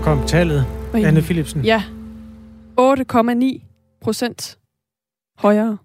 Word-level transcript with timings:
Så 0.00 0.04
kom 0.04 0.26
tallet. 0.26 0.66
Anne 0.94 1.22
Philipsen. 1.22 1.64
Ja. 1.64 1.82
8,9 2.80 3.60
procent 4.00 4.58
højere. 5.38 5.78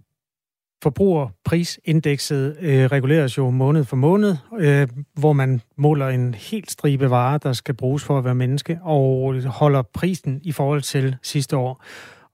Forbrugerprisindekset 0.83 2.57
øh, 2.59 2.85
reguleres 2.85 3.37
jo 3.37 3.49
måned 3.49 3.83
for 3.83 3.95
måned, 3.95 4.35
øh, 4.57 4.87
hvor 5.13 5.33
man 5.33 5.61
måler 5.77 6.07
en 6.07 6.33
helt 6.33 6.71
stribe 6.71 7.09
varer, 7.09 7.37
der 7.37 7.53
skal 7.53 7.75
bruges 7.75 8.03
for 8.03 8.17
at 8.17 8.25
være 8.25 8.35
menneske, 8.35 8.79
og 8.81 9.33
holder 9.45 9.81
prisen 9.81 10.39
i 10.43 10.51
forhold 10.51 10.81
til 10.81 11.15
sidste 11.23 11.57
år. 11.57 11.83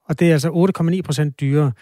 Og 0.08 0.18
det 0.18 0.28
er 0.28 0.32
altså 0.32 0.70
8,9 0.98 1.02
procent 1.02 1.40
dyrere. 1.40 1.72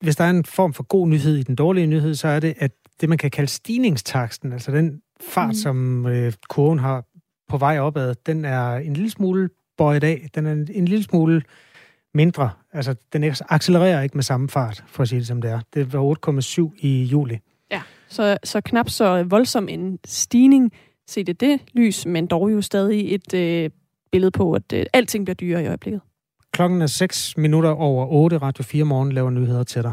Hvis 0.00 0.16
der 0.16 0.24
er 0.24 0.30
en 0.30 0.44
form 0.44 0.72
for 0.72 0.82
god 0.82 1.08
nyhed 1.08 1.36
i 1.36 1.42
den 1.42 1.54
dårlige 1.54 1.86
nyhed, 1.86 2.14
så 2.14 2.28
er 2.28 2.40
det, 2.40 2.54
at 2.58 2.70
det, 3.00 3.08
man 3.08 3.18
kan 3.18 3.30
kalde 3.30 3.50
stigningstaksten, 3.50 4.52
altså 4.52 4.72
den 4.72 5.00
fart, 5.20 5.48
mm. 5.48 5.54
som 5.54 6.06
øh, 6.06 6.32
kurven 6.48 6.78
har 6.78 7.04
på 7.50 7.58
vej 7.58 7.78
opad, 7.78 8.14
den 8.26 8.44
er 8.44 8.74
en 8.74 8.94
lille 8.94 9.10
smule 9.10 9.48
bøjet 9.78 10.04
af. 10.04 10.28
Den 10.34 10.46
er 10.46 10.52
en, 10.52 10.68
en 10.74 10.88
lille 10.88 11.04
smule 11.04 11.42
mindre. 12.14 12.50
Altså, 12.72 12.94
den 13.12 13.34
accelererer 13.48 14.02
ikke 14.02 14.16
med 14.16 14.22
samme 14.22 14.48
fart, 14.48 14.84
for 14.86 15.02
at 15.02 15.08
sige 15.08 15.18
det 15.18 15.26
som 15.26 15.42
det 15.42 15.50
er. 15.50 15.60
Det 15.74 15.92
var 15.92 16.16
8,7 16.70 16.78
i 16.78 17.04
juli. 17.04 17.38
Ja, 17.70 17.82
så, 18.08 18.38
så 18.44 18.60
knap 18.60 18.88
så 18.88 19.22
voldsom 19.22 19.68
en 19.68 19.98
stigning 20.04 20.72
set 21.06 21.28
i 21.28 21.32
det 21.32 21.60
lys, 21.72 22.06
men 22.06 22.26
dog 22.26 22.52
jo 22.52 22.62
stadig 22.62 23.14
et 23.14 23.34
øh, 23.34 23.70
billede 24.12 24.30
på, 24.30 24.52
at 24.52 24.72
øh, 24.72 24.86
alting 24.92 25.24
bliver 25.24 25.34
dyrere 25.34 25.62
i 25.62 25.66
øjeblikket. 25.66 26.00
Klokken 26.52 26.82
er 26.82 26.86
6 26.86 27.36
minutter 27.36 27.70
over 27.70 28.06
8. 28.06 28.38
Radio 28.38 28.64
4 28.64 28.84
morgen 28.84 29.12
laver 29.12 29.30
nyheder 29.30 29.62
til 29.62 29.82
dig. 29.82 29.92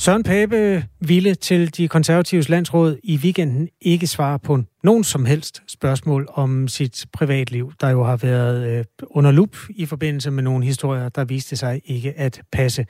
Søren 0.00 0.22
Pape 0.22 0.84
ville 1.00 1.34
til 1.34 1.76
de 1.76 1.88
konservatives 1.88 2.48
landsråd 2.48 2.96
i 3.02 3.16
weekenden 3.16 3.68
ikke 3.80 4.06
svare 4.06 4.38
på 4.38 4.58
nogen 4.82 5.04
som 5.04 5.24
helst 5.24 5.62
spørgsmål 5.68 6.28
om 6.32 6.68
sit 6.68 7.06
privatliv, 7.12 7.72
der 7.80 7.90
jo 7.90 8.04
har 8.04 8.16
været 8.16 8.78
øh, 8.78 8.84
under 9.10 9.30
lup 9.30 9.56
i 9.70 9.86
forbindelse 9.86 10.30
med 10.30 10.42
nogle 10.42 10.64
historier, 10.64 11.08
der 11.08 11.24
viste 11.24 11.56
sig 11.56 11.80
ikke 11.84 12.14
at 12.16 12.42
passe. 12.52 12.86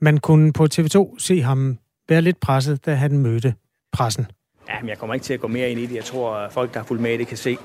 Man 0.00 0.18
kunne 0.18 0.52
på 0.52 0.66
TV2 0.74 1.18
se 1.18 1.42
ham 1.42 1.78
være 2.08 2.22
lidt 2.22 2.40
presset, 2.40 2.86
da 2.86 2.94
han 2.94 3.18
mødte 3.18 3.54
pressen. 3.92 4.26
Ja, 4.68 4.80
men 4.80 4.88
jeg 4.88 4.98
kommer 4.98 5.14
ikke 5.14 5.24
til 5.24 5.34
at 5.34 5.40
gå 5.40 5.48
mere 5.48 5.70
ind 5.70 5.80
i 5.80 5.86
det. 5.86 5.94
Jeg 5.94 6.04
tror, 6.04 6.34
at 6.34 6.52
folk, 6.52 6.74
der 6.74 6.80
har 6.80 6.86
fulgt 6.86 7.02
med 7.02 7.18
det, 7.18 7.26
kan 7.26 7.36
se, 7.36 7.56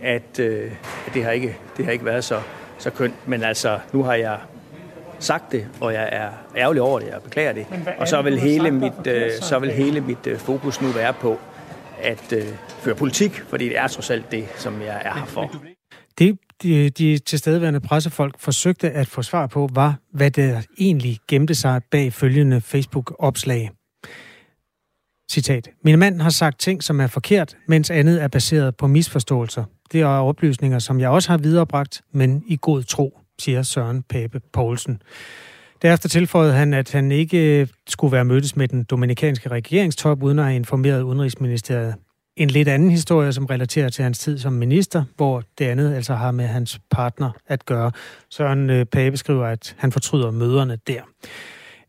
at, 0.00 0.38
øh, 0.40 0.72
at 1.06 1.14
det, 1.14 1.24
har 1.24 1.30
ikke, 1.30 1.56
det 1.76 1.84
har 1.84 1.92
ikke 1.92 2.04
været 2.04 2.24
så, 2.24 2.40
så 2.78 2.90
kønt. 2.90 3.28
Men 3.28 3.42
altså, 3.42 3.78
nu 3.92 4.02
har 4.02 4.14
jeg 4.14 4.38
sagt 5.24 5.52
det, 5.52 5.66
og 5.80 5.92
jeg 5.92 6.08
er 6.12 6.28
ærgerlig 6.56 6.82
over 6.82 7.00
det, 7.00 7.06
jeg 7.06 7.22
beklager 7.24 7.52
det. 7.52 7.66
Og 7.98 8.08
så 8.08 8.22
vil 8.22 8.38
hele 8.38 8.70
mit, 8.70 9.06
øh, 9.06 9.30
så 9.40 9.58
vil 9.58 9.70
hele 9.70 10.00
mit 10.00 10.26
øh, 10.26 10.38
fokus 10.38 10.80
nu 10.80 10.88
være 10.88 11.12
på 11.12 11.38
at 12.02 12.32
øh, 12.32 12.44
føre 12.68 12.94
politik, 12.94 13.42
fordi 13.48 13.64
det 13.68 13.78
er 13.78 13.86
trods 13.86 14.10
alt 14.10 14.30
det, 14.30 14.48
som 14.56 14.80
jeg 14.80 15.02
er 15.04 15.14
her 15.14 15.24
for. 15.24 15.54
Det, 16.18 16.38
de, 16.62 16.90
de 16.90 17.18
tilstedeværende 17.18 17.80
pressefolk 17.80 18.34
forsøgte 18.38 18.90
at 18.90 19.06
få 19.06 19.22
svar 19.22 19.46
på, 19.46 19.68
var, 19.72 19.98
hvad 20.12 20.30
der 20.30 20.62
egentlig 20.78 21.18
gemte 21.28 21.54
sig 21.54 21.80
bag 21.90 22.12
følgende 22.12 22.60
Facebook-opslag. 22.60 23.70
Citat. 25.30 25.68
Min 25.84 25.98
mand 25.98 26.20
har 26.20 26.30
sagt 26.30 26.60
ting, 26.60 26.82
som 26.82 27.00
er 27.00 27.06
forkert, 27.06 27.56
mens 27.68 27.90
andet 27.90 28.22
er 28.22 28.28
baseret 28.28 28.76
på 28.76 28.86
misforståelser. 28.86 29.64
Det 29.92 30.00
er 30.00 30.06
oplysninger, 30.06 30.78
som 30.78 31.00
jeg 31.00 31.08
også 31.08 31.30
har 31.30 31.38
viderebragt, 31.38 32.02
men 32.12 32.44
i 32.46 32.58
god 32.60 32.82
tro 32.82 33.18
siger 33.38 33.62
Søren 33.62 34.02
Pape 34.02 34.40
Poulsen. 34.52 35.02
Derefter 35.82 36.08
tilføjede 36.08 36.52
han, 36.52 36.74
at 36.74 36.92
han 36.92 37.12
ikke 37.12 37.60
øh, 37.60 37.66
skulle 37.86 38.12
være 38.12 38.24
mødtes 38.24 38.56
med 38.56 38.68
den 38.68 38.84
dominikanske 38.84 39.48
regeringstop, 39.48 40.22
uden 40.22 40.38
at 40.38 40.44
have 40.44 40.56
informeret 40.56 41.02
Udenrigsministeriet. 41.02 41.94
En 42.36 42.50
lidt 42.50 42.68
anden 42.68 42.90
historie, 42.90 43.32
som 43.32 43.46
relaterer 43.46 43.88
til 43.88 44.02
hans 44.02 44.18
tid 44.18 44.38
som 44.38 44.52
minister, 44.52 45.04
hvor 45.16 45.42
det 45.58 45.64
andet 45.64 45.94
altså 45.94 46.14
har 46.14 46.30
med 46.30 46.46
hans 46.46 46.80
partner 46.90 47.30
at 47.46 47.66
gøre. 47.66 47.92
Søren 48.30 48.70
øh, 48.70 48.86
Pape 48.86 49.16
skriver, 49.16 49.46
at 49.46 49.76
han 49.78 49.92
fortryder 49.92 50.30
møderne 50.30 50.78
der. 50.86 51.00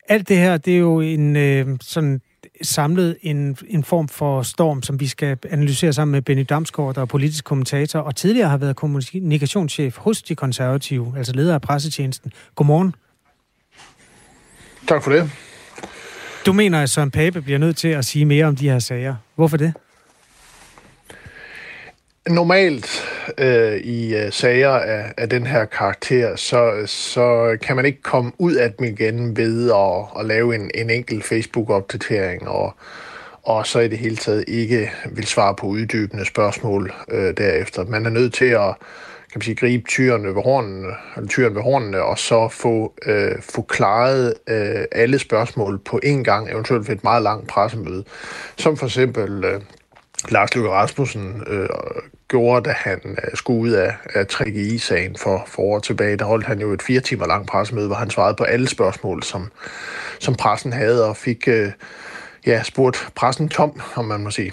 Alt 0.09 0.29
det 0.29 0.37
her, 0.37 0.57
det 0.57 0.73
er 0.73 0.79
jo 0.79 0.99
en 0.99 1.35
øh, 1.35 1.67
sådan 1.81 2.21
samlet 2.61 3.17
en, 3.21 3.57
en 3.67 3.83
form 3.83 4.07
for 4.07 4.41
storm, 4.41 4.83
som 4.83 4.99
vi 4.99 5.07
skal 5.07 5.37
analysere 5.49 5.93
sammen 5.93 6.11
med 6.11 6.21
Benny 6.21 6.45
Damsgaard, 6.49 6.95
der 6.95 7.01
er 7.01 7.05
politisk 7.05 7.43
kommentator, 7.43 7.99
og 7.99 8.15
tidligere 8.15 8.49
har 8.49 8.57
været 8.57 8.75
kommunikationschef 8.75 9.97
hos 9.97 10.21
de 10.21 10.35
konservative, 10.35 11.13
altså 11.17 11.33
leder 11.33 11.53
af 11.53 11.61
pressetjenesten. 11.61 12.31
Godmorgen. 12.55 12.95
Tak 14.87 15.03
for 15.03 15.11
det. 15.11 15.31
Du 16.45 16.53
mener, 16.53 16.81
at 16.81 16.89
Søren 16.89 17.11
Pape 17.11 17.41
bliver 17.41 17.59
nødt 17.59 17.77
til 17.77 17.87
at 17.87 18.05
sige 18.05 18.25
mere 18.25 18.45
om 18.45 18.55
de 18.55 18.69
her 18.69 18.79
sager. 18.79 19.15
Hvorfor 19.35 19.57
det? 19.57 19.73
Normalt 22.29 23.03
øh, 23.37 23.77
i 23.77 24.15
øh, 24.15 24.31
sager 24.31 24.69
af, 24.69 25.13
af 25.17 25.29
den 25.29 25.47
her 25.47 25.65
karakter, 25.65 26.35
så, 26.35 26.83
så 26.85 27.57
kan 27.61 27.75
man 27.75 27.85
ikke 27.85 28.01
komme 28.01 28.31
ud 28.37 28.53
af 28.53 28.73
dem 28.73 28.85
igen 28.85 29.37
ved 29.37 29.71
at, 29.71 30.19
at 30.19 30.25
lave 30.25 30.55
en, 30.55 30.71
en 30.75 30.89
enkelt 30.89 31.23
Facebook-opdatering, 31.23 32.47
og, 32.47 32.73
og 33.43 33.67
så 33.67 33.79
i 33.79 33.87
det 33.87 33.97
hele 33.97 34.15
taget 34.15 34.43
ikke 34.47 34.91
vil 35.11 35.25
svare 35.27 35.55
på 35.55 35.67
uddybende 35.67 36.25
spørgsmål 36.25 36.93
øh, 37.11 37.37
derefter. 37.37 37.85
Man 37.85 38.05
er 38.05 38.09
nødt 38.09 38.33
til 38.33 38.45
at 38.45 38.75
kan 39.31 39.39
man 39.39 39.41
sige, 39.41 39.55
gribe 39.55 39.83
tyren 39.87 40.35
ved 40.35 40.43
hornene, 40.43 40.93
eller 41.15 41.29
tyren 41.29 41.55
ved 41.55 41.61
hornene, 41.61 42.03
og 42.03 42.19
så 42.19 42.49
få, 42.49 42.93
øh, 43.05 43.41
få 43.41 43.61
klaret 43.61 44.33
øh, 44.49 44.85
alle 44.91 45.19
spørgsmål 45.19 45.79
på 45.85 45.99
én 46.05 46.23
gang, 46.23 46.51
eventuelt 46.51 46.87
ved 46.87 46.95
et 46.95 47.03
meget 47.03 47.23
langt 47.23 47.47
pressemøde. 47.47 48.03
Som 48.57 48.77
for 48.77 48.85
eksempel 48.85 49.43
øh, 49.43 49.61
Lars 50.29 50.55
Løkke 50.55 50.69
Rasmussen 50.69 51.43
øh, 51.47 51.69
gjorde, 52.27 52.69
da 52.69 52.75
han 52.77 52.99
øh, 53.05 53.35
skulle 53.35 53.59
ud 53.59 53.69
af, 53.69 53.93
af 54.13 54.25
3GI-sagen 54.33 55.15
for, 55.15 55.43
for 55.47 55.63
år 55.63 55.79
tilbage. 55.79 56.17
Der 56.17 56.25
holdt 56.25 56.45
han 56.45 56.59
jo 56.59 56.73
et 56.73 56.81
fire 56.81 56.99
timer 56.99 57.27
langt 57.27 57.49
pressemøde, 57.49 57.87
hvor 57.87 57.95
han 57.95 58.09
svarede 58.09 58.35
på 58.35 58.43
alle 58.43 58.67
spørgsmål, 58.67 59.23
som, 59.23 59.51
som 60.19 60.35
pressen 60.35 60.73
havde, 60.73 61.09
og 61.09 61.17
fik 61.17 61.47
øh, 61.47 61.71
ja, 62.45 62.63
spurgt 62.63 63.07
pressen 63.15 63.49
tom, 63.49 63.81
om 63.95 64.05
man 64.05 64.23
må 64.23 64.31
sige. 64.31 64.51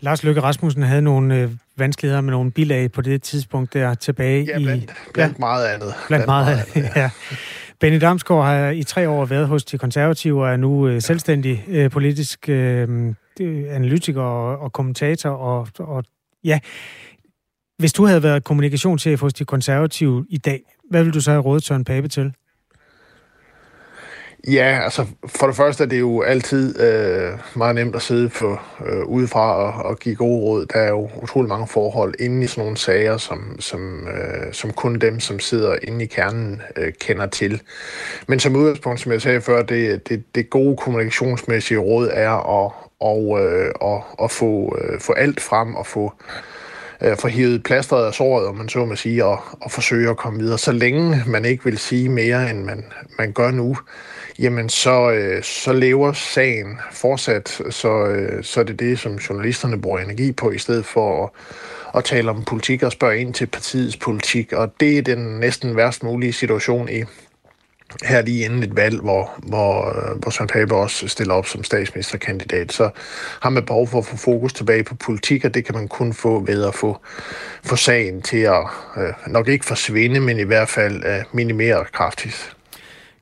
Lars 0.00 0.24
Løkke 0.24 0.42
Rasmussen 0.42 0.82
havde 0.82 1.02
nogle 1.02 1.36
øh, 1.36 1.50
vanskeligheder 1.76 2.20
med 2.20 2.30
nogle 2.30 2.50
bilag 2.50 2.92
på 2.92 3.00
det 3.00 3.22
tidspunkt 3.22 3.72
der 3.72 3.94
tilbage 3.94 4.44
ja, 4.44 4.58
blandt, 4.58 4.84
i... 4.84 4.90
Blandt 5.12 5.34
ja, 5.34 5.38
meget 5.38 5.66
andet. 5.66 5.80
Blandt, 5.80 6.06
blandt 6.08 6.26
meget, 6.26 6.46
meget 6.46 6.66
andet, 6.74 6.96
ja. 6.96 7.00
ja. 7.00 7.10
Benny 7.80 8.00
Damsgaard 8.00 8.44
har 8.44 8.70
i 8.70 8.82
tre 8.82 9.08
år 9.08 9.24
været 9.24 9.48
hos 9.48 9.64
de 9.64 9.78
konservative 9.78 10.42
og 10.42 10.52
er 10.52 10.56
nu 10.56 10.88
øh, 10.88 11.02
selvstændig 11.02 11.64
øh, 11.68 11.90
politisk 11.90 12.48
øh, 12.48 13.14
analytiker 13.70 14.22
og, 14.22 14.58
og 14.58 14.72
kommentator. 14.72 15.30
Og, 15.30 15.68
og 15.78 16.04
ja, 16.46 16.58
hvis 17.78 17.92
du 17.92 18.04
havde 18.04 18.22
været 18.22 18.44
kommunikationschef 18.44 19.20
hos 19.20 19.34
de 19.34 19.44
konservative 19.44 20.26
i 20.28 20.38
dag, 20.38 20.60
hvad 20.90 21.02
ville 21.02 21.14
du 21.14 21.20
så 21.20 21.30
have 21.30 21.42
rådet 21.42 21.64
Søren 21.64 21.84
Pape 21.84 22.08
til? 22.08 22.32
Ja, 24.48 24.80
altså 24.84 25.06
for 25.26 25.46
det 25.46 25.56
første 25.56 25.84
er 25.84 25.88
det 25.88 26.00
jo 26.00 26.22
altid 26.22 26.80
øh, 26.80 27.38
meget 27.56 27.74
nemt 27.74 27.96
at 27.96 28.02
sidde 28.02 28.30
for, 28.30 28.62
øh, 28.86 29.04
udefra 29.04 29.54
og, 29.54 29.90
og 29.90 29.98
give 29.98 30.14
gode 30.14 30.40
råd. 30.40 30.66
Der 30.66 30.78
er 30.78 30.88
jo 30.88 31.10
utrolig 31.22 31.48
mange 31.48 31.66
forhold 31.66 32.14
inde 32.18 32.44
i 32.44 32.46
sådan 32.46 32.62
nogle 32.62 32.76
sager, 32.76 33.16
som, 33.16 33.56
som, 33.60 34.08
øh, 34.08 34.52
som 34.52 34.72
kun 34.72 34.98
dem, 34.98 35.20
som 35.20 35.40
sidder 35.40 35.76
inde 35.82 36.04
i 36.04 36.06
kernen, 36.06 36.62
øh, 36.76 36.92
kender 37.00 37.26
til. 37.26 37.62
Men 38.28 38.40
som 38.40 38.56
udgangspunkt, 38.56 39.00
som 39.00 39.12
jeg 39.12 39.22
sagde 39.22 39.40
før, 39.40 39.62
det, 39.62 40.08
det, 40.08 40.34
det 40.34 40.50
gode 40.50 40.76
kommunikationsmæssige 40.76 41.78
råd 41.78 42.08
er 42.12 42.64
at, 42.64 42.72
og, 43.00 43.40
øh, 43.40 43.72
og, 43.80 44.04
og 44.18 44.30
få, 44.30 44.78
øh, 44.80 45.00
få 45.00 45.12
alt 45.12 45.40
frem 45.40 45.74
og 45.74 45.86
få 45.86 46.12
øh, 47.00 47.16
få 47.16 47.28
hævet 47.28 47.62
plasteret 47.62 48.06
af 48.06 48.14
såret, 48.14 48.46
om 48.46 48.54
man 48.54 48.68
så 48.68 48.84
må 48.84 48.96
sige, 48.96 49.24
og, 49.24 49.40
og 49.60 49.70
forsøge 49.70 50.10
at 50.10 50.16
komme 50.16 50.38
videre. 50.38 50.58
Så 50.58 50.72
længe 50.72 51.22
man 51.26 51.44
ikke 51.44 51.64
vil 51.64 51.78
sige 51.78 52.08
mere, 52.08 52.50
end 52.50 52.64
man, 52.64 52.84
man 53.18 53.32
gør 53.32 53.50
nu, 53.50 53.76
jamen 54.38 54.68
så, 54.68 55.10
øh, 55.10 55.42
så 55.42 55.72
lever 55.72 56.12
sagen 56.12 56.78
fortsat, 56.92 57.60
så, 57.70 58.06
øh, 58.06 58.44
så 58.44 58.60
er 58.60 58.64
det 58.64 58.80
det, 58.80 58.98
som 58.98 59.14
journalisterne 59.14 59.80
bruger 59.80 59.98
energi 59.98 60.32
på, 60.32 60.50
i 60.50 60.58
stedet 60.58 60.86
for 60.86 61.24
at, 61.24 61.30
at 61.94 62.04
tale 62.04 62.30
om 62.30 62.44
politik 62.44 62.82
og 62.82 62.92
spørge 62.92 63.18
ind 63.18 63.34
til 63.34 63.46
partiets 63.46 63.96
politik. 63.96 64.52
Og 64.52 64.72
det 64.80 64.98
er 64.98 65.02
den 65.02 65.18
næsten 65.18 65.76
værst 65.76 66.02
mulige 66.02 66.32
situation 66.32 66.88
i, 66.88 67.02
her 68.04 68.22
lige 68.22 68.44
inden 68.44 68.62
et 68.62 68.76
valg, 68.76 69.00
hvor, 69.00 69.30
hvor, 69.38 69.88
øh, 69.88 70.18
hvor 70.18 70.30
Søren 70.30 70.48
Pape 70.48 70.74
også 70.74 71.08
stiller 71.08 71.34
op 71.34 71.46
som 71.46 71.64
statsministerkandidat, 71.64 72.72
så 72.72 72.90
har 73.40 73.50
man 73.50 73.64
behov 73.64 73.88
for 73.88 73.98
at 73.98 74.06
få 74.06 74.16
fokus 74.16 74.52
tilbage 74.52 74.84
på 74.84 74.94
politik, 74.94 75.44
og 75.44 75.54
det 75.54 75.64
kan 75.64 75.74
man 75.74 75.88
kun 75.88 76.12
få 76.12 76.44
ved 76.44 76.64
at 76.64 76.74
få, 76.74 77.00
få 77.64 77.76
sagen 77.76 78.22
til 78.22 78.38
at 78.38 78.62
øh, 78.96 79.32
nok 79.32 79.48
ikke 79.48 79.64
forsvinde, 79.64 80.20
men 80.20 80.38
i 80.38 80.42
hvert 80.42 80.68
fald 80.68 81.04
øh, 81.04 81.24
minimere 81.32 81.84
kraftigt. 81.92 82.56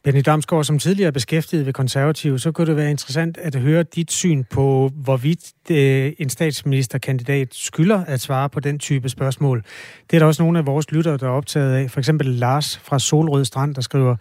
Benny 0.05 0.21
Damsgaard, 0.27 0.65
som 0.65 0.79
tidligere 0.79 1.07
er 1.07 1.13
beskæftiget 1.13 1.67
ved 1.67 1.73
konservative, 1.73 2.39
så 2.39 2.53
kunne 2.53 2.67
det 2.67 2.77
være 2.77 2.91
interessant 2.91 3.39
at 3.39 3.55
høre 3.55 3.83
dit 3.83 4.13
syn 4.13 4.45
på, 4.51 4.91
hvorvidt 4.95 5.53
øh, 5.71 6.13
en 6.19 6.31
statsministerkandidat 6.31 7.49
skylder 7.53 8.05
at 8.05 8.21
svare 8.21 8.49
på 8.49 8.61
den 8.61 8.79
type 8.79 9.09
spørgsmål. 9.09 9.65
Det 10.11 10.17
er 10.17 10.19
der 10.19 10.27
også 10.27 10.43
nogle 10.43 10.59
af 10.59 10.67
vores 10.67 10.91
lyttere, 10.93 11.17
der 11.17 11.27
er 11.27 11.31
optaget 11.31 11.75
af. 11.75 11.91
For 11.91 11.99
eksempel 11.99 12.27
Lars 12.27 12.79
fra 12.79 12.99
Solrød 12.99 13.45
Strand, 13.45 13.75
der 13.75 13.81
skriver, 13.81 14.17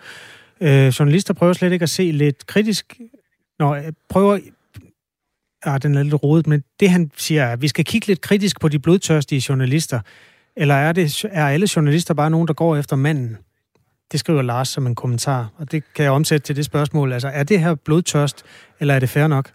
øh, 0.63 0.87
journalister 0.87 1.33
prøver 1.33 1.53
slet 1.53 1.71
ikke 1.71 1.83
at 1.83 1.89
se 1.89 2.11
lidt 2.11 2.47
kritisk, 2.47 2.99
Nå, 3.59 3.75
øh, 3.75 3.93
prøver 4.09 4.39
ah, 5.63 5.81
den 5.81 5.95
er 5.95 6.03
lidt 6.03 6.23
rodet, 6.23 6.47
men 6.47 6.63
det 6.79 6.89
han 6.89 7.11
siger, 7.17 7.47
at 7.47 7.61
vi 7.61 7.67
skal 7.67 7.85
kigge 7.85 8.07
lidt 8.07 8.21
kritisk 8.21 8.61
på 8.61 8.67
de 8.67 8.79
blodtørstige 8.79 9.43
journalister, 9.49 9.99
eller 10.55 10.75
er, 10.75 10.91
det, 10.91 11.25
er 11.31 11.47
alle 11.47 11.67
journalister 11.75 12.13
bare 12.13 12.29
nogen, 12.29 12.47
der 12.47 12.53
går 12.53 12.75
efter 12.75 12.95
manden? 12.95 13.37
Det 14.11 14.19
skriver 14.19 14.41
Lars 14.41 14.69
som 14.69 14.87
en 14.87 14.95
kommentar, 14.95 15.49
og 15.57 15.71
det 15.71 15.83
kan 15.95 16.03
jeg 16.03 16.11
omsætte 16.11 16.45
til 16.45 16.55
det 16.55 16.65
spørgsmål. 16.65 17.13
Altså, 17.13 17.27
er 17.27 17.43
det 17.43 17.59
her 17.59 17.75
blodtørst, 17.75 18.43
eller 18.79 18.93
er 18.93 18.99
det 18.99 19.09
fair 19.09 19.27
nok? 19.27 19.51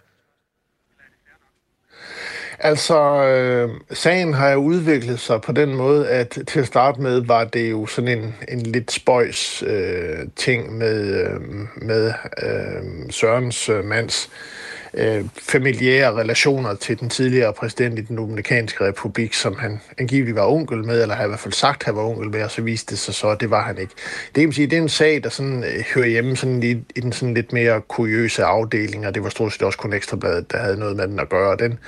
Altså, 2.61 3.23
øh, 3.23 3.69
sagen 3.91 4.33
har 4.33 4.49
jo 4.49 4.59
udviklet 4.59 5.19
sig 5.19 5.41
på 5.41 5.51
den 5.51 5.75
måde, 5.75 6.09
at 6.09 6.37
til 6.47 6.59
at 6.59 6.67
starte 6.67 7.01
med 7.01 7.21
var 7.25 7.43
det 7.43 7.71
jo 7.71 7.85
sådan 7.85 8.19
en, 8.19 8.35
en 8.47 8.61
lidt 8.61 8.91
spøjs 8.91 9.63
øh, 9.67 10.27
ting 10.35 10.77
med, 10.77 11.25
øh, 11.25 11.41
med 11.75 12.13
øh, 12.43 13.09
Sørens 13.09 13.69
øh, 13.69 13.85
mands 13.85 14.29
øh, 14.29 14.68
Øh, 14.93 15.25
familiære 15.41 16.13
relationer 16.13 16.75
til 16.75 16.99
den 16.99 17.09
tidligere 17.09 17.53
præsident 17.53 17.99
i 17.99 18.01
den 18.01 18.15
Dominikanske 18.15 18.87
Republik, 18.87 19.33
som 19.33 19.55
han 19.59 19.81
angiveligt 19.97 20.35
var 20.35 20.45
onkel 20.47 20.85
med, 20.85 21.01
eller 21.01 21.15
har 21.15 21.25
i 21.25 21.27
hvert 21.27 21.39
fald 21.39 21.53
sagt, 21.53 21.81
at 21.81 21.85
han 21.85 21.95
var 21.95 22.01
onkel 22.01 22.29
med, 22.29 22.43
og 22.43 22.51
så 22.51 22.61
viste 22.61 22.91
det 22.91 22.99
sig 22.99 23.13
så, 23.13 23.27
at 23.27 23.39
det 23.39 23.49
var 23.49 23.63
han 23.63 23.77
ikke. 23.77 23.93
Det 24.35 24.43
kan 24.43 24.53
sige, 24.53 24.67
det 24.67 24.77
er 24.77 24.81
en 24.81 24.89
sag, 24.89 25.23
der 25.23 25.29
sådan, 25.29 25.63
øh, 25.63 25.83
hører 25.95 26.07
hjemme 26.07 26.35
sådan 26.35 26.63
i, 26.63 26.71
i 26.71 26.99
den 27.01 27.11
sådan 27.11 27.33
lidt 27.33 27.53
mere 27.53 27.81
kuriøse 27.81 28.43
afdeling, 28.43 29.07
og 29.07 29.15
det 29.15 29.23
var 29.23 29.29
stort 29.29 29.53
set 29.53 29.61
også 29.61 29.77
kun 29.77 29.93
Ekstrabladet, 29.93 30.51
der 30.51 30.57
havde 30.57 30.79
noget 30.79 30.95
med 30.95 31.07
den 31.07 31.19
at 31.19 31.29
gøre. 31.29 31.57
Den, 31.57 31.79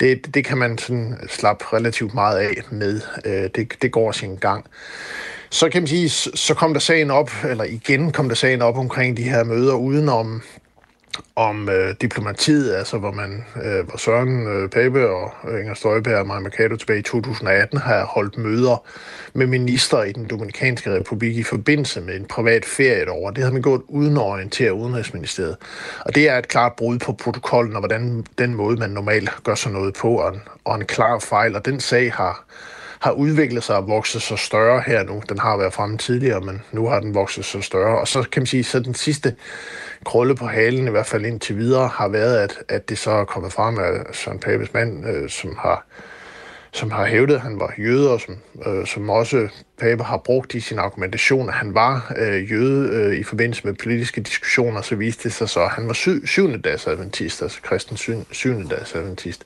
det, 0.00 0.34
det 0.34 0.44
kan 0.44 0.58
man 0.58 0.78
sådan 0.78 1.18
slappe 1.28 1.64
relativt 1.72 2.14
meget 2.14 2.38
af 2.38 2.54
med. 2.70 3.00
Øh, 3.24 3.50
det, 3.54 3.72
det 3.82 3.92
går 3.92 4.12
sin 4.12 4.36
gang. 4.36 4.64
Så 5.50 5.68
kan 5.68 5.82
man 5.82 5.88
sige, 5.88 6.08
så 6.34 6.54
kom 6.54 6.72
der 6.72 6.80
sagen 6.80 7.10
op, 7.10 7.30
eller 7.44 7.64
igen 7.64 8.12
kom 8.12 8.28
der 8.28 8.34
sagen 8.34 8.62
op 8.62 8.76
omkring 8.76 9.16
de 9.16 9.22
her 9.22 9.44
møder 9.44 9.74
udenom 9.74 10.42
om 11.36 11.68
øh, 11.68 11.94
diplomatiet, 12.00 12.74
altså 12.74 12.98
hvor 12.98 13.10
man, 13.10 13.44
øh, 13.64 13.88
hvor 13.88 13.96
Søren 13.96 14.46
øh, 14.46 14.68
Pape 14.68 15.08
og 15.10 15.32
øh, 15.48 15.60
Inger 15.60 15.74
Støjberg 15.74 16.18
og 16.18 16.26
Maja 16.26 16.40
Mercado 16.40 16.76
tilbage 16.76 16.98
i 16.98 17.02
2018 17.02 17.78
har 17.78 18.04
holdt 18.04 18.38
møder 18.38 18.84
med 19.32 19.46
minister 19.46 20.02
i 20.02 20.12
den 20.12 20.26
Dominikanske 20.26 20.94
Republik 20.94 21.36
i 21.36 21.42
forbindelse 21.42 22.00
med 22.00 22.16
en 22.16 22.24
privat 22.24 22.64
ferie 22.64 23.10
over. 23.10 23.30
Det 23.30 23.38
havde 23.38 23.52
man 23.52 23.62
gået 23.62 23.82
uden 23.88 24.16
at 24.16 24.22
orientere 24.22 24.74
Udenrigsministeriet. 24.74 25.56
Og 26.00 26.14
det 26.14 26.28
er 26.28 26.38
et 26.38 26.48
klart 26.48 26.72
brud 26.76 26.98
på 26.98 27.12
protokollen 27.12 27.74
og 27.74 27.80
hvordan 27.80 28.26
den 28.38 28.54
måde, 28.54 28.76
man 28.76 28.90
normalt 28.90 29.30
gør 29.44 29.54
sådan 29.54 29.78
noget 29.78 29.94
på, 29.94 30.08
og 30.08 30.34
en, 30.34 30.40
og 30.64 30.74
en 30.74 30.84
klar 30.84 31.18
fejl. 31.18 31.56
Og 31.56 31.64
den 31.64 31.80
sag 31.80 32.12
har, 32.12 32.44
har 33.00 33.12
udviklet 33.12 33.64
sig 33.64 33.76
og 33.76 33.88
vokset 33.88 34.22
så 34.22 34.36
større 34.36 34.82
her 34.86 35.02
nu. 35.02 35.22
Den 35.28 35.38
har 35.38 35.56
været 35.56 35.72
fremme 35.72 35.98
tidligere, 35.98 36.40
men 36.40 36.62
nu 36.72 36.86
har 36.86 37.00
den 37.00 37.14
vokset 37.14 37.44
så 37.44 37.60
større. 37.60 37.98
Og 37.98 38.08
så 38.08 38.22
kan 38.22 38.40
man 38.40 38.46
sige, 38.46 38.64
så 38.64 38.80
den 38.80 38.94
sidste 38.94 39.34
krølle 40.04 40.34
på 40.34 40.46
halen, 40.46 40.88
i 40.88 40.90
hvert 40.90 41.06
fald 41.06 41.26
indtil 41.26 41.56
videre, 41.56 41.88
har 41.88 42.08
været, 42.08 42.38
at, 42.38 42.58
at 42.68 42.88
det 42.88 42.98
så 42.98 43.10
er 43.10 43.24
kommet 43.24 43.52
frem 43.52 43.78
af 43.78 44.14
Søren 44.14 44.38
Papes 44.38 44.74
mand, 44.74 45.06
øh, 45.06 45.28
som 45.28 45.56
har 45.58 45.86
som 46.72 46.90
har 46.90 47.06
hævdet, 47.06 47.34
at 47.34 47.40
han 47.40 47.60
var 47.60 47.74
jøde, 47.78 48.10
og 48.10 48.20
som, 48.20 48.36
øh, 48.66 48.86
som 48.86 49.10
også 49.10 49.48
Pape 49.78 50.02
har 50.02 50.16
brugt 50.16 50.54
i 50.54 50.60
sin 50.60 50.78
argumentation, 50.78 51.48
at 51.48 51.54
han 51.54 51.74
var 51.74 52.12
øh, 52.16 52.50
jøde 52.50 52.94
øh, 52.94 53.18
i 53.18 53.22
forbindelse 53.22 53.62
med 53.64 53.74
politiske 53.74 54.20
diskussioner, 54.20 54.82
så 54.82 54.94
viste 54.94 55.24
det 55.24 55.32
sig 55.32 55.48
så, 55.48 55.60
at 55.60 55.70
han 55.70 55.86
var 55.86 55.92
sy- 55.92 56.24
syvende 56.24 56.58
dags 56.58 56.86
adventist, 56.86 57.42
altså 57.42 57.62
kristen 57.62 57.96
sy- 57.96 58.10
syvende 58.32 58.76
dags 58.76 58.94
adventist. 58.94 59.44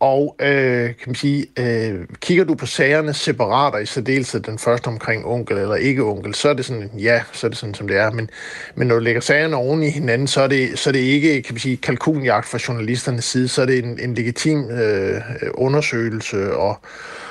Og 0.00 0.36
øh, 0.40 0.84
kan 0.84 1.06
man 1.06 1.14
sige, 1.14 1.46
øh, 1.58 2.06
kigger 2.20 2.44
du 2.44 2.54
på 2.54 2.66
sagerne 2.66 3.14
separat, 3.14 3.74
og 3.74 3.82
i 3.82 3.86
særdeleshed 3.86 4.40
den 4.40 4.58
første 4.58 4.88
omkring 4.88 5.26
onkel 5.26 5.58
eller 5.58 5.74
ikke 5.74 6.02
onkel, 6.02 6.34
så 6.34 6.48
er 6.48 6.54
det 6.54 6.64
sådan, 6.64 6.90
ja, 6.98 7.22
så 7.32 7.46
er 7.46 7.48
det 7.48 7.58
sådan, 7.58 7.74
som 7.74 7.88
det 7.88 7.96
er. 7.96 8.10
Men, 8.10 8.30
men 8.74 8.88
når 8.88 8.94
du 8.94 9.00
lægger 9.00 9.20
sagerne 9.20 9.56
oven 9.56 9.82
i 9.82 9.90
hinanden, 9.90 10.28
så 10.28 10.40
er 10.40 10.48
det, 10.48 10.78
så 10.78 10.90
er 10.90 10.92
det 10.92 11.00
ikke, 11.00 11.42
kan 11.42 11.54
man 11.54 11.60
sige, 11.60 11.76
kalkunjagt 11.76 12.46
fra 12.46 12.58
journalisternes 12.68 13.24
side, 13.24 13.48
så 13.48 13.62
er 13.62 13.66
det 13.66 13.84
en, 13.84 14.00
en 14.00 14.14
legitim 14.14 14.70
øh, 14.70 15.20
undersøgelse 15.54 16.56
og, 16.56 16.80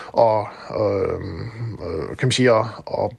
og, 0.08 0.48
og 0.68 1.02
øh, 1.02 1.20
øh 2.02 2.18
kan 2.18 2.28
man 2.28 2.32
sige, 2.32 2.54
og, 2.54 2.68
og 2.86 3.14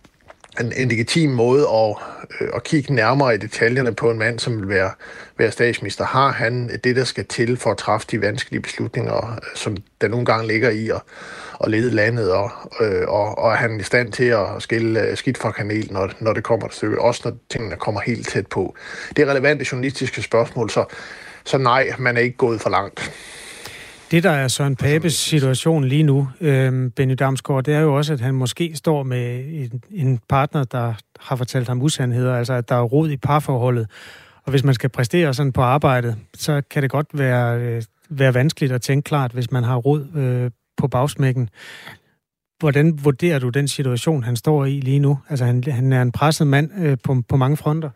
en, 0.61 0.73
en 0.77 0.89
legitim 0.89 1.31
måde 1.31 1.69
at, 1.69 1.97
øh, 2.41 2.49
at 2.55 2.65
kigge 2.65 2.95
nærmere 2.95 3.35
i 3.35 3.39
detaljerne 3.39 3.95
på 3.95 4.11
en 4.11 4.19
mand, 4.19 4.39
som 4.39 4.61
vil 4.61 4.69
være, 4.69 4.91
være 5.39 5.51
statsminister. 5.51 6.05
Har 6.05 6.33
han 6.33 6.81
det, 6.85 6.97
der 6.97 7.05
skal 7.05 7.25
til 7.25 7.57
for 7.57 7.71
at 7.71 7.77
træffe 7.77 8.07
de 8.11 8.21
vanskelige 8.21 8.63
beslutninger, 8.63 9.33
øh, 9.33 9.39
som 9.55 9.77
der 10.01 10.09
nogle 10.09 10.27
gange 10.27 10.47
ligger 10.47 10.71
i 10.71 10.89
at, 10.89 11.01
at 11.65 11.71
lede 11.71 11.91
landet, 11.91 12.33
og, 12.33 12.51
øh, 12.81 13.09
og, 13.09 13.39
og 13.39 13.53
er 13.53 13.57
han 13.57 13.81
i 13.81 13.83
stand 13.83 14.13
til 14.13 14.25
at 14.25 14.47
skille 14.59 15.03
øh, 15.03 15.17
skidt 15.17 15.39
fra 15.39 15.51
kanel, 15.51 15.89
når, 15.93 16.11
når 16.21 16.33
det 16.33 16.45
kommer 16.45 16.69
til 16.69 16.77
stykket, 16.77 16.99
også 16.99 17.23
når 17.25 17.37
tingene 17.51 17.77
kommer 17.77 18.01
helt 18.01 18.29
tæt 18.29 18.47
på. 18.47 18.75
Det 19.17 19.23
er 19.23 19.31
relevante 19.31 19.67
journalistiske 19.73 20.23
spørgsmål, 20.23 20.71
så, 20.71 20.85
så 21.45 21.59
nej, 21.59 21.93
man 21.99 22.17
er 22.17 22.21
ikke 22.21 22.37
gået 22.37 22.61
for 22.61 22.71
langt. 22.71 23.13
Det, 24.11 24.23
der 24.23 24.31
er 24.31 24.49
Søren 24.49 24.77
Papes 24.77 25.15
situation 25.15 25.85
lige 25.85 26.03
nu, 26.03 26.29
øh, 26.41 26.91
Benny 26.91 27.15
Damsgaard, 27.19 27.65
det 27.65 27.75
er 27.75 27.81
jo 27.81 27.97
også, 27.97 28.13
at 28.13 28.21
han 28.21 28.35
måske 28.35 28.73
står 28.75 29.03
med 29.03 29.45
en, 29.49 29.83
en 29.91 30.21
partner, 30.29 30.65
der 30.65 30.95
har 31.21 31.37
fortalt 31.37 31.69
ham 31.69 31.83
usandheder, 31.83 32.37
altså 32.37 32.53
at 32.53 32.69
der 32.69 32.75
er 32.75 32.83
rod 32.83 33.11
i 33.11 33.17
parforholdet. 33.17 33.91
Og 34.45 34.51
hvis 34.51 34.65
man 34.65 34.75
skal 34.75 34.91
præstere 34.91 35.35
sådan 35.35 35.53
på 35.53 35.61
arbejdet, 35.61 36.17
så 36.35 36.63
kan 36.71 36.83
det 36.83 36.91
godt 36.91 37.07
være, 37.13 37.61
øh, 37.61 37.83
være 38.09 38.35
vanskeligt 38.35 38.73
at 38.73 38.83
tænke 38.83 39.07
klart, 39.07 39.33
hvis 39.33 39.51
man 39.51 39.65
har 39.65 39.77
rod 39.77 40.07
øh, 40.17 40.51
på 40.77 40.89
bagsmækken. 40.89 41.51
Hvordan 42.59 43.05
vurderer 43.05 43.39
du 43.39 43.49
den 43.49 43.69
situation, 43.69 44.25
han 44.25 44.37
står 44.37 44.65
i 44.65 44.81
lige 44.81 44.99
nu? 44.99 45.19
Altså, 45.29 45.45
han, 45.45 45.65
han 45.65 45.93
er 45.93 46.03
en 46.03 46.13
presset 46.13 46.47
mand 46.47 46.71
øh, 46.79 46.99
på, 47.05 47.23
på 47.29 47.37
mange 47.37 47.57
fronter 47.57 47.91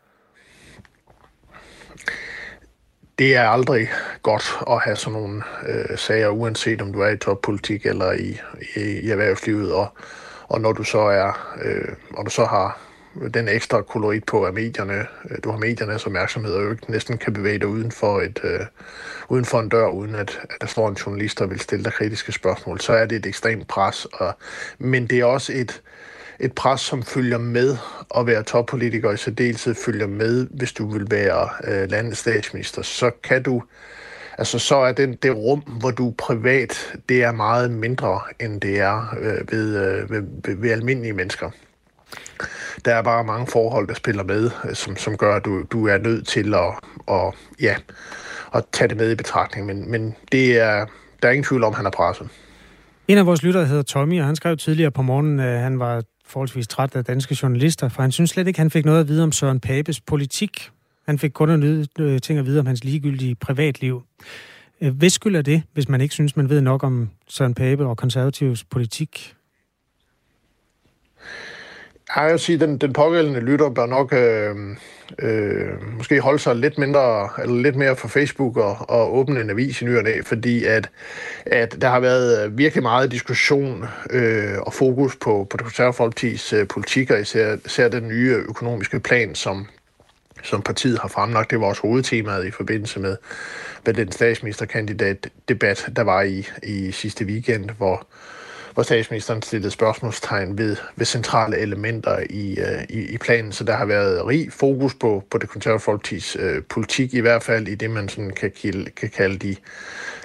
det 3.18 3.36
er 3.36 3.48
aldrig 3.48 3.88
godt 4.22 4.58
at 4.70 4.80
have 4.80 4.96
sådan 4.96 5.20
nogle 5.20 5.42
øh, 5.68 5.98
sager, 5.98 6.28
uanset 6.28 6.82
om 6.82 6.92
du 6.92 7.00
er 7.00 7.08
i 7.08 7.16
toppolitik 7.16 7.86
eller 7.86 8.12
i, 8.12 8.40
i, 8.76 8.80
i 8.80 9.10
erhvervslivet, 9.10 9.72
og, 9.72 9.88
og 10.48 10.60
når 10.60 10.72
du 10.72 10.84
så 10.84 10.98
er, 10.98 11.56
øh, 11.62 11.88
og 12.10 12.24
du 12.24 12.30
så 12.30 12.44
har 12.44 12.78
den 13.34 13.48
ekstra 13.48 13.82
kolorit 13.82 14.24
på 14.24 14.46
af 14.46 14.52
medierne, 14.52 15.06
øh, 15.30 15.38
du 15.44 15.50
har 15.50 15.58
mediernes 15.58 16.06
opmærksomhed, 16.06 16.54
og 16.54 16.70
ikke 16.70 16.90
næsten 16.90 17.18
kan 17.18 17.32
bevæge 17.32 17.58
dig 17.58 17.68
uden 17.68 17.92
for, 17.92 18.20
et, 18.20 18.40
øh, 18.44 18.60
uden 19.28 19.44
for 19.44 19.60
en 19.60 19.68
dør, 19.68 19.88
uden 19.88 20.14
at, 20.14 20.40
at 20.50 20.56
der 20.60 20.66
står 20.66 20.88
en 20.88 20.94
journalist, 20.94 21.38
der 21.38 21.46
vil 21.46 21.60
stille 21.60 21.84
dig 21.84 21.92
kritiske 21.92 22.32
spørgsmål, 22.32 22.80
så 22.80 22.92
er 22.92 23.06
det 23.06 23.16
et 23.16 23.26
ekstremt 23.26 23.68
pres. 23.68 24.04
Og, 24.04 24.34
men 24.78 25.06
det 25.06 25.20
er 25.20 25.24
også 25.24 25.52
et, 25.52 25.82
et 26.42 26.52
pres, 26.52 26.80
som 26.80 27.02
følger 27.02 27.38
med 27.38 27.76
at 28.16 28.26
være 28.26 28.42
toppolitiker, 28.42 29.08
og 29.08 29.14
i 29.14 29.16
særdeleshed 29.16 29.74
følger 29.74 30.06
med, 30.06 30.46
hvis 30.50 30.72
du 30.72 30.90
vil 30.92 31.06
være 31.10 31.48
øh, 31.64 31.90
landets 31.90 32.18
statsminister, 32.18 32.82
så 32.82 33.10
kan 33.22 33.42
du 33.42 33.62
Altså, 34.38 34.58
så 34.58 34.76
er 34.76 34.92
det, 34.92 35.22
det 35.22 35.36
rum, 35.36 35.60
hvor 35.60 35.90
du 35.90 36.08
er 36.08 36.14
privat, 36.18 36.94
det 37.08 37.22
er 37.22 37.32
meget 37.32 37.70
mindre, 37.70 38.20
end 38.40 38.60
det 38.60 38.80
er 38.80 39.14
øh, 39.20 39.52
ved, 39.52 39.76
øh, 39.76 40.10
ved, 40.10 40.22
ved, 40.44 40.56
ved 40.56 40.70
almindelige 40.70 41.12
mennesker. 41.12 41.50
Der 42.84 42.94
er 42.94 43.02
bare 43.02 43.24
mange 43.24 43.46
forhold, 43.46 43.88
der 43.88 43.94
spiller 43.94 44.24
med, 44.24 44.50
øh, 44.64 44.74
som, 44.74 44.96
som 44.96 45.16
gør, 45.16 45.36
at 45.36 45.44
du, 45.44 45.62
du 45.72 45.88
er 45.88 45.98
nødt 45.98 46.26
til 46.26 46.54
at, 46.54 46.74
at, 47.08 47.34
ja, 47.60 47.76
at 48.54 48.64
tage 48.72 48.88
det 48.88 48.96
med 48.96 49.12
i 49.12 49.14
betragtning. 49.14 49.66
Men, 49.66 49.90
men 49.90 50.14
det 50.32 50.58
er, 50.58 50.86
der 51.22 51.28
er 51.28 51.32
ingen 51.32 51.44
tvivl 51.44 51.64
om, 51.64 51.72
at 51.72 51.76
han 51.76 51.86
er 51.86 51.90
presset. 51.90 52.28
En 53.08 53.18
af 53.18 53.26
vores 53.26 53.42
lyttere 53.42 53.66
hedder 53.66 53.82
Tommy, 53.82 54.20
og 54.20 54.26
han 54.26 54.36
skrev 54.36 54.56
tidligere 54.56 54.90
på 54.90 55.02
morgenen, 55.02 55.40
at 55.40 55.60
han 55.60 55.78
var 55.78 56.02
forholdsvis 56.32 56.68
træt 56.68 56.96
af 56.96 57.04
danske 57.04 57.38
journalister, 57.42 57.88
for 57.88 58.02
han 58.02 58.12
synes 58.12 58.30
slet 58.30 58.46
ikke, 58.46 58.58
han 58.58 58.70
fik 58.70 58.84
noget 58.84 59.00
at 59.00 59.08
vide 59.08 59.22
om 59.22 59.32
Søren 59.32 59.60
Papes 59.60 60.00
politik. 60.00 60.70
Han 61.06 61.18
fik 61.18 61.30
kun 61.30 61.50
at 61.50 61.88
øh, 61.98 62.20
ting 62.20 62.38
at 62.38 62.46
vide 62.46 62.60
om 62.60 62.66
hans 62.66 62.84
ligegyldige 62.84 63.34
privatliv. 63.34 64.02
Øh, 64.80 64.94
hvad 64.94 65.10
skylder 65.10 65.42
det, 65.42 65.62
hvis 65.72 65.88
man 65.88 66.00
ikke 66.00 66.14
synes, 66.14 66.36
man 66.36 66.48
ved 66.48 66.60
nok 66.60 66.82
om 66.82 67.10
Søren 67.28 67.54
Pape 67.54 67.86
og 67.86 67.96
konservativs 67.96 68.64
politik? 68.64 69.34
Jeg 72.16 72.30
vil 72.30 72.38
sige, 72.38 72.54
at 72.54 72.60
den, 72.60 72.78
den 72.78 72.92
pågældende 72.92 73.40
lytter 73.40 73.70
bør 73.70 73.86
nok 73.86 74.12
øh, 74.12 74.56
øh, 75.18 75.96
måske 75.96 76.20
holde 76.20 76.38
sig 76.38 76.56
lidt 76.56 76.78
mindre, 76.78 77.28
eller 77.42 77.62
lidt 77.62 77.76
mere 77.76 77.96
for 77.96 78.08
Facebook 78.08 78.56
og, 78.56 78.76
og 78.90 79.16
åbne 79.16 79.40
en 79.40 79.50
avis 79.50 79.82
i 79.82 79.84
nyerne 79.84 80.08
af, 80.08 80.20
fordi 80.24 80.64
at, 80.64 80.88
at 81.46 81.76
der 81.80 81.88
har 81.88 82.00
været 82.00 82.58
virkelig 82.58 82.82
meget 82.82 83.10
diskussion 83.10 83.84
øh, 84.10 84.58
og 84.58 84.74
fokus 84.74 85.16
på, 85.16 85.46
på 85.50 85.56
det 85.56 85.64
konservative 85.66 86.60
øh, 86.60 86.68
politik, 86.68 87.10
og 87.10 87.20
især, 87.20 87.56
især 87.66 87.88
den 87.88 88.08
nye 88.08 88.32
økonomiske 88.32 89.00
plan, 89.00 89.34
som, 89.34 89.66
som 90.42 90.62
partiet 90.62 90.98
har 90.98 91.08
fremlagt. 91.08 91.50
Det 91.50 91.60
var 91.60 91.66
også 91.66 91.82
hovedtemaet 91.82 92.46
i 92.46 92.50
forbindelse 92.50 93.00
med, 93.00 93.16
med 93.86 93.94
den 93.94 94.12
statsministerkandidat-debat, 94.12 95.90
der 95.96 96.02
var 96.02 96.22
i, 96.22 96.46
i 96.62 96.92
sidste 96.92 97.24
weekend, 97.24 97.70
hvor 97.70 98.06
hvor 98.74 98.82
statsministeren 98.82 99.42
stillede 99.42 99.70
spørgsmålstegn 99.70 100.58
ved, 100.58 100.76
ved 100.96 101.06
centrale 101.06 101.58
elementer 101.58 102.18
i, 102.30 102.58
øh, 102.58 102.84
i, 102.88 103.14
i 103.14 103.18
planen. 103.18 103.52
Så 103.52 103.64
der 103.64 103.76
har 103.76 103.84
været 103.84 104.26
rig 104.26 104.52
fokus 104.52 104.94
på, 104.94 105.24
på 105.30 105.38
det 105.38 105.48
konservative 105.48 105.80
folkepartis 105.80 106.36
øh, 106.40 106.62
politik, 106.62 107.14
i 107.14 107.20
hvert 107.20 107.42
fald 107.42 107.68
i 107.68 107.74
det, 107.74 107.90
man 107.90 108.08
sådan 108.08 108.30
kan, 108.30 108.50
kilde, 108.50 108.90
kan 108.90 109.08
kalde 109.08 109.38
de, 109.38 109.56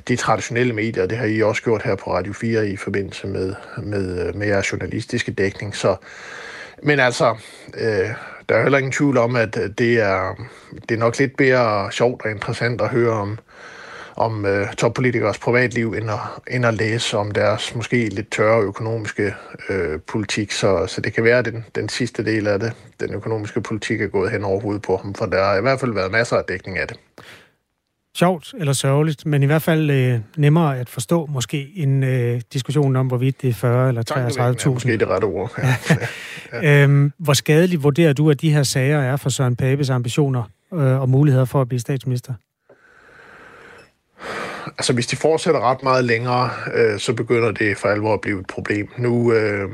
de 0.07 0.15
traditionelle 0.15 0.73
medier. 0.73 1.05
Det 1.05 1.17
har 1.17 1.25
I 1.25 1.41
også 1.41 1.63
gjort 1.63 1.83
her 1.83 1.95
på 1.95 2.13
Radio 2.13 2.33
4 2.33 2.67
i 2.67 2.77
forbindelse 2.77 3.27
med, 3.27 3.55
med, 3.83 4.27
øh, 4.27 4.35
med 4.35 4.47
jeres 4.47 4.71
journalistiske 4.71 5.31
dækning. 5.31 5.75
Så, 5.75 5.95
men 6.83 6.99
altså, 6.99 7.35
øh, 7.77 8.09
der 8.49 8.55
er 8.55 8.61
heller 8.61 8.77
ingen 8.77 8.91
tvivl 8.91 9.17
om, 9.17 9.35
at 9.35 9.55
det 9.77 9.99
er, 9.99 10.35
det 10.89 10.95
er 10.95 10.99
nok 10.99 11.19
lidt 11.19 11.39
mere 11.39 11.91
sjovt 11.91 12.21
og 12.25 12.31
interessant 12.31 12.81
at 12.81 12.89
høre 12.89 13.11
om, 13.11 13.39
om 14.17 14.45
øh, 14.45 14.73
toppolitikers 14.73 15.37
privatliv, 15.37 15.93
end 15.93 16.11
at, 16.11 16.19
end 16.51 16.65
at 16.65 16.73
læse 16.73 17.17
om 17.17 17.31
deres 17.31 17.75
måske 17.75 18.09
lidt 18.09 18.31
tørre 18.31 18.61
økonomiske 18.61 19.33
øh, 19.69 19.99
politik. 19.99 20.51
Så, 20.51 20.87
så 20.87 21.01
det 21.01 21.13
kan 21.13 21.23
være, 21.23 21.37
at 21.37 21.45
den, 21.45 21.65
den 21.75 21.89
sidste 21.89 22.25
del 22.25 22.47
af 22.47 22.59
det, 22.59 22.73
den 22.99 23.13
økonomiske 23.13 23.61
politik, 23.61 24.01
er 24.01 24.07
gået 24.07 24.31
hen 24.31 24.43
over 24.43 24.61
hovedet 24.61 24.81
på 24.81 24.97
ham, 24.97 25.13
for 25.13 25.25
der 25.25 25.43
har 25.43 25.57
i 25.57 25.61
hvert 25.61 25.79
fald 25.79 25.93
været 25.93 26.11
masser 26.11 26.37
af 26.37 26.43
dækning 26.47 26.77
af 26.77 26.87
det 26.87 26.97
sjovt 28.17 28.53
eller 28.57 28.73
sørgeligt, 28.73 29.25
men 29.25 29.43
i 29.43 29.45
hvert 29.45 29.61
fald 29.61 29.89
øh, 29.89 30.19
nemmere 30.37 30.79
at 30.79 30.89
forstå 30.89 31.25
måske 31.25 31.71
en 31.75 32.03
øh, 32.03 32.41
diskussion 32.53 32.95
om, 32.95 33.07
hvorvidt 33.07 33.41
det 33.41 33.49
er 33.49 33.53
40 33.53 33.87
eller 33.87 34.57
33.000. 34.65 34.69
Måske 34.69 34.97
det 34.97 35.07
rette 35.07 35.25
ord. 35.25 35.51
Ja. 36.51 36.61
ja. 36.61 36.83
øhm, 36.83 37.11
hvor 37.17 37.33
skadeligt 37.33 37.83
vurderer 37.83 38.13
du, 38.13 38.29
at 38.29 38.41
de 38.41 38.51
her 38.53 38.63
sager 38.63 38.99
er 38.99 39.15
for 39.15 39.29
Søren 39.29 39.55
Papes 39.55 39.89
ambitioner 39.89 40.43
øh, 40.73 41.01
og 41.01 41.09
muligheder 41.09 41.45
for 41.45 41.61
at 41.61 41.67
blive 41.67 41.79
statsminister? 41.79 42.33
Altså, 44.77 44.93
hvis 44.93 45.07
de 45.07 45.15
fortsætter 45.15 45.71
ret 45.71 45.83
meget 45.83 46.05
længere, 46.05 46.49
øh, 46.73 46.99
så 46.99 47.13
begynder 47.13 47.51
det 47.51 47.77
for 47.77 47.87
alvor 47.87 48.13
at 48.13 48.21
blive 48.21 48.39
et 48.39 48.47
problem. 48.47 48.89
Nu... 48.97 49.33
Øh, 49.33 49.69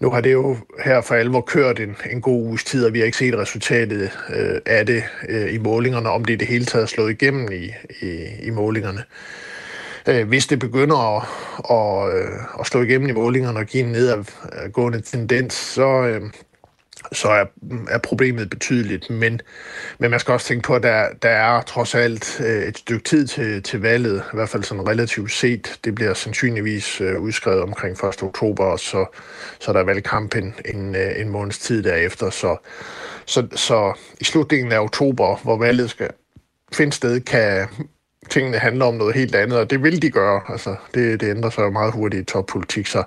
nu 0.00 0.10
har 0.10 0.20
det 0.20 0.32
jo 0.32 0.56
her 0.84 1.00
for 1.00 1.14
alvor 1.14 1.40
kørt 1.40 1.80
en, 1.80 1.96
en 2.10 2.20
god 2.20 2.42
uges 2.42 2.64
tid, 2.64 2.86
og 2.86 2.92
vi 2.92 2.98
har 2.98 3.06
ikke 3.06 3.18
set 3.18 3.38
resultatet 3.38 4.10
øh, 4.36 4.60
af 4.66 4.86
det 4.86 5.02
øh, 5.28 5.54
i 5.54 5.58
målingerne, 5.58 6.08
om 6.10 6.24
det 6.24 6.32
i 6.34 6.36
det 6.36 6.48
hele 6.48 6.64
taget 6.64 6.82
er 6.82 6.86
slået 6.86 7.10
igennem 7.10 7.48
i, 7.52 7.72
i, 8.06 8.26
i 8.42 8.50
målingerne. 8.50 9.04
Øh, 10.08 10.28
hvis 10.28 10.46
det 10.46 10.58
begynder 10.58 11.16
at, 11.16 11.22
at, 11.70 12.18
øh, 12.18 12.60
at 12.60 12.66
slå 12.66 12.82
igennem 12.82 13.08
i 13.08 13.12
målingerne 13.12 13.58
og 13.58 13.66
give 13.66 13.84
en 13.84 13.92
nedadgående 13.92 15.00
tendens, 15.00 15.54
så, 15.54 16.02
øh, 16.02 16.22
så 17.12 17.28
er, 17.28 17.44
er 17.90 17.98
problemet 17.98 18.50
betydeligt. 18.50 19.10
Men, 19.10 19.40
men 19.98 20.10
man 20.10 20.20
skal 20.20 20.32
også 20.32 20.46
tænke 20.46 20.62
på, 20.62 20.74
at 20.74 20.82
der, 20.82 21.06
der 21.22 21.28
er 21.28 21.62
trods 21.62 21.94
alt 21.94 22.40
øh, 22.40 22.62
et 22.62 22.78
stykke 22.78 23.04
tid 23.04 23.26
til, 23.26 23.62
til 23.62 23.80
valget, 23.80 24.22
i 24.32 24.36
hvert 24.36 24.48
fald 24.48 24.62
sådan 24.62 24.88
relativt 24.88 25.32
set. 25.32 25.80
Det 25.84 25.94
bliver 25.94 26.14
sandsynligvis 26.14 27.00
øh, 27.00 27.20
udskrevet 27.20 27.62
omkring 27.62 28.04
1. 28.04 28.22
oktober, 28.22 28.64
og 28.64 28.80
så, 28.80 29.06
så 29.60 29.72
der 29.72 29.80
er 29.80 29.84
valgkamp 29.84 30.36
en, 30.36 30.54
en, 30.74 30.94
øh, 30.94 31.20
en 31.20 31.28
måneds 31.28 31.58
tid 31.58 31.82
derefter. 31.82 32.30
Så, 32.30 32.56
så, 33.26 33.46
så 33.54 33.92
i 34.20 34.24
slutningen 34.24 34.72
af 34.72 34.78
oktober, 34.78 35.40
hvor 35.42 35.58
valget 35.58 35.90
skal 35.90 36.10
finde 36.72 36.92
sted, 36.92 37.20
kan 37.20 37.68
tingene 38.30 38.58
handle 38.58 38.84
om 38.84 38.94
noget 38.94 39.14
helt 39.14 39.34
andet, 39.34 39.58
og 39.58 39.70
det 39.70 39.82
vil 39.82 40.02
de 40.02 40.10
gøre. 40.10 40.40
Altså, 40.48 40.76
det, 40.94 41.20
det 41.20 41.30
ændrer 41.30 41.50
sig 41.50 41.62
jo 41.62 41.70
meget 41.70 41.92
hurtigt 41.92 42.22
i 42.22 42.24
toppolitik, 42.24 42.86
så 42.86 43.02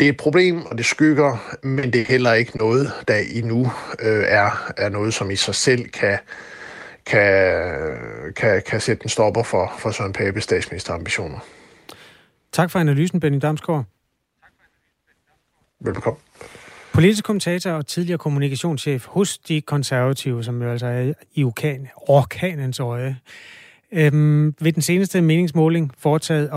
det 0.00 0.06
er 0.06 0.10
et 0.10 0.16
problem, 0.16 0.62
og 0.66 0.78
det 0.78 0.86
skygger, 0.86 1.56
men 1.62 1.92
det 1.92 2.00
er 2.00 2.04
heller 2.04 2.32
ikke 2.32 2.58
noget, 2.58 2.92
der 3.08 3.16
endnu 3.34 3.72
øh, 3.98 4.24
er, 4.28 4.72
er 4.76 4.88
noget, 4.88 5.14
som 5.14 5.30
i 5.30 5.36
sig 5.36 5.54
selv 5.54 5.88
kan, 5.88 6.18
kan, 7.06 8.32
kan, 8.36 8.62
kan 8.66 8.80
sætte 8.80 9.04
en 9.04 9.08
stopper 9.08 9.42
for, 9.42 9.72
for 9.78 9.90
Søren 9.90 10.12
Papes 10.12 10.44
statsministerambitioner. 10.44 11.38
Tak 12.52 12.70
for 12.70 12.78
analysen, 12.78 13.20
Benny 13.20 13.38
Damsgaard. 13.42 13.84
Velbekomme. 15.80 16.18
Politisk 16.92 17.24
kommentator 17.24 17.70
og 17.70 17.86
tidligere 17.86 18.18
kommunikationschef 18.18 19.06
hos 19.06 19.38
de 19.38 19.60
konservative, 19.60 20.44
som 20.44 20.62
jo 20.62 20.70
altså 20.70 20.86
er 20.86 21.12
i 21.34 21.44
orkan, 21.44 21.88
orkanens 21.96 22.80
øje. 22.80 23.16
Øhm, 23.92 24.54
ved 24.60 24.72
den 24.72 24.82
seneste 24.82 25.20
meningsmåling 25.20 25.92
foretaget 25.98 26.50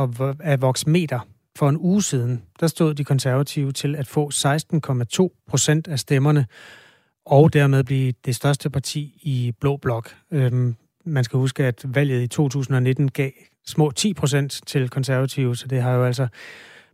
af 0.43 0.61
Voxmeter 0.61 1.19
for 1.63 1.69
en 1.69 1.77
uge 1.77 2.03
siden, 2.03 2.43
der 2.59 2.67
stod 2.67 2.93
de 2.93 3.03
konservative 3.03 3.71
til 3.71 3.95
at 3.95 4.07
få 4.07 4.29
16,2 4.33 5.43
procent 5.47 5.87
af 5.87 5.99
stemmerne, 5.99 6.45
og 7.25 7.53
dermed 7.53 7.83
blive 7.83 8.13
det 8.25 8.35
største 8.35 8.69
parti 8.69 9.19
i 9.21 9.53
Blå 9.59 9.77
Blok. 9.77 10.15
Øhm, 10.31 10.75
man 11.05 11.23
skal 11.23 11.37
huske, 11.37 11.65
at 11.65 11.85
valget 11.87 12.21
i 12.21 12.27
2019 12.27 13.11
gav 13.11 13.31
små 13.65 13.91
10 13.91 14.13
procent 14.13 14.61
til 14.65 14.89
konservative, 14.89 15.55
så 15.55 15.67
det 15.67 15.81
har 15.81 15.91
jo 15.91 16.03
altså 16.03 16.27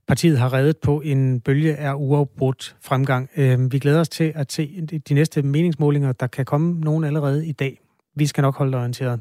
partiet 0.07 0.37
har 0.37 0.53
reddet 0.53 0.77
på 0.77 1.01
en 1.01 1.41
bølge 1.41 1.75
af 1.75 1.93
uafbrudt 1.93 2.75
fremgang. 2.81 3.29
Øhm, 3.37 3.71
vi 3.71 3.79
glæder 3.79 3.99
os 3.99 4.09
til 4.09 4.31
at 4.35 4.51
se 4.51 4.87
de 5.09 5.13
næste 5.13 5.41
meningsmålinger, 5.41 6.11
der 6.11 6.27
kan 6.27 6.45
komme 6.45 6.79
nogen 6.79 7.03
allerede 7.03 7.47
i 7.47 7.51
dag. 7.51 7.81
Vi 8.15 8.25
skal 8.25 8.41
nok 8.41 8.57
holde 8.57 8.71
dig 8.71 8.79
orienteret. 8.79 9.19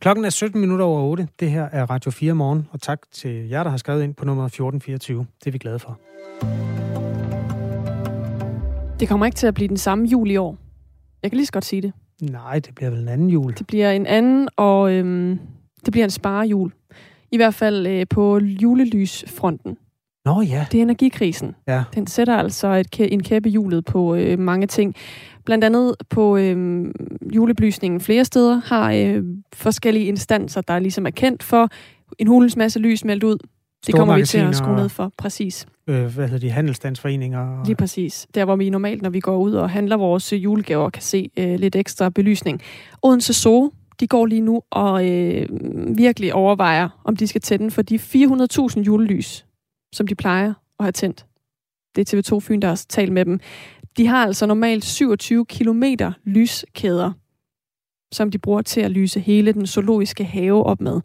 Klokken 0.00 0.24
er 0.24 0.30
17 0.30 0.60
minutter 0.60 0.84
over 0.84 1.02
8. 1.02 1.28
Det 1.40 1.50
her 1.50 1.62
er 1.72 1.90
Radio 1.90 2.10
4 2.10 2.34
morgen, 2.34 2.68
og 2.70 2.82
tak 2.82 3.00
til 3.12 3.48
jer, 3.48 3.62
der 3.62 3.70
har 3.70 3.76
skrevet 3.76 4.02
ind 4.02 4.14
på 4.14 4.24
nummer 4.24 4.44
1424. 4.44 5.26
Det 5.40 5.46
er 5.46 5.50
vi 5.50 5.58
glade 5.58 5.78
for. 5.78 5.98
Det 9.00 9.08
kommer 9.08 9.26
ikke 9.26 9.36
til 9.36 9.46
at 9.46 9.54
blive 9.54 9.68
den 9.68 9.76
samme 9.76 10.06
jul 10.06 10.30
i 10.30 10.36
år. 10.36 10.56
Jeg 11.22 11.30
kan 11.30 11.36
lige 11.36 11.46
så 11.46 11.52
godt 11.52 11.64
sige 11.64 11.82
det. 11.82 11.92
Nej, 12.20 12.58
det 12.58 12.74
bliver 12.74 12.90
vel 12.90 13.00
en 13.00 13.08
anden 13.08 13.30
jul. 13.30 13.54
Det 13.58 13.66
bliver 13.66 13.90
en 13.90 14.06
anden, 14.06 14.48
og 14.56 14.92
øhm, 14.92 15.38
det 15.84 15.92
bliver 15.92 16.04
en 16.04 16.10
sparejul. 16.10 16.72
I 17.32 17.36
hvert 17.36 17.54
fald 17.54 17.86
øh, 17.86 18.06
på 18.10 18.38
julelysfronten. 18.38 19.76
Nå 20.28 20.42
ja. 20.42 20.66
Det 20.72 20.78
er 20.78 20.82
energikrisen. 20.82 21.54
Ja. 21.68 21.84
Den 21.94 22.06
sætter 22.06 22.36
altså 22.36 22.68
et, 22.68 23.12
en 23.12 23.22
kæppe 23.22 23.48
hjulet 23.48 23.84
på 23.84 24.14
øh, 24.14 24.38
mange 24.38 24.66
ting. 24.66 24.94
Blandt 25.44 25.64
andet 25.64 25.94
på 26.10 26.36
øh, 26.36 26.84
julebelysningen 27.34 28.00
flere 28.00 28.24
steder 28.24 28.60
har 28.64 28.92
øh, 28.92 29.24
forskellige 29.52 30.04
instanser, 30.04 30.60
der 30.60 30.78
ligesom 30.78 31.06
er 31.06 31.10
kendt 31.10 31.42
for 31.42 31.68
en 32.18 32.26
hulens 32.26 32.56
masse 32.56 32.78
lys 32.78 33.04
meldt 33.04 33.24
ud. 33.24 33.38
Det 33.86 33.94
kommer 33.94 34.16
vi 34.16 34.24
til 34.24 34.38
at 34.38 34.56
skrue 34.56 34.76
ned 34.76 34.88
for, 34.88 35.12
præcis. 35.18 35.66
Øh, 35.86 36.06
hvad 36.06 36.28
hedder 36.28 36.38
de, 36.38 36.50
handelsstandsforeninger? 36.50 37.40
Og... 37.40 37.66
Lige 37.66 37.76
præcis. 37.76 38.26
Der 38.34 38.44
hvor 38.44 38.56
vi 38.56 38.70
normalt, 38.70 39.02
når 39.02 39.10
vi 39.10 39.20
går 39.20 39.36
ud 39.36 39.52
og 39.52 39.70
handler 39.70 39.96
vores 39.96 40.32
julegaver, 40.32 40.90
kan 40.90 41.02
se 41.02 41.30
øh, 41.36 41.58
lidt 41.58 41.76
ekstra 41.76 42.08
belysning. 42.08 42.60
Odense 43.02 43.34
Zoo, 43.34 43.70
de 44.00 44.06
går 44.06 44.26
lige 44.26 44.40
nu 44.40 44.62
og 44.70 45.08
øh, 45.08 45.46
virkelig 45.96 46.34
overvejer, 46.34 46.88
om 47.04 47.16
de 47.16 47.26
skal 47.26 47.40
tænde 47.40 47.70
for 47.70 47.82
de 47.82 47.96
400.000 47.96 48.80
julelys, 48.82 49.44
som 49.92 50.06
de 50.06 50.14
plejer 50.14 50.54
at 50.78 50.84
have 50.84 50.92
tændt. 50.92 51.26
Det 51.96 52.14
er 52.14 52.18
TV2 52.36 52.40
Fyn, 52.40 52.60
der 52.60 52.68
har 52.68 52.84
talt 52.88 53.12
med 53.12 53.24
dem. 53.24 53.40
De 53.96 54.06
har 54.06 54.26
altså 54.26 54.46
normalt 54.46 54.84
27 54.84 55.46
km 55.46 55.84
lyskæder, 56.24 57.12
som 58.12 58.30
de 58.30 58.38
bruger 58.38 58.62
til 58.62 58.80
at 58.80 58.90
lyse 58.90 59.20
hele 59.20 59.52
den 59.52 59.66
zoologiske 59.66 60.24
have 60.24 60.66
op 60.66 60.80
med. 60.80 61.00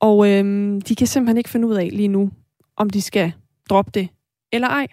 Og 0.00 0.28
øhm, 0.28 0.80
de 0.80 0.94
kan 0.94 1.06
simpelthen 1.06 1.36
ikke 1.36 1.50
finde 1.50 1.66
ud 1.66 1.74
af 1.74 1.88
lige 1.92 2.08
nu, 2.08 2.30
om 2.76 2.90
de 2.90 3.02
skal 3.02 3.32
droppe 3.70 3.90
det 3.94 4.08
eller 4.52 4.68
ej. 4.68 4.86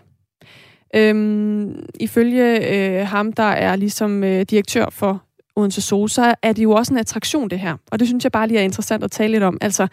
Øhm, 0.96 1.86
ifølge 2.00 2.70
øh, 2.74 3.08
ham, 3.08 3.34
der 3.34 3.44
er 3.44 3.76
ligesom 3.76 4.24
øh, 4.24 4.42
direktør 4.42 4.90
for 4.90 5.24
Odense 5.56 5.82
Zoo, 5.82 6.08
så 6.08 6.36
er 6.44 6.54
det 6.54 6.64
jo 6.64 6.72
også 6.72 6.94
en 6.94 7.00
attraktion, 7.00 7.50
det 7.50 7.60
her. 7.60 7.78
Og 7.92 8.00
det 8.00 8.08
synes 8.08 8.24
jeg 8.24 8.32
bare 8.32 8.48
lige 8.48 8.60
er 8.60 8.64
interessant 8.64 9.04
at 9.04 9.12
tale 9.12 9.32
lidt 9.32 9.44
om. 9.44 9.58
Altså, 9.62 9.88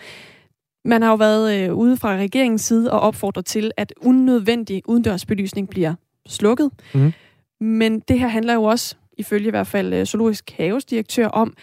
man 0.86 1.02
har 1.02 1.10
jo 1.10 1.16
været 1.16 1.60
øh, 1.60 1.74
ude 1.74 1.96
fra 1.96 2.16
regeringens 2.16 2.62
side 2.62 2.92
og 2.92 3.00
opfordret 3.00 3.46
til, 3.46 3.70
at 3.76 3.92
unødvendig 4.00 4.82
udendørsbelysning 4.86 5.68
bliver 5.68 5.94
slukket. 6.26 6.70
Mm. 6.94 7.12
Men 7.60 8.00
det 8.00 8.18
her 8.18 8.28
handler 8.28 8.54
jo 8.54 8.62
også, 8.62 8.94
ifølge 9.18 9.46
i 9.46 9.50
hvert 9.50 9.66
fald 9.66 9.94
øh, 9.94 10.06
Zoologisk 10.06 10.52
Haves 10.56 10.84
direktør, 10.84 11.26
om 11.26 11.54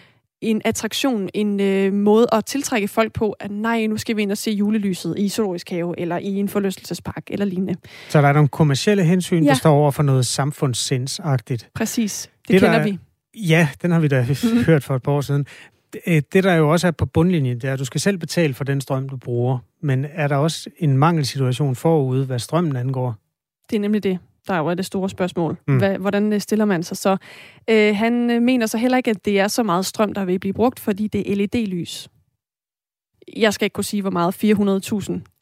en 0.42 0.62
attraktion, 0.66 1.30
en 1.34 1.60
øh, 1.60 1.94
måde 1.94 2.28
at 2.32 2.46
tiltrække 2.46 2.88
folk 2.88 3.14
på, 3.14 3.32
at 3.32 3.52
nej, 3.52 3.86
nu 3.86 3.98
skal 3.98 4.16
vi 4.18 4.22
ind 4.22 4.32
og 4.32 4.38
se 4.38 4.52
julelyset 4.52 5.16
i 5.18 5.30
Zoologisk 5.30 5.70
Have, 5.70 6.00
eller 6.00 6.18
i 6.18 6.36
en 6.36 6.50
forlystelsespark, 6.50 7.24
eller 7.28 7.46
lignende. 7.46 7.76
Så 8.10 8.22
der 8.22 8.28
er 8.28 8.34
nogle 8.34 8.50
kommersielle 8.50 9.04
hensyn, 9.04 9.44
ja. 9.44 9.50
der 9.50 9.56
står 9.56 9.74
over 9.74 9.92
for 9.92 10.04
noget 10.04 10.26
samfundssindsagtigt. 10.26 11.70
Præcis, 11.76 12.30
det, 12.42 12.48
det 12.48 12.60
kender 12.60 12.78
der, 12.78 12.84
vi. 12.84 13.00
Ja, 13.36 13.68
den 13.82 13.92
har 13.92 14.00
vi 14.00 14.08
da 14.08 14.26
mm-hmm. 14.30 14.64
hørt 14.64 14.84
for 14.84 14.96
et 14.96 15.04
par 15.04 15.12
år 15.12 15.22
siden. 15.22 15.46
Øh, 16.08 16.22
det, 16.34 16.44
der 16.44 16.54
jo 16.54 16.72
også 16.72 16.88
er 16.88 16.92
på 16.92 17.06
bundlinjen, 17.06 17.56
det 17.60 17.70
er, 17.70 17.74
at 17.74 17.80
du 17.80 17.86
skal 17.86 18.02
selv 18.02 18.18
betale 18.18 18.54
for 18.54 18.64
den 18.64 18.82
strøm, 18.82 19.10
du 19.10 19.18
bruger. 19.18 19.58
Men 19.82 20.06
er 20.14 20.28
der 20.28 20.36
også 20.36 20.70
en 20.78 20.98
mangelsituation 20.98 21.76
forude, 21.76 22.26
hvad 22.26 22.40
strømmen 22.40 22.76
angår? 22.76 23.16
Det 23.70 23.76
er 23.76 23.80
nemlig 23.80 24.04
det 24.04 24.20
der 24.48 24.58
jo 24.58 24.68
er 24.68 24.74
det 24.74 24.86
store 24.86 25.10
spørgsmål. 25.10 25.58
Mm. 25.68 25.78
Hva, 25.78 25.98
hvordan 25.98 26.34
øh, 26.34 26.40
stiller 26.42 26.66
man 26.66 26.84
sig 26.84 26.98
så? 26.98 27.18
Øh, 27.70 27.96
han 27.96 28.30
øh, 28.30 28.42
mener 28.42 28.66
så 28.66 28.78
heller 28.78 28.98
ikke, 28.98 29.12
at 29.12 29.26
det 29.26 29.40
er 29.40 29.48
så 29.48 29.64
meget 29.64 29.86
strøm, 29.86 30.14
der 30.14 30.26
vil 30.26 30.40
blive 30.40 30.54
brugt, 30.54 30.80
fordi 30.80 31.08
det 31.08 31.32
er 31.32 31.36
LED-lys. 31.36 32.08
Jeg 33.38 33.54
skal 33.54 33.66
ikke 33.66 33.74
kunne 33.74 33.84
sige, 33.84 34.02
hvor 34.02 34.12
meget 34.12 34.44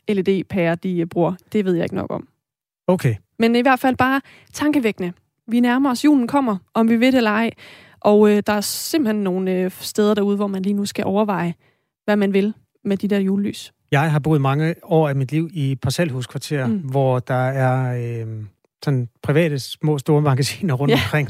400.000 0.10 0.13
LED-pærer 0.13 0.75
de 0.75 1.05
bruger. 1.05 1.34
Det 1.53 1.65
ved 1.65 1.74
jeg 1.74 1.84
ikke 1.84 1.96
nok 1.96 2.12
om. 2.12 2.27
Okay. 2.88 3.15
Men 3.39 3.55
i 3.55 3.62
hvert 3.62 3.79
fald 3.79 3.96
bare 3.96 4.22
tankevækkende. 4.53 5.13
Vi 5.48 5.60
nærmer 5.60 5.91
os, 5.91 6.05
julen 6.05 6.27
kommer, 6.27 6.58
om 6.74 6.89
vi 6.89 7.00
ved 7.00 7.12
det 7.12 7.17
eller 7.17 7.31
ej. 7.31 7.51
Og 8.01 8.29
øh, 8.29 8.43
der 8.48 8.53
er 8.53 8.62
simpelthen 8.62 9.24
nogle 9.24 9.51
øh, 9.51 9.72
steder 9.72 10.13
derude, 10.13 10.36
hvor 10.36 10.48
man 10.48 10.62
lige 10.62 10.74
nu 10.74 10.86
skal 10.86 11.05
overveje, 11.05 11.53
hvad 12.05 12.15
man 12.15 12.34
vil 12.34 12.53
med 12.84 12.98
de 12.98 13.08
der 13.08 13.20
julelys. 13.20 13.74
Jeg 13.91 14.12
har 14.12 14.20
boet 14.20 14.41
mange 14.41 14.75
år 14.84 15.10
af 15.10 15.15
mit 15.15 15.31
liv 15.31 15.50
i 15.53 15.75
parcelhuskvarter, 15.75 16.67
mm. 16.67 16.77
hvor 16.77 17.20
der 17.20 17.34
er 17.34 17.96
øh, 18.22 18.43
sådan 18.84 19.10
private 19.24 19.60
små 19.60 19.98
store 19.98 20.22
magasiner 20.22 20.74
rundt 20.74 20.91
ja. 20.91 21.00
omkring. 21.05 21.29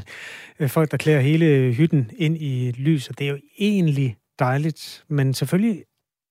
Øh, 0.60 0.70
folk, 0.70 0.92
der 0.92 0.98
klæder 0.98 1.20
hele 1.20 1.74
hytten 1.74 2.12
ind 2.18 2.38
i 2.38 2.72
lys, 2.72 3.10
og 3.10 3.20
det 3.20 3.28
er 3.28 3.32
jo 3.32 3.38
egentlig 3.60 4.18
dejligt, 4.40 5.04
men 5.08 5.34
selvfølgelig 5.34 5.84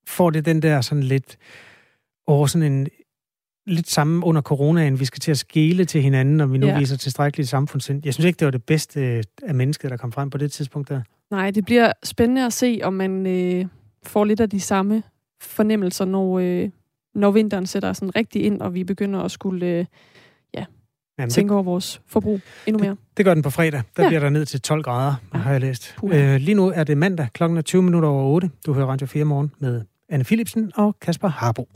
får 0.07 0.31
det 0.31 0.45
den 0.45 0.63
der 0.63 0.81
sådan 0.81 1.03
lidt 1.03 1.37
over 2.27 2.47
sådan 2.47 2.73
en 2.73 2.89
lidt 3.71 3.91
samme 3.91 4.27
under 4.27 4.43
coronaen. 4.43 5.00
Vi 5.00 5.05
skal 5.05 5.21
til 5.21 5.31
at 5.31 5.39
skele 5.39 5.85
til 5.85 6.03
hinanden, 6.03 6.41
og 6.41 6.53
vi 6.53 6.59
nu 6.59 6.67
ja. 6.67 6.79
viser 6.79 6.97
tilstrækkeligt 6.97 7.49
samfundssind. 7.49 8.03
Jeg 8.05 8.15
synes 8.15 8.25
ikke, 8.25 8.37
det 8.37 8.45
var 8.45 8.50
det 8.50 8.65
bedste 8.65 9.23
af 9.43 9.55
mennesket, 9.55 9.91
der 9.91 9.97
kom 9.97 10.12
frem 10.12 10.31
på 10.31 10.39
det 10.39 10.53
tidspunkt 10.53 10.89
der. 10.89 11.00
Nej, 11.31 11.50
det 11.50 11.65
bliver 11.65 11.93
spændende 12.03 12.47
at 12.47 12.53
se, 12.53 12.81
om 12.83 12.93
man 12.93 13.27
øh, 13.27 13.67
får 14.03 14.25
lidt 14.25 14.41
af 14.41 14.50
de 14.50 14.61
samme 14.61 15.03
fornemmelser, 15.43 16.05
når, 16.05 16.39
øh, 16.39 16.69
når 17.15 17.31
vinteren 17.31 17.67
sætter 17.67 17.93
sådan 17.93 18.17
rigtig 18.17 18.45
ind, 18.45 18.61
og 18.61 18.75
vi 18.75 18.85
begynder 18.85 19.21
at 19.21 19.31
skulle 19.31 19.67
øh, 19.67 19.85
ja, 20.55 20.65
Jamen, 21.19 21.31
tænke 21.31 21.49
det, 21.49 21.55
over 21.55 21.62
vores 21.62 22.00
forbrug 22.07 22.41
endnu 22.67 22.83
mere. 22.83 22.91
Det, 22.91 22.99
det 23.17 23.25
gør 23.25 23.35
den 23.35 23.43
på 23.43 23.50
fredag. 23.50 23.83
Der 23.97 24.03
ja. 24.03 24.09
bliver 24.09 24.21
der 24.21 24.31
ned 24.31 24.47
til 24.47 24.61
12 24.61 24.83
grader, 24.83 25.15
ja. 25.35 25.39
har 25.39 25.53
jeg 25.53 25.61
læst. 25.61 25.97
Øh, 26.05 26.37
lige 26.37 26.55
nu 26.55 26.73
er 26.75 26.85
det 26.85 26.99
mandag, 26.99 27.29
klokken 27.33 27.59
er 27.59 27.62
20 27.62 27.83
minutter 27.83 28.09
over 28.09 28.25
8. 28.25 28.50
Du 28.67 28.73
hører 28.73 28.87
Radio 28.87 29.07
4 29.07 29.25
morgen 29.25 29.50
med 29.59 29.83
Anne 30.09 30.25
Philipsen 30.25 30.73
og 30.75 30.97
Kasper 31.00 31.29
Harbo. 31.29 31.69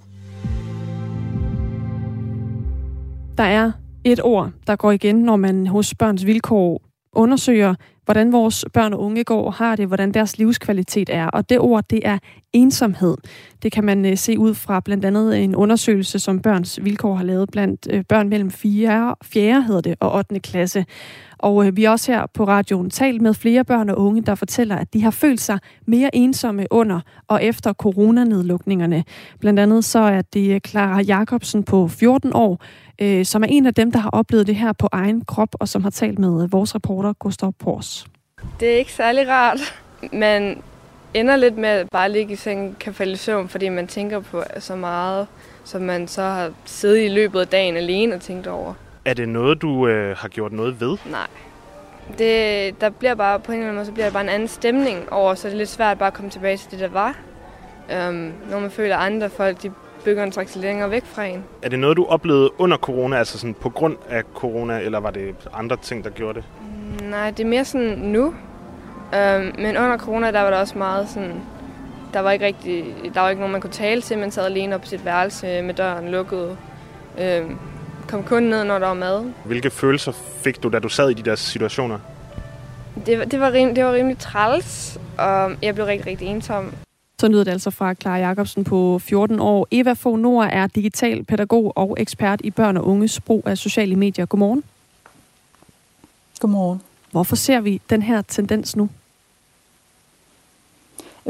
Der 3.38 3.44
er 3.44 3.72
et 4.04 4.20
ord, 4.22 4.50
der 4.66 4.76
går 4.76 4.92
igen, 4.92 5.16
når 5.16 5.36
man 5.36 5.66
hos 5.66 5.94
Børns 5.94 6.26
Vilkår 6.26 6.82
undersøger, 7.12 7.74
hvordan 8.04 8.32
vores 8.32 8.64
børn 8.72 8.92
og 8.92 9.00
unge 9.00 9.24
går 9.24 9.46
og 9.46 9.54
har 9.54 9.76
det, 9.76 9.86
hvordan 9.86 10.14
deres 10.14 10.38
livskvalitet 10.38 11.10
er. 11.12 11.26
Og 11.26 11.48
det 11.48 11.58
ord, 11.58 11.84
det 11.90 12.00
er 12.04 12.18
ensomhed. 12.52 13.16
Det 13.62 13.72
kan 13.72 13.84
man 13.84 14.04
øh, 14.04 14.16
se 14.16 14.38
ud 14.38 14.54
fra 14.54 14.80
blandt 14.80 15.04
andet 15.04 15.44
en 15.44 15.54
undersøgelse, 15.54 16.18
som 16.18 16.40
Børns 16.40 16.78
Vilkår 16.82 17.14
har 17.14 17.24
lavet 17.24 17.50
blandt 17.52 17.86
øh, 17.90 18.04
børn 18.08 18.28
mellem 18.28 18.50
4, 18.50 19.14
4 19.22 19.62
hedder 19.62 19.80
det, 19.80 19.94
og 20.00 20.14
8. 20.14 20.40
klasse. 20.40 20.84
Og 21.44 21.66
øh, 21.66 21.76
vi 21.76 21.84
har 21.84 21.90
også 21.90 22.12
her 22.12 22.26
på 22.34 22.44
radioen 22.44 22.90
talt 22.90 23.22
med 23.22 23.34
flere 23.34 23.64
børn 23.64 23.90
og 23.90 23.98
unge, 23.98 24.22
der 24.22 24.34
fortæller, 24.34 24.76
at 24.76 24.94
de 24.94 25.02
har 25.02 25.10
følt 25.10 25.40
sig 25.40 25.58
mere 25.86 26.16
ensomme 26.16 26.66
under 26.70 27.00
og 27.28 27.44
efter 27.44 27.72
coronanedlukningerne. 27.72 29.04
Blandt 29.40 29.60
andet 29.60 29.84
så 29.84 29.98
er 29.98 30.22
det 30.22 30.54
øh, 30.54 30.60
Clara 30.60 31.00
Jacobsen 31.00 31.62
på 31.62 31.88
14 31.88 32.30
år, 32.34 32.64
øh, 32.98 33.24
som 33.24 33.42
er 33.42 33.46
en 33.46 33.66
af 33.66 33.74
dem, 33.74 33.92
der 33.92 33.98
har 33.98 34.10
oplevet 34.10 34.46
det 34.46 34.56
her 34.56 34.72
på 34.72 34.88
egen 34.92 35.24
krop, 35.24 35.48
og 35.60 35.68
som 35.68 35.82
har 35.82 35.90
talt 35.90 36.18
med 36.18 36.42
øh, 36.42 36.52
vores 36.52 36.74
reporter 36.74 37.12
Gustav 37.12 37.52
Pors. 37.52 38.06
Det 38.60 38.74
er 38.74 38.76
ikke 38.76 38.92
særlig 38.92 39.28
rart. 39.28 39.58
Man 40.12 40.62
ender 41.14 41.36
lidt 41.36 41.58
med 41.58 41.68
at 41.68 41.88
bare 41.92 42.12
ligge 42.12 42.32
i 42.32 42.36
sengen, 42.36 42.76
kan 42.80 42.94
falde 42.94 43.12
i 43.12 43.16
søvn, 43.16 43.48
fordi 43.48 43.68
man 43.68 43.86
tænker 43.86 44.20
på 44.20 44.42
så 44.58 44.76
meget, 44.76 45.26
som 45.64 45.82
man 45.82 46.08
så 46.08 46.22
har 46.22 46.50
siddet 46.64 47.04
i 47.04 47.08
løbet 47.08 47.40
af 47.40 47.48
dagen 47.48 47.76
alene 47.76 48.14
og 48.14 48.20
tænkt 48.20 48.46
over. 48.46 48.74
Er 49.04 49.14
det 49.14 49.28
noget, 49.28 49.62
du 49.62 49.86
øh, 49.86 50.16
har 50.16 50.28
gjort 50.28 50.52
noget 50.52 50.80
ved? 50.80 50.96
Nej. 51.10 51.26
Det, 52.18 52.80
der 52.80 52.90
bliver 52.90 53.14
bare 53.14 53.40
på 53.40 53.52
en 53.52 53.58
eller 53.58 53.64
anden 53.64 53.76
måde, 53.76 53.86
så 53.86 53.92
bliver 53.92 54.06
der 54.06 54.12
bare 54.12 54.22
en 54.22 54.28
anden 54.28 54.48
stemning 54.48 55.12
over, 55.12 55.34
så 55.34 55.48
det 55.48 55.54
er 55.54 55.58
lidt 55.58 55.68
svært 55.68 55.98
bare 55.98 56.06
at 56.06 56.14
komme 56.14 56.30
tilbage 56.30 56.56
til 56.56 56.70
det, 56.70 56.80
der 56.80 56.88
var. 56.88 57.16
Um, 58.08 58.32
når 58.50 58.60
man 58.60 58.70
føler, 58.70 58.96
at 58.96 59.06
andre 59.06 59.30
folk 59.30 59.62
de 59.62 59.72
byggeren 60.04 60.30
trække 60.30 60.52
sig 60.52 60.62
længere 60.62 60.90
væk 60.90 61.04
fra 61.04 61.24
en. 61.24 61.44
Er 61.62 61.68
det 61.68 61.78
noget, 61.78 61.96
du 61.96 62.04
oplevede 62.04 62.60
under 62.60 62.76
corona, 62.76 63.16
altså 63.16 63.38
sådan 63.38 63.54
på 63.54 63.70
grund 63.70 63.96
af 64.08 64.22
corona, 64.34 64.80
eller 64.80 65.00
var 65.00 65.10
det 65.10 65.34
andre 65.52 65.76
ting, 65.76 66.04
der 66.04 66.10
gjorde 66.10 66.34
det? 66.34 66.44
Mm, 66.60 67.06
nej, 67.06 67.30
det 67.30 67.40
er 67.44 67.48
mere 67.48 67.64
sådan 67.64 67.98
nu. 67.98 68.34
Øhm, 69.14 69.52
men 69.58 69.76
under 69.76 69.98
corona, 69.98 70.30
der 70.32 70.40
var 70.40 70.50
der 70.50 70.58
også 70.58 70.78
meget 70.78 71.08
sådan... 71.08 71.42
Der 72.12 72.20
var 72.20 72.30
ikke 72.30 72.46
rigtig, 72.46 72.94
der 73.14 73.20
var 73.20 73.28
ikke 73.30 73.40
nogen, 73.40 73.52
man 73.52 73.60
kunne 73.60 73.72
tale 73.72 74.02
til. 74.02 74.18
Man 74.18 74.30
sad 74.30 74.44
alene 74.46 74.74
op 74.74 74.80
på 74.80 74.86
sit 74.86 75.04
værelse 75.04 75.62
med 75.62 75.74
døren 75.74 76.10
lukket. 76.10 76.58
Øhm, 77.20 77.58
kom 78.08 78.22
kun 78.22 78.42
ned, 78.42 78.64
når 78.64 78.78
der 78.78 78.86
var 78.86 78.94
mad. 78.94 79.24
Hvilke 79.44 79.70
følelser 79.70 80.12
fik 80.12 80.62
du, 80.62 80.68
da 80.68 80.78
du 80.78 80.88
sad 80.88 81.10
i 81.10 81.14
de 81.14 81.22
der 81.22 81.34
situationer? 81.34 81.98
Det, 83.06 83.30
det, 83.30 83.40
var, 83.40 83.52
rim, 83.52 83.74
det 83.74 83.84
var 83.84 83.92
rimelig 83.92 84.18
træls, 84.18 84.98
og 85.18 85.52
jeg 85.62 85.74
blev 85.74 85.86
rigtig, 85.86 86.06
rigtig 86.06 86.28
ensom. 86.28 86.74
Så 87.20 87.28
lyder 87.28 87.44
det 87.44 87.50
altså 87.50 87.70
fra 87.70 87.94
Clara 87.94 88.16
Jacobsen 88.16 88.64
på 88.64 88.98
14 88.98 89.40
år. 89.40 89.68
Eva 89.70 89.92
Fogh 89.92 90.18
Nord 90.18 90.48
er 90.52 90.66
digital 90.66 91.24
pædagog 91.24 91.72
og 91.76 91.96
ekspert 91.98 92.40
i 92.44 92.50
børn 92.50 92.76
og 92.76 92.86
unges 92.86 93.20
brug 93.20 93.42
af 93.46 93.58
sociale 93.58 93.96
medier. 93.96 94.26
Godmorgen. 94.26 94.64
Godmorgen. 96.40 96.82
Hvorfor 97.10 97.36
ser 97.36 97.60
vi 97.60 97.80
den 97.90 98.02
her 98.02 98.22
tendens 98.22 98.76
nu? 98.76 98.88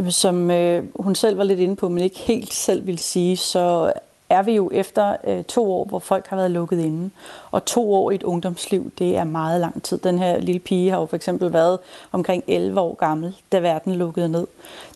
Som 0.09 0.51
øh, 0.51 0.85
hun 1.01 1.15
selv 1.15 1.39
var 1.39 1.45
lidt 1.45 1.61
inde 1.61 1.77
på, 1.77 1.89
men 1.89 2.05
ikke 2.05 2.19
helt 2.19 2.55
selv 2.55 2.87
vil 2.87 2.99
sige, 2.99 3.37
så 3.37 3.93
er 4.35 4.43
vi 4.43 4.53
jo 4.53 4.71
efter 4.73 5.17
øh, 5.25 5.45
to 5.45 5.73
år, 5.73 5.85
hvor 5.85 5.99
folk 5.99 6.27
har 6.27 6.37
været 6.37 6.51
lukket 6.51 6.79
inde. 6.79 7.11
Og 7.51 7.65
to 7.65 7.95
år 7.95 8.11
i 8.11 8.15
et 8.15 8.23
ungdomsliv, 8.23 8.93
det 8.99 9.17
er 9.17 9.25
meget 9.25 9.61
lang 9.61 9.83
tid. 9.83 9.99
Den 9.99 10.19
her 10.19 10.39
lille 10.39 10.59
pige 10.59 10.91
har 10.91 11.01
jo 11.01 11.07
for 11.07 11.17
eksempel 11.17 11.53
været 11.53 11.79
omkring 12.13 12.45
11 12.47 12.81
år 12.81 12.95
gammel, 12.95 13.37
da 13.53 13.59
verden 13.59 13.95
lukkede 13.95 14.29
ned. 14.29 14.47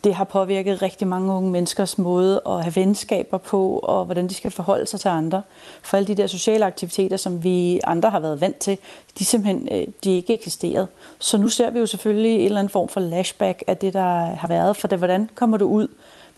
Det 0.04 0.14
har 0.14 0.24
påvirket 0.24 0.82
rigtig 0.82 1.06
mange 1.06 1.32
unge 1.32 1.50
menneskers 1.50 1.98
måde 1.98 2.40
at 2.46 2.62
have 2.62 2.76
venskaber 2.76 3.38
på, 3.38 3.78
og 3.78 4.04
hvordan 4.04 4.28
de 4.28 4.34
skal 4.34 4.50
forholde 4.50 4.86
sig 4.86 5.00
til 5.00 5.08
andre. 5.08 5.42
For 5.82 5.96
alle 5.96 6.06
de 6.06 6.14
der 6.14 6.26
sociale 6.26 6.64
aktiviteter, 6.64 7.16
som 7.16 7.44
vi 7.44 7.80
andre 7.84 8.10
har 8.10 8.20
været 8.20 8.40
vant 8.40 8.58
til, 8.58 8.78
de 9.18 9.24
simpelthen 9.24 9.68
øh, 9.72 9.86
de 10.04 10.16
ikke 10.16 10.34
eksisteret. 10.34 10.88
Så 11.18 11.38
nu 11.38 11.48
ser 11.48 11.70
vi 11.70 11.78
jo 11.78 11.86
selvfølgelig 11.86 12.34
en 12.34 12.44
eller 12.44 12.58
anden 12.58 12.70
form 12.70 12.88
for 12.88 13.00
lashback 13.00 13.64
af 13.66 13.76
det, 13.76 13.92
der 13.92 14.24
har 14.24 14.48
været. 14.48 14.76
For 14.76 14.88
det, 14.88 14.98
hvordan 14.98 15.30
kommer 15.34 15.56
du 15.56 15.66
ud 15.66 15.88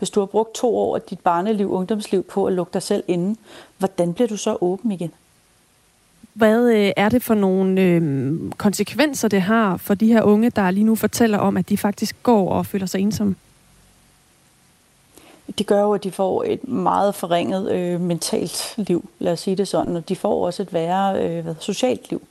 hvis 0.01 0.09
du 0.09 0.19
har 0.19 0.27
brugt 0.27 0.55
to 0.55 0.77
år 0.77 0.95
af 0.95 1.01
dit 1.01 1.19
barneliv, 1.19 1.71
ungdomsliv 1.71 2.23
på 2.23 2.45
at 2.45 2.53
lukke 2.53 2.73
dig 2.73 2.81
selv 2.81 3.03
inde, 3.07 3.35
hvordan 3.77 4.13
bliver 4.13 4.27
du 4.27 4.37
så 4.37 4.57
åben 4.61 4.91
igen? 4.91 5.11
Hvad 6.33 6.71
øh, 6.73 6.91
er 6.97 7.09
det 7.09 7.23
for 7.23 7.33
nogle 7.33 7.81
øh, 7.81 8.33
konsekvenser, 8.57 9.27
det 9.27 9.41
har 9.41 9.77
for 9.77 9.93
de 9.93 10.07
her 10.07 10.21
unge, 10.21 10.49
der 10.49 10.71
lige 10.71 10.83
nu 10.83 10.95
fortæller 10.95 11.37
om, 11.37 11.57
at 11.57 11.69
de 11.69 11.77
faktisk 11.77 12.15
går 12.23 12.49
og 12.49 12.65
føler 12.65 12.85
sig 12.85 13.01
ensomme? 13.01 13.35
Det 15.57 15.67
gør 15.67 15.81
jo, 15.81 15.93
at 15.93 16.03
de 16.03 16.11
får 16.11 16.43
et 16.43 16.67
meget 16.67 17.15
forringet 17.15 17.71
øh, 17.71 18.01
mentalt 18.01 18.73
liv, 18.77 19.09
lad 19.19 19.33
os 19.33 19.39
sige 19.39 19.55
det 19.55 19.67
sådan, 19.67 19.95
og 19.95 20.09
de 20.09 20.15
får 20.15 20.45
også 20.45 20.61
et 20.61 20.73
værre 20.73 21.23
øh, 21.23 21.43
hvad, 21.43 21.55
socialt 21.59 22.09
liv. 22.09 22.21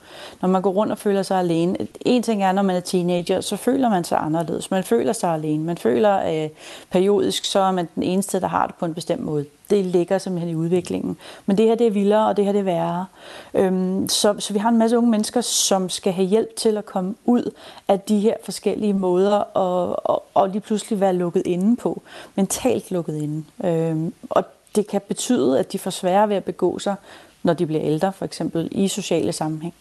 Når 0.41 0.49
man 0.49 0.63
går 0.63 0.71
rundt 0.71 0.93
og 0.93 0.99
føler 0.99 1.23
sig 1.23 1.39
alene. 1.39 1.77
En 2.01 2.23
ting 2.23 2.43
er, 2.43 2.53
når 2.53 2.63
man 2.63 2.77
er 2.77 2.81
teenager, 2.81 3.41
så 3.41 3.57
føler 3.57 3.89
man 3.89 4.05
sig 4.05 4.19
anderledes. 4.19 4.71
Man 4.71 4.85
føler 4.85 5.13
sig 5.13 5.35
alene. 5.35 5.65
Man 5.65 5.79
føler 5.79 6.45
øh, 6.45 6.51
periodisk, 6.91 7.45
så 7.45 7.61
er 7.61 7.73
man 7.73 7.89
den 7.95 8.03
eneste, 8.03 8.41
der 8.41 8.49
har 8.49 8.67
det 8.67 8.75
på 8.75 8.85
en 8.85 8.95
bestemt 8.95 9.23
måde 9.23 9.45
det 9.71 9.87
ligger 9.87 10.19
simpelthen 10.19 10.51
i 10.51 10.55
udviklingen. 10.55 11.17
Men 11.47 11.59
det 11.59 11.67
her 11.67 11.75
det 11.75 11.87
er 11.87 11.91
vildere, 11.91 12.29
og 12.29 12.37
det 12.37 12.45
her 12.45 12.53
det 12.53 12.59
er 12.59 12.63
værre. 12.63 13.07
Øhm, 13.55 14.09
så, 14.09 14.35
så 14.39 14.53
vi 14.53 14.59
har 14.59 14.69
en 14.69 14.79
masse 14.79 14.99
unge 14.99 15.11
mennesker, 15.11 15.41
som 15.41 15.89
skal 15.89 16.13
have 16.13 16.27
hjælp 16.29 16.57
til 16.57 16.77
at 16.77 16.87
komme 16.87 17.15
ud 17.25 17.51
af 17.89 18.01
de 18.01 18.19
her 18.19 18.35
forskellige 18.45 18.93
måder, 18.93 19.37
og, 19.37 20.07
og, 20.11 20.25
og 20.35 20.49
lige 20.49 20.61
pludselig 20.61 21.01
være 21.01 21.13
lukket 21.13 21.43
inde 21.47 21.77
på. 21.77 22.03
Mentalt 22.35 22.91
lukket 22.91 23.17
inde. 23.17 23.45
Øhm, 23.65 24.15
og 24.31 24.45
det 24.75 24.87
kan 24.87 25.01
betyde, 25.09 25.59
at 25.59 25.73
de 25.73 25.79
får 25.79 25.91
sværere 25.91 26.29
ved 26.29 26.37
at 26.37 26.45
begå 26.45 26.79
sig, 26.79 26.95
når 27.43 27.53
de 27.53 27.67
bliver 27.67 27.83
ældre, 27.83 28.13
for 28.13 28.25
eksempel 28.25 28.69
i 28.73 28.89
sociale 28.89 29.33
sammenhæng. 29.33 29.75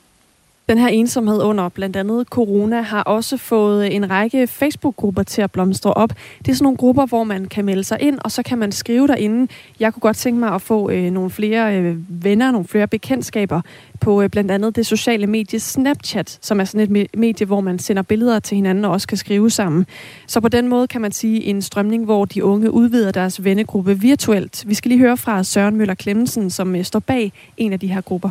Den 0.70 0.78
her 0.78 0.88
ensomhed 0.88 1.42
under 1.42 1.70
blandt 1.70 1.96
andet 1.96 2.28
corona 2.28 2.82
har 2.82 3.04
også 3.04 3.38
fået 3.38 3.96
en 3.96 4.10
række 4.10 4.48
Facebook-grupper 4.48 5.24
til 5.24 5.42
at 5.42 5.52
blomstre 5.52 5.94
op. 5.94 6.10
Det 6.40 6.48
er 6.52 6.56
sådan 6.56 6.64
nogle 6.64 6.78
grupper, 6.78 7.06
hvor 7.06 7.24
man 7.24 7.46
kan 7.46 7.66
melde 7.66 7.84
sig 7.84 7.98
ind, 8.02 8.20
og 8.24 8.32
så 8.32 8.44
kan 8.44 8.58
man 8.58 8.72
skrive 8.72 9.08
derinde. 9.08 9.52
Jeg 9.80 9.94
kunne 9.94 10.02
godt 10.02 10.18
tænke 10.18 10.40
mig 10.40 10.54
at 10.54 10.62
få 10.62 10.90
øh, 10.90 11.12
nogle 11.12 11.30
flere 11.30 11.78
øh, 11.78 12.24
venner, 12.24 12.52
nogle 12.52 12.68
flere 12.68 12.88
bekendtskaber 12.88 13.62
på 14.00 14.22
øh, 14.22 14.30
blandt 14.30 14.52
andet 14.52 14.76
det 14.76 14.86
sociale 14.86 15.28
medie 15.28 15.60
Snapchat, 15.60 16.40
som 16.42 16.60
er 16.60 16.64
sådan 16.64 16.98
et 16.98 17.10
medie, 17.18 17.46
hvor 17.46 17.62
man 17.62 17.80
sender 17.80 18.02
billeder 18.02 18.40
til 18.40 18.56
hinanden 18.56 18.86
og 18.86 18.92
også 18.92 19.08
kan 19.08 19.18
skrive 19.18 19.50
sammen. 19.50 19.86
Så 20.28 20.42
på 20.42 20.48
den 20.48 20.68
måde 20.68 20.88
kan 20.88 21.02
man 21.02 21.12
sige 21.12 21.44
en 21.44 21.62
strømning, 21.62 22.06
hvor 22.06 22.26
de 22.26 22.44
unge 22.44 22.72
udvider 22.72 23.12
deres 23.12 23.44
vennegruppe 23.44 24.00
virtuelt. 24.00 24.64
Vi 24.68 24.74
skal 24.74 24.90
lige 24.90 25.00
høre 25.00 25.18
fra 25.18 25.44
Søren 25.44 25.76
Møller 25.76 25.96
Klemmensen, 25.96 26.50
som 26.50 26.76
øh, 26.76 26.84
står 26.84 27.00
bag 27.00 27.34
en 27.58 27.74
af 27.74 27.80
de 27.80 27.88
her 27.88 28.02
grupper. 28.02 28.30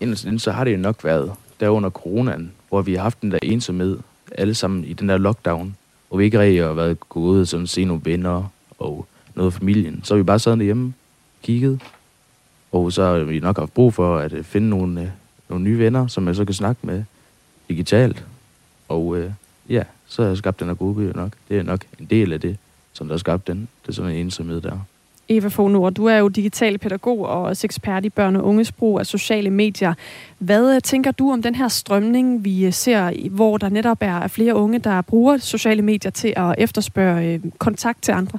Inderst 0.00 0.26
så 0.38 0.52
har 0.52 0.64
det 0.64 0.72
jo 0.72 0.78
nok 0.78 1.04
været 1.04 1.32
der 1.60 1.68
under 1.68 1.90
coronaen, 1.90 2.52
hvor 2.68 2.82
vi 2.82 2.94
har 2.94 3.02
haft 3.02 3.22
den 3.22 3.30
der 3.30 3.38
ensomhed, 3.42 3.98
alle 4.32 4.54
sammen 4.54 4.84
i 4.84 4.92
den 4.92 5.08
der 5.08 5.18
lockdown, 5.18 5.76
hvor 6.08 6.18
vi 6.18 6.24
ikke 6.24 6.40
rigtig 6.40 6.62
har 6.62 6.72
været 6.72 7.08
gået 7.08 7.40
og 7.40 7.46
sådan 7.46 7.66
se 7.66 7.84
nogle 7.84 8.02
venner 8.04 8.52
og 8.78 9.06
noget 9.34 9.46
af 9.46 9.58
familien. 9.58 10.00
Så 10.04 10.14
har 10.14 10.16
vi 10.16 10.22
bare 10.22 10.38
sad 10.38 10.56
derhjemme, 10.56 10.94
kigget, 11.42 11.80
og 12.72 12.92
så 12.92 13.02
har 13.04 13.18
vi 13.18 13.40
nok 13.40 13.58
haft 13.58 13.74
brug 13.74 13.94
for 13.94 14.18
at 14.18 14.32
øh, 14.32 14.44
finde 14.44 14.68
nogle, 14.68 15.02
øh, 15.02 15.08
nogle 15.48 15.64
nye 15.64 15.78
venner, 15.78 16.06
som 16.06 16.26
jeg 16.26 16.36
så 16.36 16.44
kan 16.44 16.54
snakke 16.54 16.86
med 16.86 17.04
digitalt. 17.68 18.26
Og 18.88 19.16
øh, 19.16 19.32
ja, 19.68 19.82
så 20.06 20.22
har 20.22 20.28
jeg 20.28 20.38
skabt 20.38 20.60
den 20.60 20.68
her 20.68 20.74
gruppe 20.74 21.12
nok. 21.14 21.32
Det 21.48 21.58
er 21.58 21.62
nok 21.62 21.80
en 21.98 22.06
del 22.06 22.32
af 22.32 22.40
det, 22.40 22.56
som 22.92 23.06
der 23.06 23.14
har 23.14 23.18
skabt 23.18 23.46
den. 23.46 23.68
Det 23.82 23.88
er 23.88 23.92
sådan 23.92 24.10
en 24.10 24.16
ensomhed 24.16 24.60
der. 24.60 24.78
Eva 25.28 25.48
Fognor, 25.48 25.90
du 25.90 26.06
er 26.06 26.16
jo 26.16 26.28
digital 26.28 26.78
pædagog 26.78 27.18
og 27.18 27.42
også 27.42 27.66
ekspert 27.66 28.04
i 28.04 28.08
børn 28.08 28.36
og 28.36 28.44
unges 28.44 28.72
brug 28.72 29.00
af 29.00 29.06
sociale 29.06 29.50
medier. 29.50 29.94
Hvad 30.38 30.74
øh, 30.74 30.82
tænker 30.82 31.10
du 31.10 31.32
om 31.32 31.42
den 31.42 31.54
her 31.54 31.68
strømning, 31.68 32.44
vi 32.44 32.66
øh, 32.66 32.72
ser, 32.72 33.28
hvor 33.30 33.56
der 33.56 33.68
netop 33.68 33.98
er 34.00 34.28
flere 34.28 34.54
unge, 34.54 34.78
der 34.78 35.02
bruger 35.02 35.36
sociale 35.36 35.82
medier 35.82 36.10
til 36.10 36.34
at 36.36 36.54
efterspørge 36.58 37.34
øh, 37.34 37.40
kontakt 37.58 38.02
til 38.02 38.12
andre? 38.12 38.38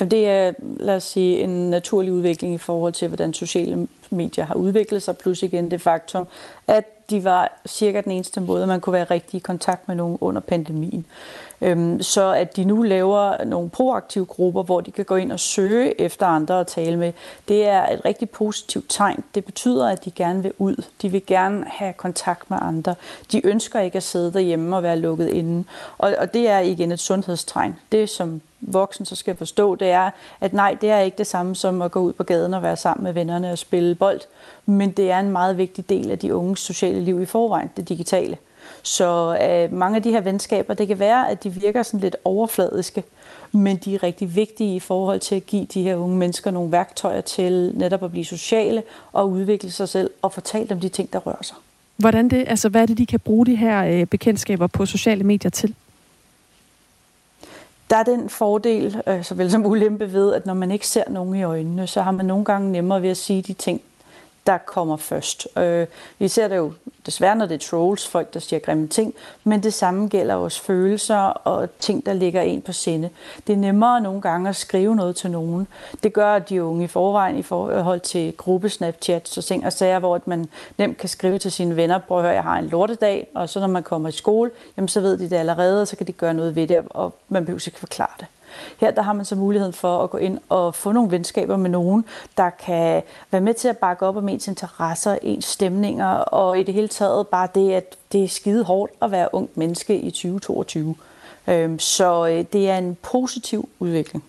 Det 0.00 0.28
er, 0.28 0.52
lad 0.80 0.96
os 0.96 1.04
sige, 1.04 1.40
en 1.40 1.70
naturlig 1.70 2.12
udvikling 2.12 2.54
i 2.54 2.58
forhold 2.58 2.92
til, 2.92 3.08
hvordan 3.08 3.32
sociale 3.32 3.88
medier 4.10 4.44
har 4.44 4.54
udviklet 4.54 5.02
sig, 5.02 5.16
plus 5.16 5.42
igen 5.42 5.70
det 5.70 5.80
faktum, 5.80 6.26
at 6.66 6.84
de 7.10 7.24
var 7.24 7.60
cirka 7.66 8.00
den 8.00 8.12
eneste 8.12 8.40
måde, 8.40 8.66
man 8.66 8.80
kunne 8.80 8.92
være 8.92 9.04
rigtig 9.04 9.38
i 9.38 9.40
kontakt 9.40 9.88
med 9.88 9.96
nogen 9.96 10.18
under 10.20 10.40
pandemien. 10.40 11.06
Øhm, 11.62 12.02
så 12.02 12.32
at 12.32 12.56
de 12.56 12.64
nu 12.64 12.82
laver 12.82 13.44
nogle 13.44 13.70
proaktive 13.70 14.26
grupper, 14.26 14.62
hvor 14.62 14.80
de 14.80 14.90
kan 14.90 15.04
gå 15.04 15.16
ind 15.16 15.32
og 15.32 15.40
søge 15.40 16.00
efter 16.00 16.26
andre 16.26 16.60
at 16.60 16.66
tale 16.66 16.96
med, 16.96 17.12
det 17.48 17.66
er 17.66 17.88
et 17.88 18.04
rigtig 18.04 18.30
positivt 18.30 18.84
tegn. 18.88 19.24
Det 19.34 19.44
betyder, 19.44 19.88
at 19.88 20.04
de 20.04 20.10
gerne 20.10 20.42
vil 20.42 20.52
ud. 20.58 20.84
De 21.02 21.08
vil 21.08 21.26
gerne 21.26 21.64
have 21.68 21.92
kontakt 21.92 22.50
med 22.50 22.58
andre. 22.62 22.94
De 23.32 23.46
ønsker 23.46 23.80
ikke 23.80 23.96
at 23.96 24.02
sidde 24.02 24.32
derhjemme 24.32 24.76
og 24.76 24.82
være 24.82 24.98
lukket 24.98 25.28
inde. 25.28 25.64
Og, 25.98 26.14
og 26.18 26.34
det 26.34 26.48
er 26.48 26.58
igen 26.58 26.92
et 26.92 27.00
sundhedstegn. 27.00 27.76
Det, 27.92 28.08
som 28.08 28.40
voksen 28.60 29.06
så 29.06 29.16
skal 29.16 29.36
forstå, 29.36 29.74
det 29.74 29.90
er, 29.90 30.10
at 30.40 30.52
nej, 30.52 30.76
det 30.80 30.90
er 30.90 30.98
ikke 30.98 31.18
det 31.18 31.26
samme 31.26 31.56
som 31.56 31.82
at 31.82 31.90
gå 31.90 32.00
ud 32.00 32.12
på 32.12 32.24
gaden 32.24 32.54
og 32.54 32.62
være 32.62 32.76
sammen 32.76 33.04
med 33.04 33.12
vennerne 33.12 33.52
og 33.52 33.58
spille 33.58 33.94
bold, 33.94 34.20
men 34.66 34.90
det 34.90 35.10
er 35.10 35.18
en 35.18 35.30
meget 35.30 35.58
vigtig 35.58 35.88
del 35.88 36.10
af 36.10 36.18
de 36.18 36.34
unges 36.34 36.60
sociale 36.60 37.00
liv 37.00 37.22
i 37.22 37.26
forvejen, 37.26 37.70
det 37.76 37.88
digitale. 37.88 38.36
Så 38.82 39.38
øh, 39.42 39.72
mange 39.72 39.96
af 39.96 40.02
de 40.02 40.10
her 40.10 40.20
venskaber, 40.20 40.74
det 40.74 40.88
kan 40.88 40.98
være, 40.98 41.30
at 41.30 41.44
de 41.44 41.50
virker 41.50 41.82
sådan 41.82 42.00
lidt 42.00 42.16
overfladiske, 42.24 43.04
men 43.52 43.76
de 43.76 43.94
er 43.94 44.02
rigtig 44.02 44.36
vigtige 44.36 44.76
i 44.76 44.80
forhold 44.80 45.20
til 45.20 45.34
at 45.34 45.46
give 45.46 45.64
de 45.64 45.82
her 45.82 45.96
unge 45.96 46.16
mennesker 46.16 46.50
nogle 46.50 46.72
værktøjer 46.72 47.20
til 47.20 47.72
netop 47.74 48.04
at 48.04 48.10
blive 48.10 48.24
sociale 48.24 48.82
og 49.12 49.30
udvikle 49.30 49.70
sig 49.70 49.88
selv 49.88 50.10
og 50.22 50.32
fortælle 50.32 50.68
dem 50.68 50.80
de 50.80 50.88
ting, 50.88 51.12
der 51.12 51.18
rører 51.18 51.42
sig. 51.42 51.56
Hvordan 51.96 52.28
det, 52.28 52.44
altså, 52.48 52.68
hvad 52.68 52.82
er 52.82 52.86
det, 52.86 52.98
de 52.98 53.06
kan 53.06 53.20
bruge 53.20 53.46
de 53.46 53.56
her 53.56 53.84
øh, 53.84 54.06
bekendtskaber 54.06 54.66
på 54.66 54.86
sociale 54.86 55.24
medier 55.24 55.50
til? 55.50 55.74
Der 57.90 57.96
er 57.96 58.02
den 58.02 58.28
fordel, 58.28 59.02
øh, 59.06 59.24
såvel 59.24 59.50
som 59.50 59.66
ulempe 59.66 60.12
ved, 60.12 60.34
at 60.34 60.46
når 60.46 60.54
man 60.54 60.70
ikke 60.70 60.86
ser 60.86 61.04
nogen 61.10 61.34
i 61.34 61.42
øjnene, 61.42 61.86
så 61.86 62.02
har 62.02 62.10
man 62.10 62.26
nogle 62.26 62.44
gange 62.44 62.72
nemmere 62.72 63.02
ved 63.02 63.10
at 63.10 63.16
sige 63.16 63.42
de 63.42 63.52
ting, 63.52 63.80
der 64.46 64.58
kommer 64.58 64.96
først. 64.96 65.48
Øh, 65.58 65.86
vi 66.18 66.28
ser 66.28 66.48
det 66.48 66.56
jo 66.56 66.72
desværre, 67.06 67.36
når 67.36 67.46
det 67.46 67.54
er 67.54 67.68
trolls, 67.68 68.08
folk, 68.08 68.34
der 68.34 68.40
siger 68.40 68.60
grimme 68.60 68.88
ting, 68.88 69.14
men 69.44 69.62
det 69.62 69.74
samme 69.74 70.08
gælder 70.08 70.34
også 70.34 70.62
følelser 70.62 71.16
og 71.18 71.68
ting, 71.78 72.06
der 72.06 72.12
ligger 72.12 72.40
en 72.42 72.62
på 72.62 72.72
sinde. 72.72 73.10
Det 73.46 73.52
er 73.52 73.56
nemmere 73.56 74.00
nogle 74.00 74.20
gange 74.20 74.48
at 74.48 74.56
skrive 74.56 74.96
noget 74.96 75.16
til 75.16 75.30
nogen. 75.30 75.68
Det 76.02 76.12
gør 76.12 76.38
de 76.38 76.64
unge 76.64 76.84
i 76.84 76.86
forvejen 76.86 77.38
i 77.38 77.42
forhold 77.42 78.00
til 78.00 78.36
gruppesnapchats 78.36 79.38
og 79.38 79.44
ting 79.44 79.66
og 79.66 79.72
sager, 79.72 79.98
hvor 79.98 80.20
man 80.26 80.48
nemt 80.78 80.98
kan 80.98 81.08
skrive 81.08 81.38
til 81.38 81.52
sine 81.52 81.76
venner, 81.76 81.98
prøv 81.98 82.18
at 82.18 82.24
høre, 82.24 82.34
jeg 82.34 82.42
har 82.42 82.58
en 82.58 82.66
lortedag, 82.66 83.26
og 83.34 83.48
så 83.48 83.60
når 83.60 83.66
man 83.66 83.82
kommer 83.82 84.08
i 84.08 84.12
skole, 84.12 84.50
jamen 84.76 84.88
så 84.88 85.00
ved 85.00 85.18
de 85.18 85.30
det 85.30 85.36
allerede, 85.36 85.82
og 85.82 85.88
så 85.88 85.96
kan 85.96 86.06
de 86.06 86.12
gøre 86.12 86.34
noget 86.34 86.56
ved 86.56 86.66
det, 86.66 86.78
og 86.90 87.14
man 87.28 87.44
behøver 87.44 87.68
ikke 87.68 87.78
forklare 87.78 88.14
det. 88.20 88.26
Her 88.80 88.90
der 88.90 89.02
har 89.02 89.12
man 89.12 89.24
så 89.24 89.36
muligheden 89.36 89.72
for 89.72 90.04
at 90.04 90.10
gå 90.10 90.18
ind 90.18 90.38
og 90.48 90.74
få 90.74 90.92
nogle 90.92 91.10
venskaber 91.10 91.56
med 91.56 91.70
nogen, 91.70 92.04
der 92.36 92.50
kan 92.50 93.02
være 93.30 93.40
med 93.40 93.54
til 93.54 93.68
at 93.68 93.78
bakke 93.78 94.06
op 94.06 94.16
om 94.16 94.28
ens 94.28 94.48
interesser, 94.48 95.18
ens 95.22 95.44
stemninger, 95.44 96.08
og 96.08 96.58
i 96.58 96.62
det 96.62 96.74
hele 96.74 96.88
taget 96.88 97.28
bare 97.28 97.48
det, 97.54 97.72
at 97.72 97.96
det 98.12 98.24
er 98.24 98.28
skide 98.28 98.64
hårdt 98.64 98.92
at 99.02 99.10
være 99.10 99.28
ung 99.32 99.48
menneske 99.54 99.98
i 99.98 100.10
2022. 100.10 100.94
Øhm, 101.48 101.78
så 101.78 102.26
øh, 102.26 102.44
det 102.52 102.70
er 102.70 102.78
en 102.78 102.96
positiv 103.02 103.68
udvikling. 103.78 104.24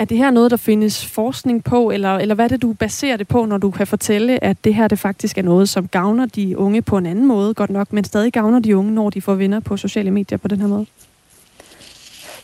Er 0.00 0.04
det 0.04 0.18
her 0.18 0.30
noget, 0.30 0.50
der 0.50 0.56
findes 0.56 1.06
forskning 1.06 1.64
på, 1.64 1.90
eller, 1.90 2.16
eller 2.16 2.34
hvad 2.34 2.44
er 2.44 2.48
det, 2.48 2.62
du 2.62 2.72
baserer 2.72 3.16
det 3.16 3.28
på, 3.28 3.44
når 3.44 3.58
du 3.58 3.70
kan 3.70 3.86
fortælle, 3.86 4.44
at 4.44 4.64
det 4.64 4.74
her 4.74 4.88
det 4.88 4.98
faktisk 4.98 5.38
er 5.38 5.42
noget, 5.42 5.68
som 5.68 5.88
gavner 5.88 6.26
de 6.26 6.58
unge 6.58 6.82
på 6.82 6.96
en 6.96 7.06
anden 7.06 7.26
måde, 7.26 7.54
godt 7.54 7.70
nok, 7.70 7.92
men 7.92 8.04
stadig 8.04 8.32
gavner 8.32 8.58
de 8.58 8.76
unge, 8.76 8.92
når 8.92 9.10
de 9.10 9.22
får 9.22 9.34
venner 9.34 9.60
på 9.60 9.76
sociale 9.76 10.10
medier 10.10 10.38
på 10.38 10.48
den 10.48 10.60
her 10.60 10.66
måde? 10.66 10.86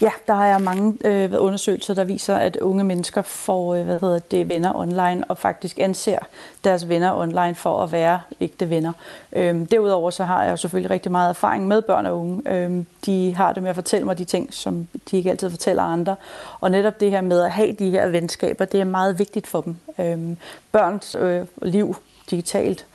Ja, 0.00 0.10
der 0.26 0.34
er 0.34 0.58
mange 0.58 0.98
øh, 1.04 1.32
undersøgelser, 1.38 1.94
der 1.94 2.04
viser, 2.04 2.36
at 2.36 2.56
unge 2.56 2.84
mennesker 2.84 3.22
får 3.22 3.74
øh, 3.74 3.84
hvad 3.84 4.00
hedder 4.00 4.18
det, 4.18 4.48
venner 4.48 4.76
online, 4.76 5.24
og 5.28 5.38
faktisk 5.38 5.78
anser 5.78 6.18
deres 6.64 6.88
venner 6.88 7.14
online 7.14 7.54
for 7.54 7.82
at 7.82 7.92
være 7.92 8.20
ægte 8.40 8.70
venner. 8.70 8.92
Øhm, 9.32 9.66
derudover 9.66 10.10
så 10.10 10.24
har 10.24 10.44
jeg 10.44 10.58
selvfølgelig 10.58 10.90
rigtig 10.90 11.12
meget 11.12 11.28
erfaring 11.30 11.66
med 11.68 11.82
børn 11.82 12.06
og 12.06 12.20
unge. 12.20 12.52
Øhm, 12.52 12.86
de 13.06 13.34
har 13.34 13.52
det 13.52 13.62
med 13.62 13.70
at 13.70 13.76
fortælle 13.76 14.06
mig 14.06 14.18
de 14.18 14.24
ting, 14.24 14.54
som 14.54 14.88
de 15.10 15.16
ikke 15.16 15.30
altid 15.30 15.50
fortæller 15.50 15.82
andre. 15.82 16.16
Og 16.60 16.70
netop 16.70 17.00
det 17.00 17.10
her 17.10 17.20
med 17.20 17.40
at 17.40 17.50
have 17.50 17.72
de 17.72 17.90
her 17.90 18.08
venskaber, 18.08 18.64
det 18.64 18.80
er 18.80 18.84
meget 18.84 19.18
vigtigt 19.18 19.46
for 19.46 19.60
dem. 19.60 19.76
Øhm, 19.98 20.36
børns 20.72 21.16
øh, 21.20 21.46
liv 21.62 21.96
digitalt, 22.30 22.86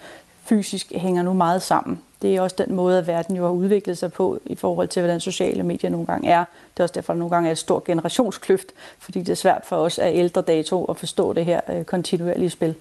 fysisk 0.44 0.92
hænger 0.96 1.24
nu 1.24 1.34
meget 1.34 1.62
sammen 1.62 2.02
det 2.22 2.36
er 2.36 2.42
også 2.42 2.56
den 2.66 2.76
måde, 2.76 2.98
at 2.98 3.08
verden 3.08 3.36
jo 3.36 3.44
har 3.44 3.52
udviklet 3.52 3.98
sig 3.98 4.14
på 4.14 4.40
i 4.46 4.56
forhold 4.56 4.88
til, 4.88 5.02
hvordan 5.02 5.20
sociale 5.20 5.64
medier 5.64 5.90
nogle 5.90 6.06
gange 6.06 6.30
er. 6.30 6.46
Det 6.74 6.80
er 6.80 6.84
også 6.84 6.94
derfor, 6.94 7.14
at 7.14 7.20
nogle 7.20 7.36
gange 7.36 7.48
er 7.48 7.52
et 7.52 7.58
stort 7.58 7.84
generationskløft, 7.84 8.68
fordi 9.00 9.20
det 9.20 9.30
er 9.30 9.36
svært 9.36 9.62
for 9.66 9.76
os 9.76 10.00
af 10.00 10.12
ældre 10.14 10.42
dato 10.42 10.86
at 10.86 10.98
forstå 10.98 11.34
det 11.34 11.46
her 11.46 11.62
øh, 11.70 11.84
kontinuerlige 11.84 12.50
spil. 12.50 12.76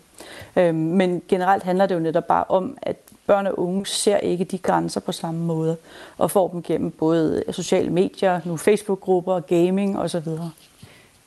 Øhm, 0.57 0.75
men 0.75 1.23
generelt 1.29 1.63
handler 1.63 1.87
det 1.87 1.95
jo 1.95 2.01
netop 2.01 2.27
bare 2.27 2.45
om, 2.49 2.79
at 2.83 2.97
børn 3.27 3.47
og 3.47 3.59
unge 3.59 3.87
ser 3.87 4.17
ikke 4.17 4.45
de 4.45 4.59
grænser 4.59 5.01
på 5.01 5.13
samme 5.13 5.41
måde, 5.41 5.77
og 6.19 6.31
får 6.31 6.49
dem 6.49 6.63
gennem 6.63 6.91
både 6.91 7.45
øh, 7.47 7.55
sociale 7.55 7.91
medier, 7.91 8.41
nu 8.45 8.57
Facebook-grupper, 8.57 9.41
gaming 9.41 9.99
osv. 9.99 10.29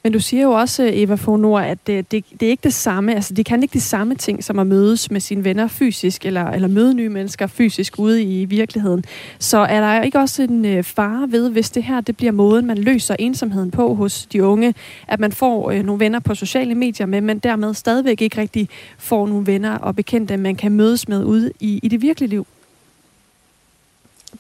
Men 0.04 0.14
du 0.14 0.20
siger 0.20 0.44
jo 0.44 0.52
også, 0.52 0.84
øh, 0.84 0.90
Eva 0.94 1.16
Fonor, 1.16 1.60
at 1.60 1.88
det, 1.88 2.12
det, 2.12 2.26
det 2.40 2.46
er 2.46 2.50
ikke 2.50 2.64
det 2.64 2.74
samme, 2.74 3.16
altså 3.16 3.34
det 3.34 3.46
kan 3.46 3.64
ikke 3.64 3.74
de 3.74 3.82
samme 3.82 4.16
ting, 4.16 4.44
som 4.44 4.60
at 4.60 4.68
mødes 4.68 5.12
med 5.12 5.20
sine 5.20 5.44
venner 5.44 5.68
fysisk, 5.68 6.26
eller, 6.26 6.46
eller 6.46 6.68
møde 6.68 6.94
nye 6.94 7.10
mennesker 7.10 7.48
fysisk 7.48 8.00
ude 8.00 8.24
i 8.24 8.46
virkeligheden. 8.46 9.04
Så 9.40 9.58
er 9.58 9.82
der 9.82 10.02
ikke 10.02 10.20
også 10.20 10.44
en 10.44 10.66
øh, 10.66 10.84
fare 10.84 11.32
ved, 11.32 11.50
hvis 11.50 11.70
det 11.70 11.84
her 11.84 12.02
det 12.02 12.18
bliver 12.18 12.32
måden, 12.32 12.66
man 12.66 12.78
løser 12.78 13.16
ensomheden 13.20 13.72
på 13.72 13.94
hos 13.94 14.26
de 14.26 14.44
unge, 14.44 14.74
at 15.08 15.20
man 15.20 15.32
får 15.32 15.72
øh, 15.72 15.84
nogle 15.84 16.00
venner 16.00 16.20
på 16.20 16.36
sociale 16.36 16.76
medier 16.76 17.06
med, 17.06 17.22
men 17.22 17.40
dermed 17.40 17.74
stadigvæk 17.74 18.22
ikke 18.22 18.42
rigtig 18.42 18.70
får 18.98 19.28
nogle 19.28 19.48
venner 19.48 19.78
og 19.78 19.96
bekendte, 19.96 20.38
man 20.38 20.56
kan 20.56 20.72
mødes 20.72 21.08
med 21.08 21.24
ude 21.24 21.52
i, 21.60 21.80
i 21.84 21.88
det 21.88 22.02
virkelige 22.02 22.30
liv? 22.30 22.48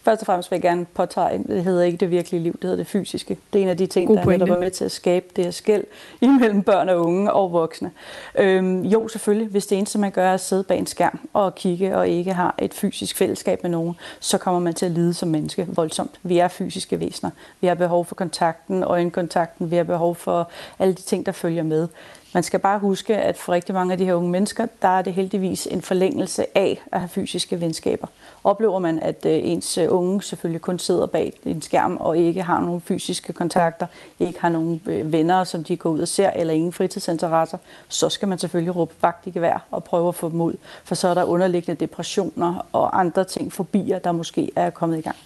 Først 0.03 0.21
og 0.21 0.25
fremmest 0.25 0.51
vil 0.51 0.55
jeg 0.55 0.61
gerne 0.61 0.85
påtage, 0.85 1.43
det 1.47 1.63
hedder 1.63 1.83
ikke 1.83 1.97
det 1.97 2.11
virkelige 2.11 2.43
liv, 2.43 2.53
det 2.53 2.63
hedder 2.63 2.75
det 2.75 2.87
fysiske. 2.87 3.37
Det 3.53 3.59
er 3.59 3.63
en 3.63 3.69
af 3.69 3.77
de 3.77 3.85
ting, 3.85 4.07
God 4.07 4.17
der, 4.17 4.37
der 4.37 4.45
var 4.45 4.59
med 4.59 4.71
til 4.71 4.85
at 4.85 4.91
skabe 4.91 5.25
det 5.35 5.43
her 5.43 5.51
skæld 5.51 5.83
imellem 6.21 6.63
børn 6.63 6.89
og 6.89 7.01
unge 7.05 7.33
og 7.33 7.51
voksne. 7.51 7.91
Øhm, 8.37 8.81
jo, 8.81 9.07
selvfølgelig, 9.07 9.47
hvis 9.47 9.65
det 9.65 9.77
eneste, 9.77 9.99
man 9.99 10.11
gør, 10.11 10.29
er 10.29 10.33
at 10.33 10.39
sidde 10.39 10.63
bag 10.63 10.77
en 10.77 10.87
skærm 10.87 11.19
og 11.33 11.55
kigge 11.55 11.97
og 11.97 12.09
ikke 12.09 12.33
har 12.33 12.55
et 12.59 12.73
fysisk 12.73 13.17
fællesskab 13.17 13.63
med 13.63 13.71
nogen, 13.71 13.95
så 14.19 14.37
kommer 14.37 14.59
man 14.59 14.73
til 14.73 14.85
at 14.85 14.91
lide 14.91 15.13
som 15.13 15.29
menneske 15.29 15.67
voldsomt. 15.69 16.19
Vi 16.23 16.37
er 16.37 16.47
fysiske 16.47 16.99
væsener. 16.99 17.31
Vi 17.61 17.67
har 17.67 17.75
behov 17.75 18.05
for 18.05 18.15
kontakten, 18.15 18.83
øjenkontakten, 18.83 19.71
vi 19.71 19.75
har 19.75 19.83
behov 19.83 20.15
for 20.15 20.49
alle 20.79 20.93
de 20.93 21.01
ting, 21.01 21.25
der 21.25 21.31
følger 21.31 21.63
med. 21.63 21.87
Man 22.33 22.43
skal 22.43 22.59
bare 22.59 22.79
huske, 22.79 23.17
at 23.17 23.37
for 23.37 23.53
rigtig 23.53 23.75
mange 23.75 23.91
af 23.91 23.97
de 23.97 24.05
her 24.05 24.13
unge 24.13 24.29
mennesker, 24.29 24.67
der 24.81 24.87
er 24.87 25.01
det 25.01 25.13
heldigvis 25.13 25.67
en 25.71 25.81
forlængelse 25.81 26.57
af 26.57 26.81
at 26.91 26.99
have 26.99 27.09
fysiske 27.09 27.61
venskaber. 27.61 28.07
Oplever 28.43 28.79
man, 28.79 28.99
at 28.99 29.25
øh, 29.25 29.39
ens 29.43 29.77
øh, 29.77 29.87
unge 29.89 30.21
selvfølgelig 30.21 30.61
kun 30.61 30.79
sidder 30.79 31.05
bag 31.05 31.33
en 31.45 31.61
skærm 31.61 31.97
og 31.97 32.17
ikke 32.17 32.43
har 32.43 32.61
nogen 32.61 32.81
fysiske 32.81 33.33
kontakter, 33.33 33.87
ikke 34.19 34.41
har 34.41 34.49
nogen 34.49 34.81
øh, 34.85 35.11
venner, 35.11 35.43
som 35.43 35.63
de 35.63 35.77
går 35.77 35.89
ud 35.89 35.99
og 35.99 36.07
ser, 36.07 36.29
eller 36.29 36.53
ingen 36.53 36.73
fritidsinteresser, 36.73 37.57
så 37.87 38.09
skal 38.09 38.27
man 38.27 38.37
selvfølgelig 38.37 38.75
råbe 38.75 38.93
vagt 39.01 39.27
i 39.27 39.31
gevær 39.31 39.65
og 39.71 39.83
prøve 39.83 40.07
at 40.07 40.15
få 40.15 40.29
dem 40.29 40.41
ud. 40.41 40.53
For 40.83 40.95
så 40.95 41.07
er 41.07 41.13
der 41.13 41.23
underliggende 41.23 41.79
depressioner 41.79 42.65
og 42.71 42.99
andre 42.99 43.23
ting, 43.23 43.53
fobier, 43.53 43.99
der 43.99 44.11
måske 44.11 44.51
er 44.55 44.69
kommet 44.69 44.97
i 44.97 45.01
gang 45.01 45.17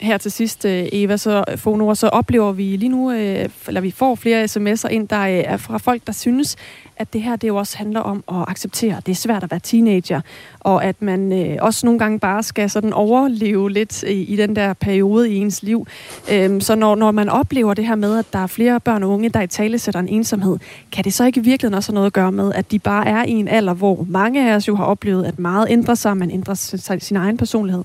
her 0.00 0.18
til 0.18 0.30
sidst, 0.30 0.64
øh, 0.64 0.86
Eva, 0.92 1.16
så 1.16 1.44
øh, 1.50 1.58
Fonor, 1.58 1.94
så 1.94 2.08
oplever 2.08 2.52
vi 2.52 2.62
lige 2.62 2.88
nu, 2.88 3.10
øh, 3.10 3.48
eller 3.68 3.80
vi 3.80 3.90
får 3.90 4.14
flere 4.14 4.44
sms'er 4.44 4.88
ind, 4.88 5.08
der 5.08 5.16
er 5.16 5.56
fra 5.56 5.78
folk, 5.78 6.06
der 6.06 6.12
synes, 6.12 6.56
at 6.96 7.12
det 7.12 7.22
her 7.22 7.36
det 7.36 7.48
jo 7.48 7.56
også 7.56 7.78
handler 7.78 8.00
om 8.00 8.24
at 8.28 8.44
acceptere, 8.48 8.96
at 8.96 9.06
det 9.06 9.12
er 9.12 9.16
svært 9.16 9.42
at 9.42 9.50
være 9.50 9.60
teenager, 9.60 10.20
og 10.60 10.84
at 10.84 11.02
man 11.02 11.32
øh, 11.32 11.56
også 11.60 11.86
nogle 11.86 11.98
gange 11.98 12.18
bare 12.18 12.42
skal 12.42 12.70
sådan 12.70 12.92
overleve 12.92 13.70
lidt 13.70 14.02
i, 14.02 14.24
i 14.24 14.36
den 14.36 14.56
der 14.56 14.72
periode 14.72 15.30
i 15.30 15.36
ens 15.36 15.62
liv. 15.62 15.86
Øhm, 16.32 16.60
så 16.60 16.74
når, 16.74 16.94
når 16.94 17.10
man 17.10 17.28
oplever 17.28 17.74
det 17.74 17.86
her 17.86 17.94
med, 17.94 18.18
at 18.18 18.32
der 18.32 18.38
er 18.38 18.46
flere 18.46 18.80
børn 18.80 19.02
og 19.02 19.10
unge, 19.10 19.28
der 19.28 19.40
i 19.40 19.46
tale 19.46 19.78
sætter 19.78 20.00
en 20.00 20.08
ensomhed, 20.08 20.58
kan 20.92 21.04
det 21.04 21.14
så 21.14 21.24
ikke 21.24 21.44
virkelig 21.44 21.76
også 21.76 21.92
have 21.92 21.94
noget 21.94 22.06
at 22.06 22.12
gøre 22.12 22.32
med, 22.32 22.52
at 22.52 22.70
de 22.70 22.78
bare 22.78 23.08
er 23.08 23.24
i 23.24 23.30
en 23.30 23.48
alder, 23.48 23.74
hvor 23.74 24.06
mange 24.08 24.50
af 24.50 24.56
os 24.56 24.68
jo 24.68 24.76
har 24.76 24.84
oplevet, 24.84 25.24
at 25.24 25.38
meget 25.38 25.66
ændrer 25.70 25.94
sig, 25.94 26.16
man 26.16 26.30
ændrer 26.30 26.54
sin 26.98 27.16
egen 27.16 27.36
personlighed? 27.36 27.84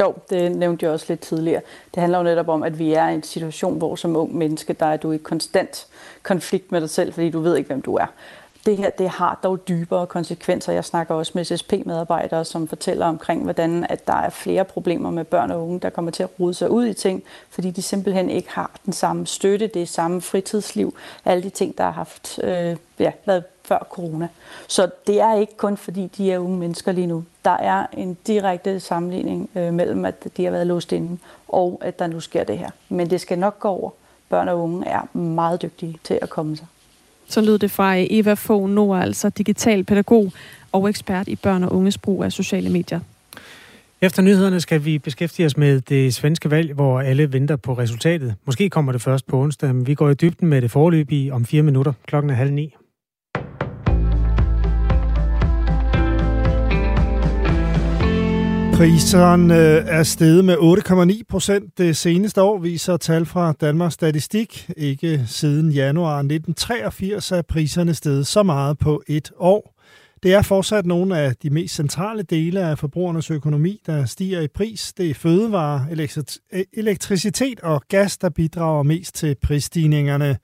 Jo, 0.00 0.14
det 0.30 0.56
nævnte 0.56 0.86
jeg 0.86 0.92
også 0.92 1.06
lidt 1.08 1.20
tidligere. 1.20 1.60
Det 1.94 2.00
handler 2.00 2.18
jo 2.18 2.24
netop 2.24 2.48
om, 2.48 2.62
at 2.62 2.78
vi 2.78 2.92
er 2.92 3.08
i 3.08 3.14
en 3.14 3.22
situation, 3.22 3.78
hvor 3.78 3.96
som 3.96 4.16
ung 4.16 4.36
menneske, 4.36 4.72
der 4.72 4.86
er 4.86 4.96
du 4.96 5.12
i 5.12 5.16
konstant 5.16 5.86
konflikt 6.22 6.72
med 6.72 6.80
dig 6.80 6.90
selv, 6.90 7.12
fordi 7.12 7.30
du 7.30 7.40
ved 7.40 7.56
ikke, 7.56 7.66
hvem 7.66 7.82
du 7.82 7.94
er. 7.94 8.06
Det 8.66 8.76
her 8.76 8.90
det 8.90 9.08
har 9.08 9.40
dog 9.42 9.68
dybere 9.68 10.06
konsekvenser. 10.06 10.72
Jeg 10.72 10.84
snakker 10.84 11.14
også 11.14 11.32
med 11.34 11.44
SSP-medarbejdere, 11.44 12.44
som 12.44 12.68
fortæller 12.68 13.06
omkring, 13.06 13.42
hvordan 13.42 13.86
at 13.88 14.06
der 14.06 14.14
er 14.14 14.30
flere 14.30 14.64
problemer 14.64 15.10
med 15.10 15.24
børn 15.24 15.50
og 15.50 15.62
unge, 15.62 15.80
der 15.80 15.90
kommer 15.90 16.10
til 16.10 16.22
at 16.22 16.28
rode 16.40 16.54
sig 16.54 16.70
ud 16.70 16.86
i 16.86 16.94
ting, 16.94 17.22
fordi 17.50 17.70
de 17.70 17.82
simpelthen 17.82 18.30
ikke 18.30 18.50
har 18.50 18.70
den 18.84 18.92
samme 18.92 19.26
støtte, 19.26 19.66
det 19.66 19.88
samme 19.88 20.20
fritidsliv, 20.20 20.96
alle 21.24 21.42
de 21.42 21.50
ting, 21.50 21.78
der 21.78 21.84
har 21.84 21.90
haft 21.90 22.40
øh, 22.42 22.76
ja, 22.98 23.12
været 23.26 23.44
før 23.64 23.86
corona. 23.90 24.28
Så 24.68 24.90
det 25.06 25.20
er 25.20 25.34
ikke 25.34 25.56
kun 25.56 25.76
fordi, 25.76 26.06
de 26.16 26.32
er 26.32 26.38
unge 26.38 26.58
mennesker 26.58 26.92
lige 26.92 27.06
nu. 27.06 27.24
Der 27.44 27.56
er 27.56 27.86
en 27.96 28.16
direkte 28.26 28.80
sammenligning 28.80 29.50
øh, 29.54 29.74
mellem, 29.74 30.04
at 30.04 30.26
de 30.36 30.44
har 30.44 30.50
været 30.50 30.66
låst 30.66 30.92
inde, 30.92 31.18
og 31.48 31.80
at 31.84 31.98
der 31.98 32.06
nu 32.06 32.20
sker 32.20 32.44
det 32.44 32.58
her. 32.58 32.70
Men 32.88 33.10
det 33.10 33.20
skal 33.20 33.38
nok 33.38 33.60
gå 33.60 33.68
over. 33.68 33.90
Børn 34.28 34.48
og 34.48 34.62
unge 34.62 34.86
er 34.86 35.16
meget 35.16 35.62
dygtige 35.62 35.98
til 36.04 36.18
at 36.22 36.30
komme 36.30 36.56
sig. 36.56 36.66
Så 37.28 37.40
lød 37.40 37.58
det 37.58 37.70
fra 37.70 37.94
Eva 37.96 38.34
Fogh 38.34 38.70
Nord, 38.70 39.00
altså 39.00 39.28
digital 39.28 39.84
pædagog 39.84 40.32
og 40.72 40.88
ekspert 40.88 41.28
i 41.28 41.36
børn 41.36 41.64
og 41.64 41.72
unges 41.72 41.98
brug 41.98 42.24
af 42.24 42.32
sociale 42.32 42.70
medier. 42.70 43.00
Efter 44.00 44.22
nyhederne 44.22 44.60
skal 44.60 44.84
vi 44.84 44.98
beskæftige 44.98 45.46
os 45.46 45.56
med 45.56 45.80
det 45.80 46.14
svenske 46.14 46.50
valg, 46.50 46.72
hvor 46.72 47.00
alle 47.00 47.32
venter 47.32 47.56
på 47.56 47.72
resultatet. 47.72 48.34
Måske 48.44 48.70
kommer 48.70 48.92
det 48.92 49.02
først 49.02 49.26
på 49.26 49.40
onsdag, 49.40 49.74
men 49.74 49.86
vi 49.86 49.94
går 49.94 50.10
i 50.10 50.14
dybden 50.14 50.48
med 50.48 50.62
det 50.62 50.70
forløbige 50.70 51.32
om 51.32 51.44
fire 51.44 51.62
minutter. 51.62 51.92
Klokken 52.06 52.30
er 52.30 52.34
halv 52.34 52.52
ni. 52.52 52.74
Priserne 58.72 59.54
øh, 59.54 59.84
er 59.86 60.02
steget 60.02 60.44
med 60.44 60.56
8,9 60.56 61.22
procent 61.28 61.78
det 61.78 61.96
seneste 61.96 62.42
år, 62.42 62.58
viser 62.58 62.96
tal 62.96 63.26
fra 63.26 63.52
Danmarks 63.60 63.94
Statistik. 63.94 64.70
Ikke 64.76 65.24
siden 65.26 65.70
januar 65.70 66.18
1983 66.18 67.32
er 67.32 67.42
priserne 67.42 67.94
steget 67.94 68.26
så 68.26 68.42
meget 68.42 68.78
på 68.78 69.02
et 69.08 69.32
år. 69.38 69.78
Det 70.22 70.34
er 70.34 70.42
fortsat 70.42 70.86
nogle 70.86 71.18
af 71.18 71.36
de 71.42 71.50
mest 71.50 71.74
centrale 71.74 72.22
dele 72.22 72.60
af 72.60 72.78
forbrugernes 72.78 73.30
økonomi, 73.30 73.80
der 73.86 74.04
stiger 74.04 74.40
i 74.40 74.48
pris. 74.48 74.92
Det 74.96 75.10
er 75.10 75.14
fødevarer, 75.14 76.06
elektricitet 76.72 77.60
og 77.60 77.82
gas, 77.88 78.18
der 78.18 78.30
bidrager 78.30 78.82
mest 78.82 79.14
til 79.14 79.36
prisstigningerne. 79.42 80.36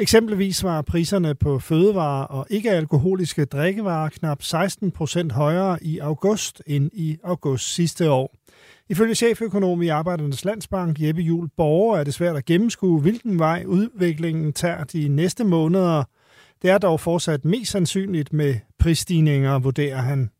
Eksempelvis 0.00 0.64
var 0.64 0.82
priserne 0.82 1.34
på 1.34 1.58
fødevarer 1.58 2.24
og 2.24 2.46
ikke-alkoholiske 2.50 3.44
drikkevarer 3.44 4.08
knap 4.08 4.42
16 4.42 4.90
procent 4.90 5.32
højere 5.32 5.78
i 5.82 5.98
august 5.98 6.62
end 6.66 6.90
i 6.92 7.18
august 7.24 7.74
sidste 7.74 8.10
år. 8.10 8.34
Ifølge 8.88 9.14
cheføkonom 9.14 9.82
i 9.82 9.88
Arbejdernes 9.88 10.44
Landsbank, 10.44 11.00
Jeppe 11.00 11.22
Juhl 11.22 11.48
Borger, 11.56 11.98
er 11.98 12.04
det 12.04 12.14
svært 12.14 12.36
at 12.36 12.44
gennemskue, 12.44 13.00
hvilken 13.00 13.38
vej 13.38 13.64
udviklingen 13.66 14.52
tager 14.52 14.84
de 14.84 15.08
næste 15.08 15.44
måneder. 15.44 16.04
Det 16.62 16.70
er 16.70 16.78
dog 16.78 17.00
fortsat 17.00 17.44
mest 17.44 17.70
sandsynligt 17.70 18.32
med 18.32 18.54
prisstigninger, 18.78 19.58
vurderer 19.58 20.00
han. 20.00 20.30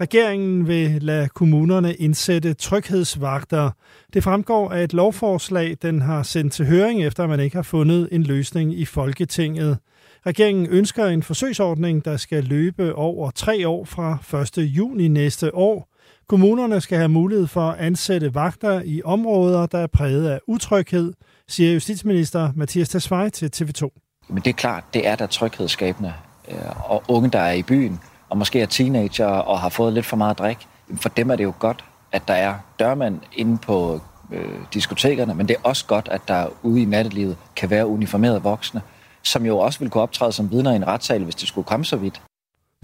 Regeringen 0.00 0.68
vil 0.68 1.02
lade 1.02 1.28
kommunerne 1.28 1.94
indsætte 1.94 2.54
tryghedsvagter. 2.54 3.70
Det 4.14 4.24
fremgår 4.24 4.70
af 4.70 4.84
et 4.84 4.92
lovforslag, 4.92 5.76
den 5.82 6.02
har 6.02 6.22
sendt 6.22 6.52
til 6.52 6.66
høring, 6.66 7.04
efter 7.04 7.26
man 7.26 7.40
ikke 7.40 7.56
har 7.56 7.62
fundet 7.62 8.08
en 8.12 8.22
løsning 8.22 8.78
i 8.78 8.84
Folketinget. 8.84 9.78
Regeringen 10.26 10.66
ønsker 10.66 11.06
en 11.06 11.22
forsøgsordning, 11.22 12.04
der 12.04 12.16
skal 12.16 12.44
løbe 12.44 12.94
over 12.94 13.30
tre 13.30 13.68
år 13.68 13.84
fra 13.84 14.40
1. 14.58 14.58
juni 14.58 15.08
næste 15.08 15.54
år. 15.54 15.88
Kommunerne 16.28 16.80
skal 16.80 16.98
have 16.98 17.08
mulighed 17.08 17.46
for 17.46 17.70
at 17.70 17.78
ansætte 17.78 18.34
vagter 18.34 18.82
i 18.84 19.02
områder, 19.04 19.66
der 19.66 19.78
er 19.78 19.86
præget 19.86 20.28
af 20.28 20.40
utryghed, 20.46 21.12
siger 21.48 21.72
justitsminister 21.72 22.52
Mathias 22.56 22.88
Tesfaye 22.88 23.30
til 23.30 23.50
TV2. 23.56 23.88
Men 24.28 24.42
det 24.42 24.50
er 24.50 24.54
klart, 24.54 24.84
det 24.94 25.06
er 25.06 25.16
der 25.16 25.26
tryghedsskabende. 25.26 26.12
Øh, 26.48 26.90
og 26.90 27.02
unge, 27.08 27.30
der 27.30 27.38
er 27.38 27.52
i 27.52 27.62
byen, 27.62 28.00
og 28.28 28.38
måske 28.38 28.60
er 28.60 28.66
teenager 28.66 29.26
og 29.26 29.60
har 29.60 29.68
fået 29.68 29.92
lidt 29.92 30.06
for 30.06 30.16
meget 30.16 30.38
drik, 30.38 30.68
for 30.96 31.08
dem 31.08 31.30
er 31.30 31.36
det 31.36 31.44
jo 31.44 31.52
godt, 31.58 31.84
at 32.12 32.28
der 32.28 32.34
er 32.34 32.54
dørmand 32.78 33.20
inde 33.32 33.58
på 33.58 34.00
øh, 34.32 34.48
diskotekerne, 34.74 35.34
men 35.34 35.48
det 35.48 35.56
er 35.56 35.60
også 35.68 35.86
godt, 35.86 36.08
at 36.10 36.20
der 36.28 36.46
ude 36.62 36.82
i 36.82 36.84
nattelivet 36.84 37.36
kan 37.56 37.70
være 37.70 37.86
uniformerede 37.86 38.42
voksne, 38.42 38.82
som 39.22 39.46
jo 39.46 39.58
også 39.58 39.78
vil 39.78 39.90
kunne 39.90 40.02
optræde 40.02 40.32
som 40.32 40.50
vidner 40.50 40.72
i 40.72 40.76
en 40.76 40.86
retssal, 40.86 41.24
hvis 41.24 41.34
det 41.34 41.48
skulle 41.48 41.64
komme 41.64 41.84
så 41.84 41.96
vidt. 41.96 42.22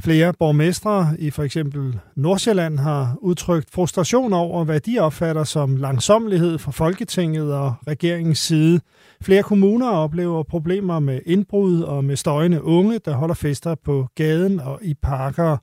Flere 0.00 0.32
borgmestre 0.32 1.16
i 1.18 1.30
for 1.30 1.42
eksempel 1.42 2.00
Nordsjælland 2.16 2.78
har 2.78 3.16
udtrykt 3.20 3.70
frustration 3.70 4.32
over, 4.32 4.64
hvad 4.64 4.80
de 4.80 4.98
opfatter 4.98 5.44
som 5.44 5.76
langsomlighed 5.76 6.58
fra 6.58 6.72
Folketinget 6.72 7.54
og 7.54 7.74
regeringens 7.86 8.38
side. 8.38 8.80
Flere 9.22 9.42
kommuner 9.42 9.90
oplever 9.90 10.42
problemer 10.42 10.98
med 10.98 11.20
indbrud 11.26 11.82
og 11.82 12.04
med 12.04 12.16
støjende 12.16 12.64
unge, 12.64 12.98
der 12.98 13.14
holder 13.14 13.34
fester 13.34 13.74
på 13.74 14.06
gaden 14.14 14.60
og 14.60 14.78
i 14.82 14.94
parker. 14.94 15.56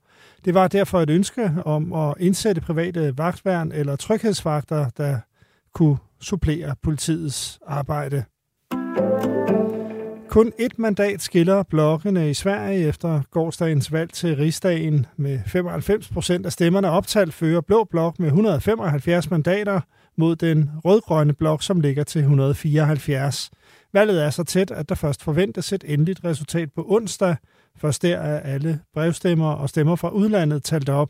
Det 0.46 0.54
var 0.54 0.68
derfor 0.68 1.00
et 1.00 1.10
ønske 1.10 1.52
om 1.66 1.94
at 1.94 2.14
indsætte 2.20 2.62
private 2.62 3.18
vagtværn 3.18 3.72
eller 3.72 3.96
tryghedsvagter, 3.96 4.90
der 4.98 5.18
kunne 5.74 5.98
supplere 6.22 6.76
politiets 6.84 7.60
arbejde. 7.68 8.24
Kun 10.30 10.52
et 10.60 10.80
mandat 10.80 11.22
skiller 11.22 11.64
blokkene 11.64 12.30
i 12.30 12.34
Sverige 12.34 12.88
efter 12.88 13.22
gårdsdagens 13.32 13.92
valg 13.92 14.14
til 14.14 14.36
rigsdagen. 14.36 15.06
Med 15.18 15.40
95 15.46 16.10
procent 16.10 16.46
af 16.46 16.52
stemmerne 16.52 16.90
optalt 16.90 17.34
fører 17.34 17.62
Blå 17.62 17.84
Blok 17.84 18.20
med 18.20 18.28
175 18.28 19.32
mandater 19.32 19.82
mod 20.20 20.36
den 20.36 20.70
rødgrønne 20.86 21.34
blok, 21.34 21.64
som 21.64 21.80
ligger 21.80 22.04
til 22.04 22.20
174. 22.20 23.52
Valget 23.94 24.24
er 24.24 24.30
så 24.30 24.44
tæt, 24.44 24.72
at 24.72 24.90
der 24.90 24.96
først 24.96 25.24
forventes 25.24 25.74
et 25.74 25.84
endeligt 25.88 26.24
resultat 26.24 26.70
på 26.76 26.86
onsdag. 26.90 27.36
Først 27.78 28.02
der 28.02 28.18
er 28.18 28.40
alle 28.40 28.80
brevstemmer 28.94 29.52
og 29.52 29.70
stemmer 29.70 29.96
fra 29.96 30.10
udlandet 30.10 30.64
talt 30.64 30.90
op. 30.90 31.10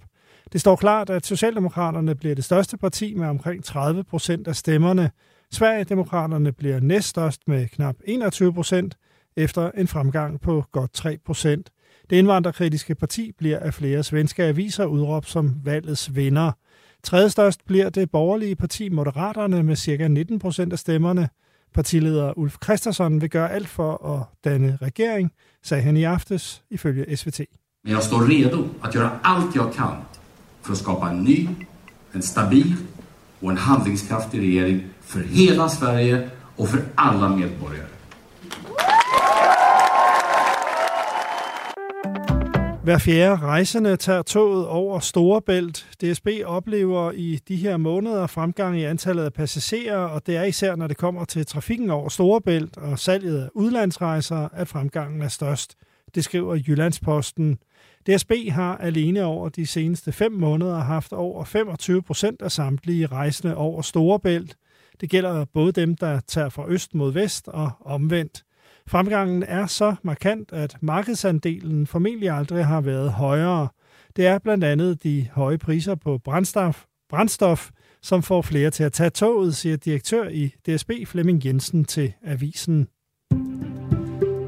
Det 0.54 0.62
står 0.62 0.76
klart, 0.76 1.10
at 1.10 1.26
Socialdemokraterne 1.26 2.16
bliver 2.16 2.36
det 2.36 2.44
største 2.44 2.78
parti 2.78 3.14
med 3.14 3.28
omkring 3.28 3.64
30 3.64 4.04
procent 4.04 4.48
af 4.48 4.56
stemmerne. 4.56 5.12
Sverigedemokraterne 5.52 6.52
bliver 6.52 6.80
næststørst 6.80 7.42
med 7.48 7.68
knap 7.68 7.96
21 8.06 8.54
procent, 8.54 8.98
efter 9.38 9.72
en 9.72 9.88
fremgang 9.88 10.42
på 10.42 10.64
godt 10.72 10.94
3 10.94 11.18
procent. 11.26 11.70
Det 12.10 12.16
indvandrerkritiske 12.16 12.96
parti 12.96 13.32
bliver 13.38 13.60
af 13.60 13.74
flere 13.74 14.04
svenske 14.04 14.44
aviser 14.44 14.86
udråbt 14.86 15.30
som 15.30 15.56
valgets 15.64 16.16
vinder. 16.16 16.52
Tredje 17.04 17.30
størst 17.30 17.66
bliver 17.66 17.90
det 17.90 18.12
borgerlige 18.12 18.56
parti 18.56 18.90
Moderaterne 18.90 19.64
med 19.64 19.76
ca. 19.76 20.08
19 20.08 20.40
procent 20.40 20.74
af 20.74 20.80
stemmerne. 20.80 21.30
Partileder 21.74 22.38
Ulf 22.38 22.56
Christensen 22.64 23.22
vil 23.22 23.30
gøre 23.30 23.52
alt 23.52 23.68
for 23.68 24.06
at 24.16 24.26
danne 24.52 24.78
regering, 24.82 25.32
sagde 25.64 25.84
han 25.84 25.98
i 25.98 26.04
aftes 26.04 26.64
ifølge 26.70 27.18
SVT. 27.18 27.40
Men 27.84 27.94
jeg 27.94 28.04
står 28.04 28.22
redo 28.22 28.68
at 28.84 28.94
gøre 28.94 29.20
alt 29.24 29.56
jeg 29.56 29.66
kan 29.74 29.86
for 30.62 30.72
at 30.72 30.78
skabe 30.78 31.06
en 31.12 31.24
ny, 31.24 31.48
en 32.16 32.22
stabil 32.22 32.76
og 33.42 33.52
en 33.52 33.58
handlingskraftig 33.58 34.40
regering 34.40 34.84
for 35.02 35.20
hele 35.20 35.70
Sverige 35.80 36.30
og 36.58 36.68
for 36.68 36.80
alle 36.98 37.38
medborgere. 37.38 37.89
Hver 42.90 42.98
fjerde 42.98 43.42
rejsende 43.42 43.98
tager 43.98 44.22
toget 44.22 44.68
over 44.68 45.00
Storebælt. 45.00 45.88
DSB 46.02 46.28
oplever 46.46 47.12
i 47.12 47.40
de 47.48 47.56
her 47.56 47.78
måneder 47.78 48.28
fremgang 48.28 48.80
i 48.80 48.84
antallet 48.84 49.24
af 49.24 49.34
passagerer, 49.34 49.98
og 49.98 50.28
det 50.28 50.36
er 50.36 50.44
især, 50.44 50.76
når 50.76 50.88
det 50.88 50.98
kommer 50.98 51.26
til 51.26 51.46
trafikken 51.46 51.90
over 51.90 52.10
Storebælt 52.10 52.78
og 52.78 53.00
salget 53.00 53.44
af 53.44 53.50
udlandsrejser, 53.54 54.50
at 54.54 54.68
fremgangen 54.68 55.22
er 55.22 55.28
størst. 55.28 55.76
Det 56.16 56.24
skriver 56.24 56.60
Jyllandsposten. 56.68 57.60
DSB 58.08 58.32
har 58.52 58.78
alene 58.78 59.24
over 59.24 59.50
de 59.50 59.66
seneste 59.66 60.12
fem 60.12 60.32
måneder 60.32 60.80
haft 60.80 61.14
over 61.14 61.46
25 61.46 62.02
procent 62.02 62.42
af 62.42 62.52
samtlige 62.52 63.08
rejsende 63.08 63.56
over 63.56 63.82
Storebælt. 63.82 64.56
Det 65.02 65.10
gælder 65.10 65.46
både 65.46 65.72
dem, 65.72 65.96
der 65.96 66.20
tager 66.20 66.50
fra 66.50 66.66
øst 66.68 66.96
mod 66.96 67.14
vest 67.14 67.48
og 67.48 67.72
omvendt. 67.86 68.44
Fremgangen 68.90 69.44
er 69.44 69.66
så 69.66 69.96
markant, 70.04 70.54
at 70.54 70.78
markedsandelen 70.82 71.88
formentlig 71.88 72.30
aldrig 72.30 72.66
har 72.66 72.82
været 72.82 73.12
højere. 73.12 73.68
Det 74.16 74.28
er 74.28 74.40
blandt 74.40 74.64
andet 74.64 75.04
de 75.04 75.28
høje 75.34 75.58
priser 75.58 75.96
på 75.96 76.18
brændstof, 76.18 76.84
brændstof 77.10 77.70
som 78.02 78.24
får 78.24 78.42
flere 78.42 78.70
til 78.70 78.84
at 78.84 78.94
tage 78.94 79.10
toget, 79.10 79.56
siger 79.56 79.78
direktør 79.78 80.30
i 80.30 80.48
DSB 80.48 80.92
Flemming 81.06 81.46
Jensen 81.46 81.86
til 81.86 82.14
avisen. 82.26 82.88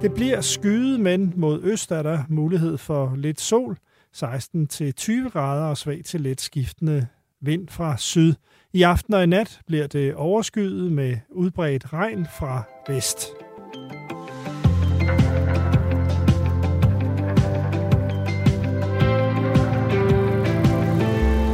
Det 0.01 0.13
bliver 0.13 0.41
skyet, 0.41 0.99
men 0.99 1.34
mod 1.36 1.63
øst 1.63 1.91
er 1.91 2.04
der 2.04 2.23
mulighed 2.30 2.77
for 2.77 3.13
lidt 3.15 3.41
sol, 3.41 3.77
16-20 4.17 5.30
grader 5.30 5.65
og 5.65 5.77
svag 5.77 6.01
til 6.06 6.21
let 6.21 6.41
skiftende 6.41 7.08
vind 7.41 7.67
fra 7.67 7.97
syd. 7.97 8.34
I 8.73 8.82
aften 8.82 9.13
og 9.13 9.23
i 9.23 9.25
nat 9.25 9.60
bliver 9.67 9.88
det 9.88 10.15
overskyet 10.15 10.91
med 10.91 11.17
udbredt 11.30 11.93
regn 11.93 12.27
fra 12.39 12.63
vest. 12.88 13.27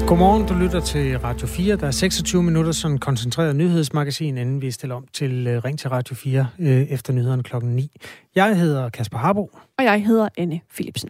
Godmorgen, 0.08 0.48
du 0.48 0.54
lytter 0.54 0.80
til 0.80 1.20
Radio 1.20 1.48
4. 1.48 1.76
Der 1.76 1.88
er 1.88 1.92
26 1.92 2.44
minutter 2.44 2.72
sådan 2.72 2.98
koncentreret 2.98 3.56
nyhedsmagasin, 3.56 4.38
inden 4.38 4.62
vi 4.62 4.72
stiller 4.72 4.96
om 4.96 5.06
til 5.14 5.48
uh, 5.48 5.64
Ring 5.66 5.80
til 5.80 5.90
Radio 5.90 6.16
4 6.16 6.48
uh, 6.60 6.66
øh, 6.66 6.82
efter 6.82 7.14
nyhederne 7.14 7.44
klokken 7.44 7.76
9. 7.76 7.92
Jeg 8.36 8.58
hedder 8.60 8.90
Kasper 8.90 9.18
Harbo. 9.18 9.52
Og 9.78 9.84
jeg 9.84 10.06
hedder 10.06 10.30
Anne 10.38 10.60
Philipsen. 10.74 11.10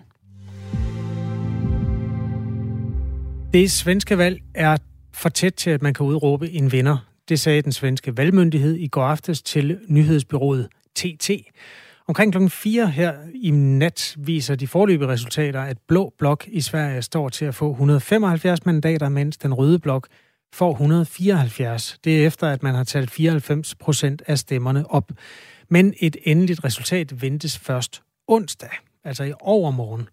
Det 3.54 3.72
svenske 3.72 4.18
valg 4.18 4.42
er 4.56 4.78
for 5.14 5.30
tæt 5.30 5.54
til, 5.54 5.70
at 5.70 5.82
man 5.82 5.94
kan 5.94 6.06
udråbe 6.06 6.52
en 6.52 6.72
vinder. 6.72 6.98
Det 7.30 7.40
sagde 7.40 7.62
den 7.62 7.72
svenske 7.72 8.18
valgmyndighed 8.18 8.76
i 8.76 8.88
går 8.88 9.04
aftes 9.04 9.42
til 9.42 9.80
nyhedsbyrået 9.88 10.68
TT. 10.96 11.30
Omkring 12.10 12.34
klokken 12.34 12.50
4 12.50 12.88
her 12.88 13.14
i 13.34 13.52
nat 13.52 14.16
viser 14.18 14.56
de 14.56 14.68
forløbige 14.68 15.08
resultater, 15.08 15.62
at 15.62 15.78
Blå 15.88 16.14
Blok 16.18 16.46
i 16.48 16.62
Sverige 16.62 17.02
står 17.02 17.30
til 17.30 17.46
at 17.46 17.56
få 17.56 17.72
175 17.72 18.66
mandater, 18.66 19.10
mens 19.10 19.38
den 19.38 19.54
røde 19.54 19.80
blok 19.80 20.08
får 20.54 20.72
174. 20.72 21.98
Det 22.04 22.22
er 22.22 22.28
efter, 22.28 22.48
at 22.48 22.64
man 22.64 22.76
har 22.76 22.84
talt 22.84 23.12
94 23.12 23.76
procent 23.76 24.22
af 24.28 24.38
stemmerne 24.38 24.92
op. 24.92 25.12
Men 25.70 25.94
et 26.00 26.18
endeligt 26.24 26.64
resultat 26.64 27.22
ventes 27.22 27.58
først 27.58 28.02
onsdag, 28.28 28.72
altså 29.04 29.24
i 29.24 29.34
overmorgen. 29.40 30.10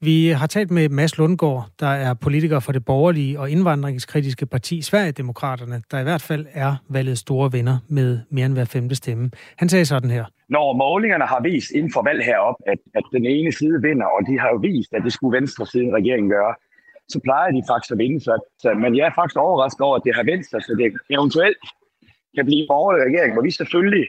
Vi 0.00 0.28
har 0.28 0.46
talt 0.46 0.70
med 0.70 0.88
Mads 0.88 1.18
Lundgaard, 1.18 1.66
der 1.80 1.86
er 1.86 2.14
politiker 2.14 2.60
for 2.60 2.72
det 2.72 2.84
borgerlige 2.84 3.40
og 3.40 3.50
indvandringskritiske 3.50 4.46
parti 4.46 4.82
Sverigedemokraterne, 4.82 5.82
der 5.90 6.00
i 6.00 6.02
hvert 6.02 6.22
fald 6.22 6.46
er 6.52 6.76
valget 6.88 7.18
store 7.18 7.52
venner 7.52 7.78
med 7.88 8.20
mere 8.30 8.46
end 8.46 8.54
hver 8.54 8.64
femte 8.64 8.94
stemme. 8.94 9.30
Han 9.56 9.68
sagde 9.68 9.84
sådan 9.84 10.10
her. 10.10 10.24
Når 10.48 10.76
målingerne 10.76 11.24
har 11.24 11.40
vist 11.40 11.70
inden 11.70 11.92
for 11.92 12.02
valg 12.02 12.24
herop, 12.24 12.54
at, 12.66 12.78
at 12.94 13.02
den 13.12 13.26
ene 13.26 13.52
side 13.52 13.82
vinder, 13.82 14.06
og 14.06 14.20
de 14.28 14.38
har 14.38 14.48
jo 14.48 14.56
vist, 14.56 14.92
at 14.92 15.02
det 15.04 15.12
skulle 15.12 15.36
venstre 15.40 15.66
side 15.66 15.94
regeringen 15.94 16.30
gøre, 16.30 16.54
så 17.08 17.20
plejer 17.24 17.50
de 17.50 17.62
faktisk 17.70 17.92
at 17.92 17.98
vinde. 17.98 18.20
Så, 18.20 18.52
så, 18.58 18.74
men 18.74 18.96
jeg 18.96 19.06
er 19.06 19.14
faktisk 19.14 19.36
overrasket 19.36 19.80
over, 19.80 19.96
at 19.96 20.02
det 20.04 20.14
har 20.14 20.22
vendt 20.22 20.46
sig, 20.50 20.62
så 20.62 20.72
det 20.78 20.92
eventuelt 21.10 21.62
kan 22.36 22.44
blive 22.46 22.60
en 22.62 22.68
borgerlig 22.68 23.00
regering, 23.08 23.32
hvor 23.32 23.42
vi 23.42 23.50
selvfølgelig 23.50 24.06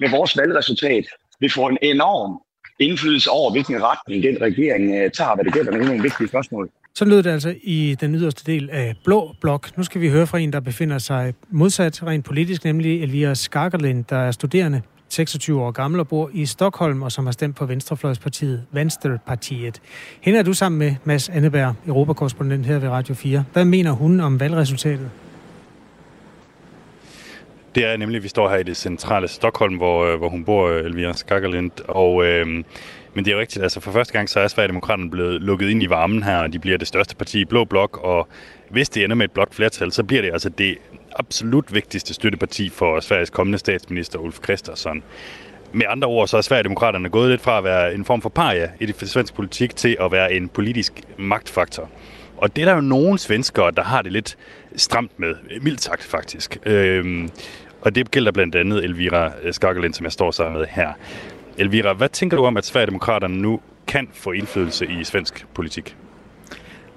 med 0.00 0.08
vores 0.16 0.38
valgresultat 0.40 1.04
vil 1.40 1.50
få 1.52 1.68
en 1.68 1.78
enorm 1.82 2.32
indflydelse 2.80 3.30
over, 3.30 3.50
hvilken 3.50 3.82
retning 3.82 4.22
den 4.22 4.36
regering 4.40 4.94
øh, 4.94 5.10
tager, 5.10 5.34
hvad 5.34 5.44
det 5.44 5.52
gælder 5.52 5.72
med 5.72 5.84
nogle 5.84 6.02
vigtige 6.02 6.28
spørgsmål. 6.28 6.70
Så 6.94 7.04
lød 7.04 7.22
det 7.22 7.30
altså 7.30 7.54
i 7.62 7.96
den 8.00 8.14
yderste 8.14 8.52
del 8.52 8.70
af 8.70 8.94
Blå 9.04 9.34
Blok. 9.40 9.76
Nu 9.76 9.82
skal 9.82 10.00
vi 10.00 10.08
høre 10.08 10.26
fra 10.26 10.38
en, 10.38 10.52
der 10.52 10.60
befinder 10.60 10.98
sig 10.98 11.34
modsat 11.50 12.06
rent 12.06 12.24
politisk, 12.24 12.64
nemlig 12.64 13.02
Elvira 13.02 13.34
Skagerlind, 13.34 14.04
der 14.04 14.16
er 14.16 14.30
studerende 14.30 14.82
26 15.08 15.62
år 15.62 15.70
gammel 15.70 16.00
og 16.00 16.08
bor 16.08 16.30
i 16.32 16.46
Stockholm, 16.46 17.02
og 17.02 17.12
som 17.12 17.24
har 17.24 17.32
stemt 17.32 17.56
på 17.56 17.66
Venstrefløjspartiet 17.66 18.62
Venstrepartiet. 18.72 19.80
Hende 20.20 20.38
er 20.38 20.42
du 20.42 20.52
sammen 20.52 20.78
med 20.78 20.94
Mads 21.04 21.28
Anneberg, 21.28 21.74
Europakorrespondent 21.86 22.66
her 22.66 22.78
ved 22.78 22.88
Radio 22.88 23.14
4. 23.14 23.44
Hvad 23.52 23.64
mener 23.64 23.92
hun 23.92 24.20
om 24.20 24.40
valgresultatet? 24.40 25.10
Det 27.74 27.84
er 27.84 27.96
nemlig, 27.96 28.16
at 28.16 28.22
vi 28.22 28.28
står 28.28 28.48
her 28.48 28.56
i 28.56 28.62
det 28.62 28.76
centrale 28.76 29.28
Stockholm, 29.28 29.76
hvor, 29.76 30.04
øh, 30.04 30.18
hvor 30.18 30.28
hun 30.28 30.44
bor, 30.44 30.68
øh, 30.68 30.84
Elvira 30.84 31.12
Skakkerlind, 31.12 31.70
Og, 31.88 32.24
øh, 32.24 32.46
men 33.14 33.24
det 33.24 33.28
er 33.28 33.34
jo 33.34 33.40
rigtigt, 33.40 33.62
altså 33.62 33.80
for 33.80 33.92
første 33.92 34.12
gang 34.12 34.28
så 34.28 34.40
er 34.40 34.48
Sverigedemokraterne 34.48 35.10
blevet 35.10 35.42
lukket 35.42 35.68
ind 35.68 35.82
i 35.82 35.90
varmen 35.90 36.22
her, 36.22 36.36
og 36.36 36.52
de 36.52 36.58
bliver 36.58 36.78
det 36.78 36.88
største 36.88 37.16
parti 37.16 37.40
i 37.40 37.44
Blå 37.44 37.64
Blok, 37.64 37.98
og 38.02 38.28
hvis 38.70 38.88
det 38.88 39.04
ender 39.04 39.16
med 39.16 39.24
et 39.24 39.30
blot 39.30 39.54
flertal, 39.54 39.92
så 39.92 40.04
bliver 40.04 40.22
det 40.22 40.32
altså 40.32 40.48
det 40.48 40.78
absolut 41.16 41.74
vigtigste 41.74 42.14
støtteparti 42.14 42.68
for 42.68 43.00
Sveriges 43.00 43.30
kommende 43.30 43.58
statsminister 43.58 44.18
Ulf 44.18 44.38
Kristersson. 44.40 45.02
Med 45.72 45.86
andre 45.88 46.08
ord, 46.08 46.28
så 46.28 46.36
er 46.36 46.40
Sverigedemokraterne 46.40 47.08
gået 47.08 47.30
lidt 47.30 47.40
fra 47.40 47.58
at 47.58 47.64
være 47.64 47.94
en 47.94 48.04
form 48.04 48.22
for 48.22 48.28
paria 48.28 48.70
i 48.80 48.86
det 48.86 49.08
svenske 49.08 49.36
politik 49.36 49.76
til 49.76 49.96
at 50.00 50.12
være 50.12 50.32
en 50.32 50.48
politisk 50.48 50.92
magtfaktor. 51.18 51.90
Og 52.40 52.56
det 52.56 52.62
er 52.62 52.66
der 52.66 52.74
jo 52.74 52.80
nogle 52.80 53.18
svenskere, 53.18 53.70
der 53.70 53.82
har 53.82 54.02
det 54.02 54.12
lidt 54.12 54.36
stramt 54.76 55.18
med, 55.18 55.34
mildt 55.62 55.80
sagt 55.80 56.02
faktisk. 56.02 56.58
Øhm, 56.66 57.30
og 57.80 57.94
det 57.94 58.10
gælder 58.10 58.32
blandt 58.32 58.54
andet 58.54 58.84
Elvira 58.84 59.32
Skagerlind, 59.50 59.94
som 59.94 60.04
jeg 60.04 60.12
står 60.12 60.30
sammen 60.30 60.58
med 60.58 60.66
her. 60.70 60.92
Elvira, 61.58 61.92
hvad 61.92 62.08
tænker 62.08 62.36
du 62.36 62.44
om, 62.44 62.56
at 62.56 62.64
Sverigedemokraterne 62.64 63.42
nu 63.42 63.60
kan 63.86 64.08
få 64.14 64.32
indflydelse 64.32 64.86
i 64.86 65.04
svensk 65.04 65.46
politik? 65.54 65.96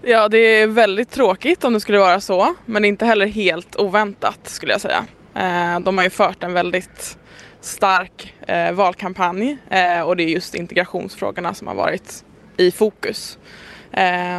Ja, 0.08 0.28
det 0.28 0.38
är 0.38 0.68
väldigt 0.68 1.12
tråkigt 1.12 1.64
om 1.64 1.74
det 1.74 1.80
skulle 1.80 2.00
vara 2.00 2.20
så, 2.20 2.56
men 2.66 2.86
inte 2.86 3.06
heller 3.06 3.26
helt 3.26 3.76
oväntat 3.76 4.40
skulle 4.44 4.72
jag 4.72 4.82
säga. 4.82 5.06
Eh, 5.36 5.80
de 5.80 5.98
har 5.98 6.04
ju 6.04 6.10
fört 6.10 6.44
en 6.44 6.54
väldigt 6.54 7.18
stark 7.62 8.34
eh, 8.48 8.72
valkampanj 8.72 9.58
eh, 9.70 10.02
och 10.02 10.18
det 10.18 10.24
är 10.24 10.28
just 10.28 10.56
integrationsfrågorna 10.56 11.54
som 11.54 11.68
har 11.68 11.76
varit 11.76 12.26
i 12.58 12.72
fokus. 12.72 13.38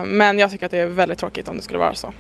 Men 0.07 0.39
jag 0.39 0.51
tycker 0.51 0.67
att 0.67 0.73
det 0.73 0.79
är 0.79 0.87
väldigt 0.87 1.19
tråkigt 1.19 1.49
om 1.49 1.57
det 1.57 1.63
skulle 1.63 1.79
vara 1.79 1.95
så. 1.95 2.13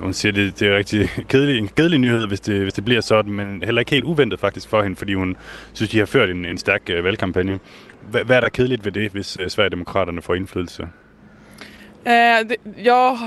Hun 0.00 0.14
siger, 0.14 0.32
det, 0.32 0.58
det 0.58 0.68
er 0.68 0.76
rigtig 0.76 1.08
kedelig, 1.30 1.58
en 1.58 1.68
kedelig 1.68 1.98
nyhed, 1.98 2.26
hvis 2.26 2.40
det, 2.40 2.62
hvis 2.62 2.74
det 2.74 2.84
bliver 2.84 3.00
sådan, 3.00 3.32
men 3.32 3.62
heller 3.62 3.80
ikke 3.80 3.90
helt 3.90 4.04
uventet 4.04 4.40
faktisk 4.40 4.68
for 4.68 4.82
hende, 4.82 4.96
fordi 4.96 5.14
hun 5.14 5.36
synes, 5.72 5.90
de 5.90 5.98
har 5.98 6.06
ført 6.06 6.30
en, 6.30 6.44
en 6.44 6.58
stærk 6.58 6.90
uh, 6.98 7.04
valgkampagne. 7.04 7.58
Hvad, 8.10 8.24
hvad 8.24 8.36
er 8.36 8.40
der 8.40 8.48
kedeligt 8.48 8.84
ved 8.84 8.92
det, 8.92 9.10
hvis 9.12 9.40
uh, 9.40 9.48
Sverigedemokraterne 9.48 10.22
får 10.22 10.34
indflydelse? 10.34 10.82
Uh, 10.82 12.48
det, 12.48 12.56
jag 12.76 13.18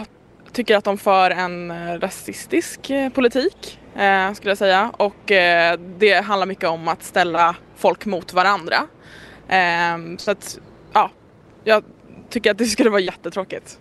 tycker 0.54 0.78
att 0.78 0.86
de 0.86 0.98
för 0.98 1.30
en 1.30 1.72
rasistisk 2.04 2.80
politik, 3.14 3.80
uh, 3.96 4.34
skulle 4.34 4.52
jag 4.52 4.58
säga. 4.58 4.92
Och 4.94 5.32
uh, 5.32 5.80
det 6.00 6.24
handlar 6.24 6.46
mycket 6.46 6.70
om 6.70 6.88
att 6.88 7.04
ställa 7.04 7.56
folk 7.76 8.06
mot 8.06 8.34
varandra. 8.34 8.88
så 10.18 10.32
att, 10.32 10.60
ja, 10.94 11.12
jag 11.64 11.84
tycker 12.32 12.52
att 12.52 12.58
det 12.58 12.66
skulle 12.66 12.90
vara 12.90 13.02
jättetråkigt 13.02 13.78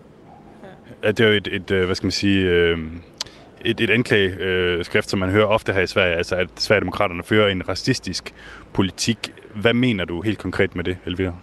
at 1.03 1.19
det 1.19 1.25
er 1.25 1.29
jo 1.29 1.37
et, 1.37 1.49
et 1.53 1.71
øh, 1.71 1.85
hvad 1.85 1.95
skal 1.95 2.07
man 2.07 2.13
sige, 2.13 2.45
øh, 2.45 2.79
et, 3.65 3.81
et 3.81 3.91
anklageskrift, 3.91 5.11
som 5.11 5.19
man 5.19 5.31
hører 5.31 5.47
ofte 5.47 5.73
her 5.73 5.81
i 5.81 5.87
Sverige, 5.87 6.17
altså 6.17 6.37
at 6.37 6.49
Sverigedemokraterne 6.57 7.23
fører 7.23 7.49
en 7.49 7.69
racistisk 7.69 8.35
politik. 8.73 9.33
Hvad 9.55 9.75
mener 9.75 10.05
du 10.05 10.23
helt 10.23 10.39
konkret 10.39 10.77
med 10.77 10.85
det, 10.85 10.99
Elvira? 11.07 11.35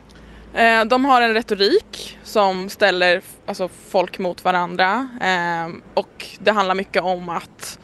Eh, 0.56 0.86
de 0.90 1.06
har 1.06 1.22
en 1.22 1.36
retorik 1.36 2.20
som 2.24 2.70
ställer 2.70 3.22
alltså, 3.48 3.68
folk 3.68 4.20
mot 4.20 4.46
varandra 4.46 5.10
eh, 5.22 5.76
och 5.94 6.26
det 6.40 6.52
handlar 6.52 6.76
mycket 6.76 7.04
om 7.04 7.30
att 7.30 7.80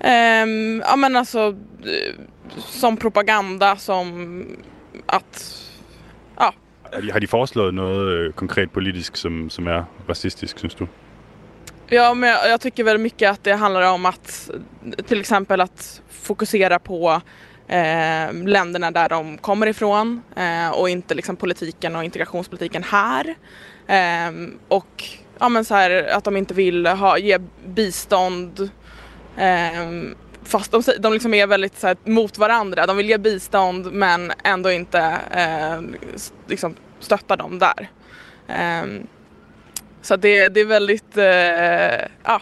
eh, 0.00 0.46
ja, 0.80 0.96
men 0.96 1.16
alltså, 1.16 1.56
som 2.56 2.96
propaganda, 2.96 3.76
som 3.76 4.46
att 5.06 5.62
har 6.92 7.00
de, 7.00 7.10
har 7.12 7.20
de 7.20 7.26
foreslået 7.26 7.74
noget 7.74 8.08
øh, 8.08 8.32
konkret 8.32 8.70
politisk, 8.70 9.16
som, 9.16 9.50
som 9.50 9.66
är 9.66 9.84
rasistisk, 10.08 10.58
synes 10.58 10.74
du? 10.74 10.86
Ja, 11.90 12.14
men 12.14 12.30
jag, 12.30 12.50
jag 12.50 12.60
tycker 12.60 12.84
väl 12.84 12.98
mycket 12.98 13.30
att 13.30 13.44
det 13.44 13.54
handlar 13.54 13.92
om 13.92 14.06
att 14.06 14.50
till 15.06 15.20
exempel 15.20 15.60
att 15.60 16.02
fokusera 16.10 16.78
på 16.78 17.20
eh, 17.68 18.32
länderna 18.32 18.90
där 18.90 19.08
de 19.08 19.38
kommer 19.38 19.66
ifrån 19.66 20.22
eh, 20.36 20.70
och 20.70 20.88
inte 20.88 21.14
liksom 21.14 21.36
politiken 21.36 21.96
och 21.96 22.04
integrationspolitiken 22.04 22.82
här. 22.82 23.34
Eh, 23.86 24.32
och 24.68 25.04
ja, 25.38 25.48
men 25.48 25.64
så 25.64 25.74
här, 25.74 26.08
att 26.12 26.24
de 26.24 26.36
inte 26.36 26.54
vill 26.54 26.86
ha, 26.86 27.18
ge 27.18 27.38
bistånd 27.66 28.70
eh, 29.36 29.86
fast 30.46 30.70
de, 30.70 30.82
de 30.98 31.12
liksom 31.12 31.34
är 31.34 31.46
väldigt 31.46 31.78
så 31.78 31.86
här, 31.86 31.96
mot 32.04 32.38
varandra. 32.38 32.86
De 32.86 32.96
vill 32.96 33.08
ge 33.08 33.18
bistånd 33.18 33.92
men 33.92 34.32
ändå 34.44 34.70
inte 34.70 35.20
eh, 35.30 35.80
liksom 36.48 36.74
stötta 37.00 37.36
dem 37.36 37.58
där. 37.58 37.88
Eh, 38.48 38.86
så 40.02 40.16
det, 40.16 40.48
det 40.48 40.60
är 40.60 40.64
väldigt 40.64 41.16
eh, 41.16 42.08
ja, 42.24 42.40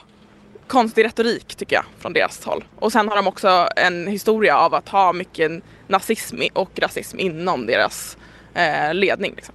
konstig 0.67 1.05
retorik 1.05 1.55
tycker 1.55 1.77
jag 1.77 1.85
från 1.99 2.13
deras 2.13 2.45
håll. 2.45 2.65
Och 2.77 2.93
sen 2.93 3.09
har 3.09 3.17
de 3.17 3.27
också 3.27 3.69
en 3.77 4.07
historia 4.07 4.59
av 4.59 4.75
att 4.75 4.89
ha 4.89 5.13
mycket 5.13 5.63
nazism 5.89 6.41
och 6.53 6.71
rasism 6.79 7.19
inom 7.19 7.67
deras 7.67 8.17
eh, 8.55 8.95
ledning. 8.95 9.33
Liksom. 9.37 9.55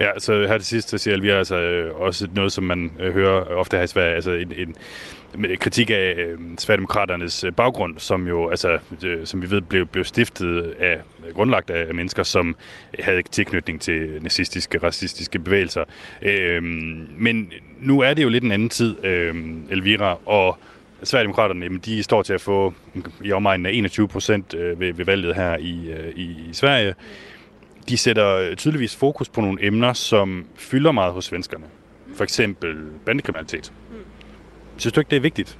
Ja, 0.00 0.20
så 0.20 0.46
her 0.46 0.58
til 0.58 0.66
sidst, 0.66 0.88
så 0.88 0.98
siger 0.98 1.20
vi 1.20 1.30
altså 1.30 1.56
øh, 1.56 2.00
også 2.00 2.28
noget, 2.34 2.52
som 2.52 2.64
man 2.64 2.90
øh, 3.00 3.14
hører 3.14 3.44
ofte 3.44 3.76
her 3.76 3.84
i 3.84 3.86
Sverige, 3.86 4.14
altså 4.14 4.30
en, 4.30 4.52
en 4.52 4.76
kritik 5.60 5.90
af 5.90 6.14
øh, 6.18 6.38
Sverigedemokraternes 6.58 7.44
øh, 7.44 7.52
baggrund, 7.52 7.98
som 7.98 8.28
jo, 8.28 8.48
altså, 8.48 8.78
øh, 9.04 9.26
som 9.26 9.42
vi 9.42 9.50
ved, 9.50 9.60
blev, 9.60 9.86
blev 9.86 10.04
stiftet 10.04 10.74
af, 10.78 11.00
øh, 11.26 11.34
grundlagt 11.34 11.70
af 11.70 11.94
mennesker, 11.94 12.22
som 12.22 12.56
havde 12.98 13.22
tilknytning 13.22 13.80
til 13.80 14.18
nazistiske, 14.22 14.78
racistiske 14.78 15.38
bevægelser. 15.38 15.84
Øh, 16.22 16.62
men 17.18 17.52
nu 17.80 18.00
er 18.00 18.14
det 18.14 18.22
jo 18.22 18.28
lidt 18.28 18.44
en 18.44 18.52
anden 18.52 18.68
tid, 18.68 19.04
øh, 19.04 19.34
Elvira, 19.70 20.18
og 20.26 20.58
Sverigedemokraterne, 21.02 21.64
jamen, 21.64 21.78
de 21.78 22.02
står 22.02 22.22
til 22.22 22.32
at 22.32 22.40
få 22.40 22.74
i 23.24 23.32
omegnen 23.32 23.66
af 23.66 23.70
21 23.72 24.08
procent 24.08 24.54
øh, 24.54 24.80
ved, 24.80 24.92
ved 24.92 25.04
valget 25.04 25.34
her 25.34 25.56
i, 25.56 25.94
i, 26.16 26.22
i 26.22 26.52
Sverige. 26.52 26.94
De 27.88 27.96
sætter 27.96 28.54
tydeligvis 28.54 28.96
fokus 28.96 29.28
på 29.28 29.40
nogle 29.40 29.66
emner, 29.66 29.92
som 29.92 30.46
fylder 30.56 30.92
meget 30.92 31.12
hos 31.12 31.24
svenskerne. 31.24 31.64
For 32.14 32.24
eksempel 32.24 32.76
bandekriminalitet. 33.06 33.72
Synes 34.78 34.94
du 34.94 35.00
att 35.00 35.08
det 35.08 35.16
är 35.16 35.20
viktigt? 35.20 35.56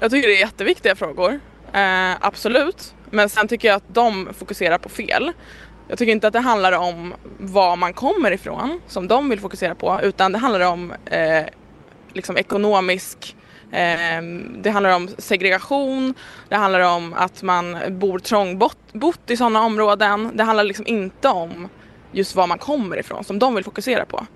Jag 0.00 0.10
tycker 0.10 0.28
det 0.28 0.34
är 0.34 0.40
jätteviktiga 0.40 0.96
frågor. 0.96 1.40
Eh, 1.72 2.12
absolut. 2.20 2.94
Men 3.10 3.28
sen 3.28 3.48
tycker 3.48 3.68
jag 3.68 3.76
att 3.76 3.94
de 3.94 4.28
fokuserar 4.38 4.78
på 4.78 4.88
fel. 4.88 5.32
Jag 5.88 5.98
tycker 5.98 6.12
inte 6.12 6.26
att 6.26 6.32
det 6.32 6.40
handlar 6.40 6.72
om 6.72 7.14
var 7.38 7.76
man 7.76 7.92
kommer 7.92 8.30
ifrån 8.30 8.80
som 8.86 9.08
de 9.08 9.28
vill 9.28 9.40
fokusera 9.40 9.74
på 9.74 10.00
utan 10.02 10.32
det 10.32 10.38
handlar 10.38 10.60
om 10.60 10.92
eh, 11.04 11.44
liksom 12.12 12.36
ekonomisk 12.36 13.36
eh, 13.70 14.22
det 14.58 14.70
handlar 14.70 14.96
om 14.96 15.08
segregation, 15.18 16.14
det 16.48 16.56
handlar 16.56 16.80
om 16.80 17.14
att 17.14 17.42
man 17.42 17.76
bor 17.88 18.18
trångbott 18.18 19.30
i 19.30 19.36
sådana 19.36 19.62
områden. 19.62 20.30
Det 20.34 20.42
handlar 20.42 20.64
liksom 20.64 20.86
inte 20.86 21.28
om 21.28 21.68
just 22.12 22.34
var 22.34 22.46
man 22.46 22.58
kommer 22.58 22.96
ifrån 22.96 23.24
som 23.24 23.38
de 23.38 23.54
vill 23.54 23.64
fokusera 23.64 24.04
på. 24.04 24.26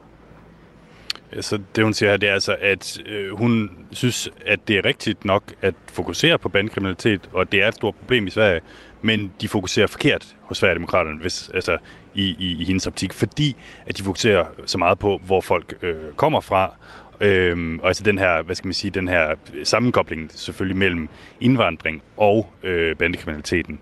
Så 1.41 1.59
det 1.77 1.85
hun 1.85 1.95
siger 1.95 2.11
her, 2.11 2.17
det 2.17 2.29
er 2.29 2.33
altså, 2.33 2.57
at 2.61 2.99
øh, 3.07 3.39
hun 3.39 3.71
synes, 3.93 4.29
at 4.47 4.69
det 4.69 4.79
er 4.79 4.85
rigtigt 4.85 5.25
nok 5.25 5.43
at 5.63 5.75
fokusere 5.93 6.39
på 6.39 6.49
bandekriminalitet, 6.49 7.29
og 7.33 7.53
det 7.53 7.63
er 7.63 7.69
et 7.69 7.75
stort 7.75 7.95
problem 7.95 8.27
i 8.27 8.31
Sverige, 8.31 8.61
men 9.03 9.33
de 9.41 9.49
fokuserer 9.49 9.87
forkert 9.87 10.37
hos 10.41 10.59
Sverigedemokraterne, 10.59 11.21
hvis, 11.21 11.51
altså 11.55 11.79
i, 12.15 12.37
i, 12.39 12.57
i 12.61 12.65
hendes 12.65 12.87
optik, 12.87 13.13
fordi 13.13 13.57
at 13.87 13.99
de 13.99 14.03
fokuserer 14.03 14.45
så 14.67 14.79
meget 14.79 14.99
på, 14.99 15.21
hvor 15.27 15.41
folk 15.41 15.75
øh, 15.83 15.95
kommer 16.17 16.41
fra, 16.41 16.75
Øhm, 17.21 17.79
og 17.79 17.89
altså 17.89 18.03
den 18.03 18.19
her, 18.19 18.43
hvad 18.43 18.55
skal 18.55 18.67
man 18.67 18.75
sige, 18.75 18.91
den 18.91 19.09
her 19.09 19.35
sammenkobling 19.65 20.31
selvfølgelig 20.35 20.77
mellem 20.77 21.09
indvandring 21.41 22.03
og 22.17 22.53
øh, 22.63 22.97
bandekriminaliteten. 22.97 23.81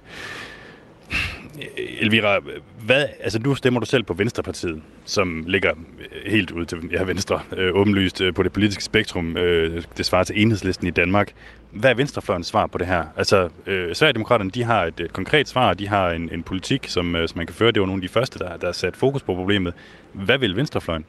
Elvira, 2.00 2.40
hvad, 2.86 3.06
altså 3.20 3.38
nu 3.38 3.54
stemmer 3.54 3.80
du 3.80 3.86
selv 3.86 4.02
på 4.02 4.14
Venstrepartiet, 4.14 4.82
som 5.04 5.44
ligger 5.46 5.70
øh, 5.70 6.32
helt 6.32 6.50
ud 6.50 6.64
til 6.64 6.78
ja, 6.92 7.02
Venstre, 7.02 7.40
øh, 7.56 7.74
åbenlyst 7.74 8.20
øh, 8.20 8.34
på 8.34 8.42
det 8.42 8.52
politiske 8.52 8.84
spektrum. 8.84 9.36
Øh, 9.36 9.82
det 9.96 10.06
svarer 10.06 10.24
til 10.24 10.42
enhedslisten 10.42 10.86
i 10.86 10.90
Danmark. 10.90 11.32
Hvad 11.70 11.90
er 11.90 11.94
Venstrefløjens 11.94 12.46
svar 12.46 12.66
på 12.66 12.78
det 12.78 12.86
her? 12.86 13.04
Altså, 13.16 13.48
øh, 13.66 13.94
Sverigedemokraterne, 13.94 14.50
de 14.50 14.62
har 14.62 14.84
et, 14.84 15.00
et 15.00 15.12
konkret 15.12 15.48
svar, 15.48 15.74
de 15.74 15.88
har 15.88 16.10
en, 16.10 16.30
en 16.32 16.42
politik, 16.42 16.88
som, 16.88 17.16
øh, 17.16 17.28
som 17.28 17.38
man 17.38 17.46
kan 17.46 17.54
føre. 17.54 17.72
Det 17.72 17.80
var 17.80 17.86
nogle 17.86 18.02
af 18.02 18.08
de 18.08 18.12
første, 18.12 18.38
der, 18.38 18.56
der 18.56 18.66
har 18.66 18.72
sat 18.72 18.96
fokus 18.96 19.22
på 19.22 19.34
problemet. 19.34 19.74
Hvad 20.12 20.38
vil 20.38 20.56
Venstrefløjen? 20.56 21.04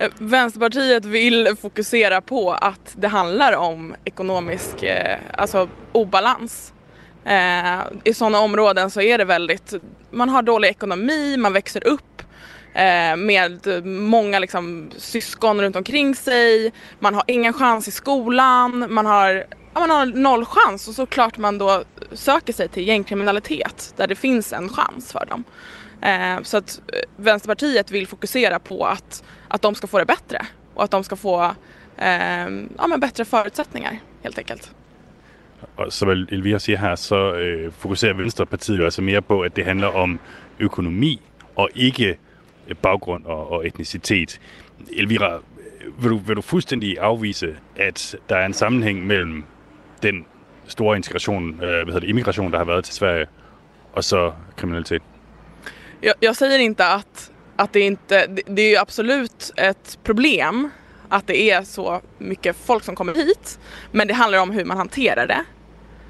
Eh, 0.00 0.10
Vänsterpartiet 0.18 1.04
vill 1.04 1.56
fokusera 1.56 2.20
på 2.20 2.50
att 2.50 2.94
det 2.96 3.08
handlar 3.08 3.52
om 3.52 3.94
ekonomisk 4.04 4.82
eh, 4.82 5.18
alltså, 5.38 5.68
obalans. 5.92 6.72
Eh, 7.28 7.80
I 8.04 8.14
sådana 8.14 8.40
områden 8.40 8.90
så 8.90 9.00
är 9.00 9.18
det 9.18 9.24
väldigt, 9.24 9.74
man 10.10 10.28
har 10.28 10.42
dålig 10.42 10.68
ekonomi, 10.68 11.36
man 11.36 11.52
växer 11.52 11.86
upp 11.86 12.22
eh, 12.74 13.16
med 13.16 13.86
många 13.86 14.38
liksom, 14.38 14.90
syskon 14.96 15.60
runt 15.60 15.76
omkring 15.76 16.14
sig, 16.14 16.72
man 16.98 17.14
har 17.14 17.24
ingen 17.26 17.52
chans 17.52 17.88
i 17.88 17.90
skolan, 17.90 18.86
man 18.92 19.06
har, 19.06 19.46
ja, 19.74 19.80
man 19.80 19.90
har 19.90 20.06
noll 20.06 20.44
chans 20.44 20.88
och 20.88 20.94
såklart 20.94 21.38
man 21.38 21.58
då 21.58 21.82
söker 22.12 22.52
sig 22.52 22.68
till 22.68 22.88
gängkriminalitet 22.88 23.94
där 23.96 24.06
det 24.06 24.16
finns 24.16 24.52
en 24.52 24.68
chans 24.68 25.12
för 25.12 25.26
dem. 25.26 25.44
Eh, 26.02 26.42
så 26.42 26.56
att 26.56 26.80
eh, 26.92 27.00
Vänsterpartiet 27.16 27.90
vill 27.90 28.06
fokusera 28.06 28.58
på 28.58 28.86
att, 28.86 29.24
att 29.48 29.62
de 29.62 29.74
ska 29.74 29.86
få 29.86 29.98
det 29.98 30.04
bättre 30.04 30.46
och 30.74 30.84
att 30.84 30.90
de 30.90 31.04
ska 31.04 31.16
få 31.16 31.44
eh, 31.96 32.48
ja, 32.78 32.86
men 32.86 33.00
bättre 33.00 33.24
förutsättningar 33.24 34.00
helt 34.22 34.38
enkelt. 34.38 34.70
Og 35.76 35.92
som 35.92 36.08
Elvira 36.08 36.58
siger 36.58 36.78
her, 36.78 36.94
så 36.94 37.34
øh, 37.34 37.72
fokuserer 37.72 38.14
Venstrepartiet 38.14 38.78
jo 38.78 38.84
altså 38.84 39.02
mere 39.02 39.22
på, 39.22 39.40
at 39.40 39.56
det 39.56 39.64
handler 39.64 39.86
om 39.86 40.20
økonomi 40.58 41.20
og 41.56 41.68
ikke 41.74 42.18
øh, 42.68 42.76
baggrund 42.76 43.24
og, 43.24 43.52
og 43.52 43.66
etnicitet. 43.66 44.40
Elvira, 44.92 45.34
øh, 45.34 46.02
vil 46.02 46.10
du, 46.10 46.18
vil 46.18 46.36
du 46.36 46.42
fuldstændig 46.42 46.98
afvise, 47.00 47.56
at 47.76 48.16
der 48.28 48.36
er 48.36 48.46
en 48.46 48.54
sammenhæng 48.54 49.06
mellem 49.06 49.44
den 50.02 50.26
store 50.66 50.96
integration, 50.96 51.50
øh, 51.50 51.58
hvad 51.58 51.84
hedder 51.84 52.00
det, 52.00 52.08
immigration, 52.08 52.52
der 52.52 52.58
har 52.58 52.64
været 52.64 52.84
til 52.84 52.94
Sverige, 52.94 53.26
og 53.92 54.04
så 54.04 54.32
kriminalitet? 54.56 55.02
Jag, 56.02 56.14
jag 56.20 56.36
säger 56.36 56.58
inte 56.58 56.86
att, 56.86 57.32
att 57.56 57.72
det 57.72 57.80
inte, 57.80 58.26
det, 58.26 58.42
det 58.46 58.62
är 58.62 58.70
ju 58.70 58.76
absolut 58.76 59.50
ett 59.56 59.98
problem 60.04 60.70
att 61.08 61.26
det 61.26 61.50
är 61.50 61.62
så 61.62 62.00
mycket 62.18 62.56
folk 62.56 62.84
som 62.84 62.94
kommer 62.94 63.14
hit. 63.14 63.58
Men 63.92 64.08
det 64.08 64.14
handlar 64.14 64.38
om 64.38 64.50
hur 64.50 64.64
man 64.64 64.76
hanterar 64.76 65.26
det. 65.26 65.44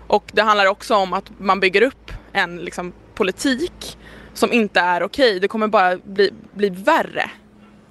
Och 0.06 0.24
det 0.32 0.42
handlar 0.42 0.66
också 0.66 0.94
om 0.94 1.12
att 1.12 1.32
man 1.38 1.60
bygger 1.60 1.82
upp 1.82 2.12
en 2.32 2.56
liksom, 2.56 2.92
politik 3.14 3.98
som 4.34 4.52
inte 4.52 4.80
är 4.80 5.02
okej. 5.02 5.28
Okay. 5.28 5.38
Det 5.38 5.48
kommer 5.48 5.68
bara 5.68 5.96
bli, 6.04 6.30
bli 6.54 6.68
värre 6.68 7.30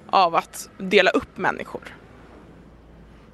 av 0.10 0.36
att 0.36 0.70
dela 0.78 1.12
upp 1.12 1.38
människor. 1.38 1.82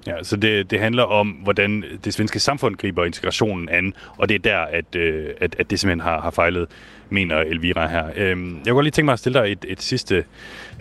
Ja, 0.06 0.24
så 0.24 0.36
det, 0.36 0.64
det 0.64 0.80
handler 0.80 1.06
om, 1.06 1.32
hvordan 1.32 1.84
det 2.04 2.14
svenske 2.14 2.40
samfund 2.40 2.78
griber 2.78 3.06
integrationen 3.06 3.70
an, 3.70 3.94
og 4.18 4.30
det 4.30 4.36
er 4.36 4.40
der, 4.40 4.60
at, 4.60 4.96
øh, 4.96 5.30
at, 5.42 5.56
at 5.60 5.70
det 5.70 5.80
simpelthen 5.80 6.00
har, 6.00 6.22
har 6.22 6.32
fejlet, 6.32 6.68
mener 7.10 7.36
Elvira 7.36 7.88
her. 7.88 8.10
Øhm, 8.16 8.56
jeg 8.56 8.66
kunne 8.66 8.74
godt 8.74 8.84
lige 8.84 8.92
tænke 8.92 9.06
mig 9.06 9.14
at 9.14 9.20
stille 9.20 9.40
dig 9.40 9.52
et, 9.52 9.66
et 9.68 9.82
sidste 9.82 10.24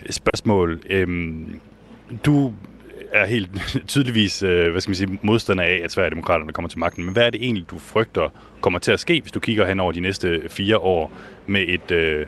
spørgsmål. 0.09 0.81
Øhm, 0.89 1.59
du 2.25 2.53
er 3.13 3.25
helt 3.25 3.49
tydeligvis 3.87 4.43
øh, 4.43 4.71
hvad 4.71 4.81
skal 4.81 4.89
man 4.89 4.95
sige, 4.95 5.19
modstander 5.21 5.63
af, 5.63 5.81
at 5.83 5.91
Sverigedemokraterne 5.91 6.53
kommer 6.53 6.69
til 6.69 6.79
magten. 6.79 7.03
Men 7.03 7.13
hvad 7.13 7.23
er 7.23 7.29
det 7.29 7.43
egentlig, 7.43 7.69
du 7.69 7.79
frygter 7.79 8.29
kommer 8.61 8.79
til 8.79 8.91
at 8.91 8.99
ske, 8.99 9.21
hvis 9.21 9.31
du 9.31 9.39
kigger 9.39 9.67
hen 9.67 9.79
over 9.79 9.91
de 9.91 9.99
næste 9.99 10.41
fire 10.49 10.77
år 10.77 11.11
med 11.47 11.65
et, 11.67 11.91
øh, 11.91 12.25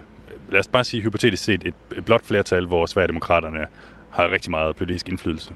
lad 0.52 0.60
os 0.60 0.68
bare 0.68 0.84
sige 0.84 1.04
hypotetisk 1.04 1.44
set, 1.44 1.62
et, 1.66 1.74
et 1.98 2.06
blot 2.06 2.26
flertal, 2.26 2.66
hvor 2.66 2.86
Sverigedemokraterne 2.86 3.66
har 4.10 4.32
rigtig 4.32 4.52
meget 4.52 4.76
politisk 4.76 5.10
indflydelse? 5.10 5.54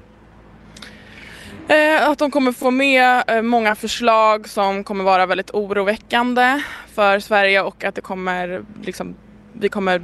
Eh, 1.70 2.08
att 2.08 2.18
de 2.18 2.30
kommer 2.30 2.52
få 2.52 2.70
med 2.70 3.22
eh, 3.28 3.42
många 3.42 3.74
förslag 3.74 4.48
som 4.48 4.84
kommer 4.84 5.04
vara 5.04 5.26
väldigt 5.26 5.50
oroväckande 5.50 6.62
för 6.94 7.18
Sverige 7.18 7.62
och 7.62 7.84
att 7.84 7.94
det 7.94 8.00
kommer, 8.00 8.62
liksom, 8.82 9.14
vi 9.52 9.68
kommer 9.68 10.02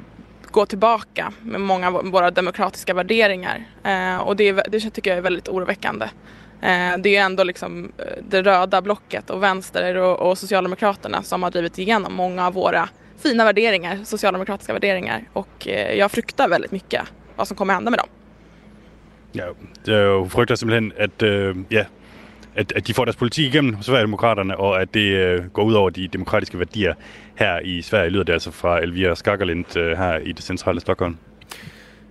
gå 0.57 0.67
tillbaka 0.67 1.33
med 1.43 1.61
många 1.61 1.89
av 1.89 2.11
våra 2.11 2.31
demokratiska 2.31 2.95
värderingar. 2.95 3.65
Eh, 3.85 4.17
och 4.17 4.37
det, 4.37 4.53
det 4.53 4.81
tycker 4.81 5.11
jag 5.11 5.19
är 5.19 5.23
väldigt 5.23 5.49
oroväckande. 5.49 6.05
Eh, 6.61 6.99
det 6.99 7.17
är 7.17 7.25
ändå 7.25 7.45
liksom 7.45 7.93
eh, 7.99 8.05
det 8.29 8.43
röda 8.43 8.83
blocket 8.83 9.31
och 9.31 9.43
vänster 9.43 9.97
och, 9.97 10.31
och 10.31 10.39
Socialdemokraterna 10.39 11.23
som 11.23 11.43
har 11.43 11.51
drivit 11.51 11.79
igenom 11.79 12.15
många 12.15 12.47
av 12.47 12.53
våra 12.53 12.89
fina 13.19 13.45
värderingar, 13.45 14.05
socialdemokratiska 14.05 14.73
värderingar. 14.73 15.23
Och 15.33 15.69
eh, 15.69 15.99
jag 15.99 16.11
fruktar 16.11 16.49
väldigt 16.49 16.73
mycket 16.73 17.03
vad 17.37 17.49
som 17.49 17.57
kommer 17.57 17.75
hända 17.75 17.91
med 17.91 17.99
dem. 17.99 18.09
Ja, 19.33 19.45
jeg 19.87 20.31
frygter 20.31 20.57
simpelthen, 20.57 20.93
at, 20.97 21.23
øh, 21.23 21.57
ja, 21.71 21.85
at, 22.55 22.73
at 22.73 22.87
de 22.87 22.95
får 22.95 23.05
deres 23.05 23.17
politik 23.17 23.47
igennem, 23.47 23.83
Sverigedemokraterne, 23.83 24.57
og 24.57 24.83
at 24.83 24.95
det 24.95 25.11
øh, 25.13 25.45
går 25.53 25.63
ud 25.65 25.75
over 25.75 25.91
de 25.91 26.09
demokratiske 26.09 26.59
værdier 26.59 26.95
her 27.37 27.59
i 27.59 27.83
Sverige, 27.83 28.11
lyder 28.11 28.25
det 28.25 28.33
altså 28.33 28.51
fra 28.51 28.83
Elvira 28.83 29.15
Skakkerlind 29.15 29.77
øh, 29.77 29.99
her 29.99 30.19
i 30.19 30.33
det 30.33 30.45
centrale 30.45 30.81
Stockholm. 30.81 31.17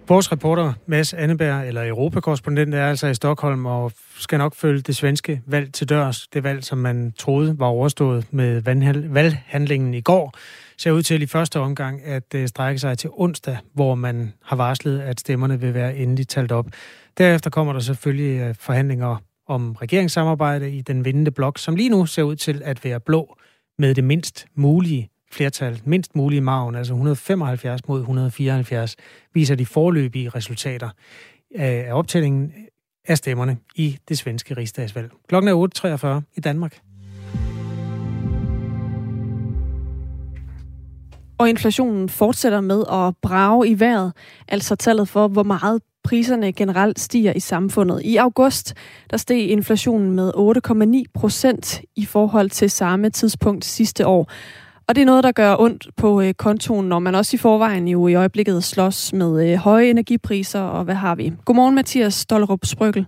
Vores 0.08 0.32
reporter, 0.32 0.74
Mads 0.86 1.14
Anneberg, 1.14 1.68
eller 1.68 1.88
Europakorrespondent, 1.88 2.76
er 2.76 2.90
altså 2.90 3.08
i 3.08 3.14
Stockholm 3.14 3.66
og 3.66 3.92
skal 4.18 4.38
nok 4.38 4.56
følge 4.56 4.82
det 4.82 4.96
svenske 4.96 5.42
valg 5.46 5.74
til 5.74 5.90
dørs. 5.90 6.28
Det 6.28 6.44
valg, 6.44 6.64
som 6.64 6.78
man 6.78 7.14
troede 7.18 7.60
var 7.60 7.66
overstået 7.66 8.26
med 8.32 8.62
valghandlingen 9.10 9.94
i 9.94 10.02
går, 10.02 10.34
ser 10.78 10.92
ud 10.92 11.02
til 11.02 11.22
i 11.22 11.26
første 11.26 11.60
omgang 11.60 12.04
at 12.04 12.36
øh, 12.36 12.48
strække 12.48 12.80
sig 12.80 12.98
til 12.98 13.10
onsdag, 13.14 13.58
hvor 13.74 13.96
man 13.96 14.34
har 14.44 14.56
varslet, 14.56 15.02
at 15.02 15.20
stemmerne 15.20 15.60
vil 15.60 15.74
være 15.74 15.96
endeligt 15.96 16.30
talt 16.30 16.52
op. 16.52 16.66
Derefter 17.18 17.50
kommer 17.50 17.74
der 17.74 17.80
selvfølgelig 17.80 18.42
øh, 18.42 18.56
forhandlinger 18.60 19.18
om 19.48 19.76
regeringssamarbejde 19.82 20.72
i 20.72 20.82
den 20.82 21.06
vindende 21.06 21.32
blok, 21.32 21.58
som 21.58 21.76
lige 21.76 21.90
nu 21.90 22.06
ser 22.06 22.24
ud 22.24 22.36
til 22.36 22.62
at 22.66 22.86
være 22.86 23.00
blå 23.00 23.38
med 23.78 23.96
det 23.96 24.04
mindst 24.04 24.48
mulige 24.56 25.10
flertal, 25.36 25.82
mindst 25.86 26.16
mulige 26.16 26.42
margen, 26.42 26.76
altså 26.76 26.94
175 26.94 27.88
mod 27.88 28.00
174, 28.00 28.96
viser 29.34 29.56
de 29.56 29.66
forløbige 29.66 30.30
resultater 30.30 30.90
øh, 31.56 31.62
af 31.62 31.94
optællingen 31.94 32.54
af 33.08 33.18
stemmerne 33.18 33.58
i 33.76 33.98
det 34.10 34.18
svenske 34.18 34.58
rigsdagsvalg. 34.58 35.12
Klokken 35.28 35.50
er 35.50 36.22
8.43 36.22 36.32
i 36.38 36.40
Danmark. 36.40 36.80
Og 41.38 41.50
inflationen 41.50 42.10
fortsætter 42.10 42.62
med 42.62 42.84
at 42.92 43.14
brage 43.22 43.68
i 43.68 43.80
vejret, 43.80 44.14
altså 44.48 44.76
tallet 44.76 45.10
for, 45.10 45.28
hvor 45.28 45.44
meget 45.44 45.82
priserne 46.04 46.54
generelt 46.54 47.00
stiger 47.00 47.34
i 47.34 47.40
samfundet. 47.40 48.02
I 48.04 48.16
august 48.16 48.74
der 49.12 49.18
steg 49.18 49.50
inflationen 49.50 50.12
med 50.12 50.32
8,9 51.06 51.12
procent 51.14 51.82
i 51.96 52.06
forhold 52.06 52.50
til 52.50 52.70
samme 52.70 53.10
tidspunkt 53.10 53.66
sidste 53.66 54.08
år. 54.08 54.32
Og 54.88 54.96
det 54.96 55.02
er 55.02 55.06
noget, 55.06 55.24
der 55.24 55.32
gør 55.32 55.56
ondt 55.60 55.88
på 55.98 56.22
øh, 56.22 56.34
kontoen, 56.34 56.90
når 56.90 57.00
man 57.00 57.16
også 57.16 57.36
i 57.36 57.38
forvejen 57.38 57.88
jo 57.88 58.08
i 58.08 58.16
øjeblikket 58.16 58.64
slås 58.64 59.14
med 59.14 59.52
øh, 59.52 59.58
høje 59.58 59.90
energipriser, 59.90 60.60
og 60.60 60.84
hvad 60.84 60.96
har 60.96 61.16
vi? 61.16 61.34
Godmorgen, 61.46 61.76
Mathias 61.76 62.14
Stollerup 62.14 62.66
Sprøgel. 62.66 63.06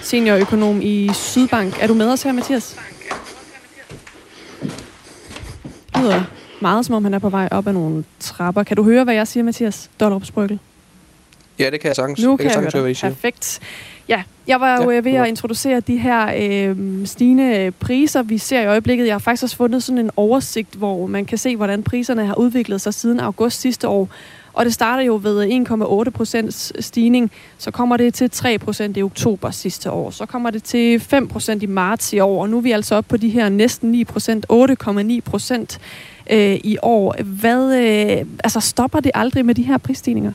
Seniorøkonom 0.00 0.80
i 0.82 1.10
Sydbank. 1.14 1.82
Er 1.82 1.86
du 1.86 1.94
med 1.94 2.12
os 2.12 2.22
her, 2.22 2.32
Mathias? 2.32 2.80
Det 5.94 6.02
lyder 6.02 6.22
meget, 6.60 6.86
som 6.86 6.94
om 6.94 7.04
han 7.04 7.14
er 7.14 7.18
på 7.18 7.28
vej 7.28 7.48
op 7.50 7.66
ad 7.66 7.72
nogle 7.72 8.04
trapper. 8.20 8.62
Kan 8.62 8.76
du 8.76 8.82
høre, 8.82 9.04
hvad 9.04 9.14
jeg 9.14 9.28
siger, 9.28 9.44
Mathias 9.44 9.90
Dollerup 10.00 10.24
Sprøgel? 10.24 10.58
Ja, 11.58 11.70
det 11.70 11.80
kan 11.80 11.88
jeg 11.88 11.96
sagtens. 11.96 12.20
Nu 12.20 12.30
jeg 12.30 12.38
kan 12.38 12.46
jeg, 12.46 12.72
jeg 12.74 12.80
høre 12.82 12.88
dig. 12.88 12.96
Perfekt. 13.00 13.60
Ja, 14.08 14.22
jeg 14.46 14.60
var 14.60 14.82
jo 14.82 14.90
ja, 14.90 14.98
øh, 14.98 15.04
ved 15.04 15.12
at 15.12 15.28
introducere 15.28 15.80
de 15.80 15.96
her 15.96 16.32
øh, 16.36 17.06
stigende 17.06 17.72
priser, 17.80 18.22
vi 18.22 18.38
ser 18.38 18.60
i 18.60 18.66
øjeblikket. 18.66 19.06
Jeg 19.06 19.14
har 19.14 19.18
faktisk 19.18 19.42
også 19.42 19.56
fundet 19.56 19.82
sådan 19.82 19.98
en 19.98 20.10
oversigt, 20.16 20.74
hvor 20.74 21.06
man 21.06 21.24
kan 21.24 21.38
se, 21.38 21.56
hvordan 21.56 21.82
priserne 21.82 22.26
har 22.26 22.34
udviklet 22.34 22.80
sig 22.80 22.94
siden 22.94 23.20
august 23.20 23.60
sidste 23.60 23.88
år. 23.88 24.08
Og 24.52 24.64
det 24.64 24.74
starter 24.74 25.02
jo 25.02 25.20
ved 25.22 26.06
1,8 26.06 26.10
procents 26.10 26.84
stigning, 26.84 27.30
så 27.58 27.70
kommer 27.70 27.96
det 27.96 28.14
til 28.14 28.30
3 28.30 28.58
procent 28.58 28.96
i 28.96 29.02
oktober 29.02 29.50
sidste 29.50 29.90
år, 29.90 30.10
så 30.10 30.26
kommer 30.26 30.50
det 30.50 30.62
til 30.62 31.00
5 31.00 31.28
procent 31.28 31.62
i 31.62 31.66
marts 31.66 32.12
i 32.12 32.18
år, 32.18 32.42
og 32.42 32.50
nu 32.50 32.56
er 32.56 32.60
vi 32.60 32.72
altså 32.72 32.94
oppe 32.94 33.08
på 33.08 33.16
de 33.16 33.28
her 33.28 33.48
næsten 33.48 33.90
9 33.90 34.04
procent, 34.04 34.46
8,9 34.52 35.20
procent 35.20 35.78
øh, 36.30 36.60
i 36.64 36.78
år. 36.82 37.22
Hvad, 37.22 37.76
øh, 37.76 38.26
altså 38.44 38.60
stopper 38.60 39.00
det 39.00 39.12
aldrig 39.14 39.46
med 39.46 39.54
de 39.54 39.62
her 39.62 39.78
prisstigninger? 39.78 40.32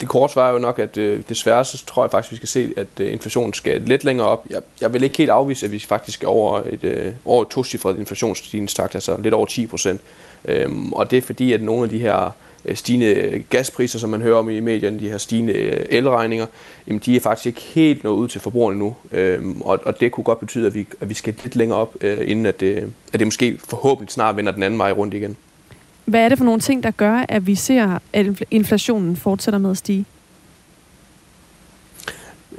Det 0.00 0.08
korte 0.08 0.32
svar 0.32 0.48
er 0.48 0.52
jo 0.52 0.58
nok, 0.58 0.78
at 0.78 0.96
øh, 0.96 1.22
desværre 1.28 1.64
så 1.64 1.86
tror 1.86 2.04
jeg 2.04 2.10
faktisk, 2.10 2.32
vi 2.32 2.36
skal 2.36 2.48
se, 2.48 2.72
at 2.76 2.86
øh, 3.00 3.12
inflationen 3.12 3.54
skal 3.54 3.82
lidt 3.82 4.04
længere 4.04 4.26
op. 4.26 4.46
Jeg, 4.50 4.62
jeg 4.80 4.92
vil 4.92 5.02
ikke 5.02 5.18
helt 5.18 5.30
afvise, 5.30 5.66
at 5.66 5.72
vi 5.72 5.78
faktisk 5.78 6.24
er 6.24 6.28
over 6.28 6.62
et, 6.70 6.84
øh, 6.84 7.12
over 7.24 7.90
et 7.90 7.98
inflationsstigningstakt, 7.98 8.94
altså 8.94 9.16
lidt 9.20 9.34
over 9.34 9.46
10 9.46 9.66
procent. 9.66 10.00
Øhm, 10.44 10.92
og 10.92 11.10
det 11.10 11.16
er 11.16 11.22
fordi, 11.22 11.52
at 11.52 11.62
nogle 11.62 11.82
af 11.82 11.88
de 11.88 11.98
her 11.98 12.30
øh, 12.64 12.76
stigende 12.76 13.44
gaspriser, 13.50 13.98
som 13.98 14.10
man 14.10 14.22
hører 14.22 14.36
om 14.36 14.50
i 14.50 14.60
medierne, 14.60 15.00
de 15.00 15.08
her 15.08 15.18
stigende 15.18 15.52
øh, 15.52 15.86
elregninger, 15.90 16.46
jamen 16.86 17.02
de 17.06 17.16
er 17.16 17.20
faktisk 17.20 17.46
ikke 17.46 17.60
helt 17.60 18.04
nået 18.04 18.16
ud 18.16 18.28
til 18.28 18.40
forbrugerne 18.40 18.78
nu. 18.78 18.96
Øhm, 19.12 19.62
og, 19.62 19.80
og 19.84 20.00
det 20.00 20.12
kunne 20.12 20.24
godt 20.24 20.40
betyde, 20.40 20.66
at 20.66 20.74
vi, 20.74 20.86
at 21.00 21.08
vi 21.08 21.14
skal 21.14 21.34
lidt 21.42 21.56
længere 21.56 21.78
op, 21.78 21.94
øh, 22.00 22.30
inden 22.30 22.46
at 22.46 22.60
det, 22.60 22.92
at 23.12 23.18
det 23.20 23.26
måske 23.26 23.58
forhåbentlig 23.68 24.12
snart 24.12 24.36
vender 24.36 24.52
den 24.52 24.62
anden 24.62 24.78
vej 24.78 24.92
rundt 24.92 25.14
igen. 25.14 25.36
Hvad 26.04 26.24
er 26.24 26.28
det 26.28 26.38
for 26.38 26.44
nogle 26.44 26.60
ting, 26.60 26.82
der 26.82 26.90
gør, 26.90 27.24
at 27.28 27.46
vi 27.46 27.54
ser, 27.54 27.98
at 28.12 28.26
inflationen 28.50 29.16
fortsætter 29.16 29.58
med 29.58 29.70
at 29.70 29.76
stige? 29.76 30.06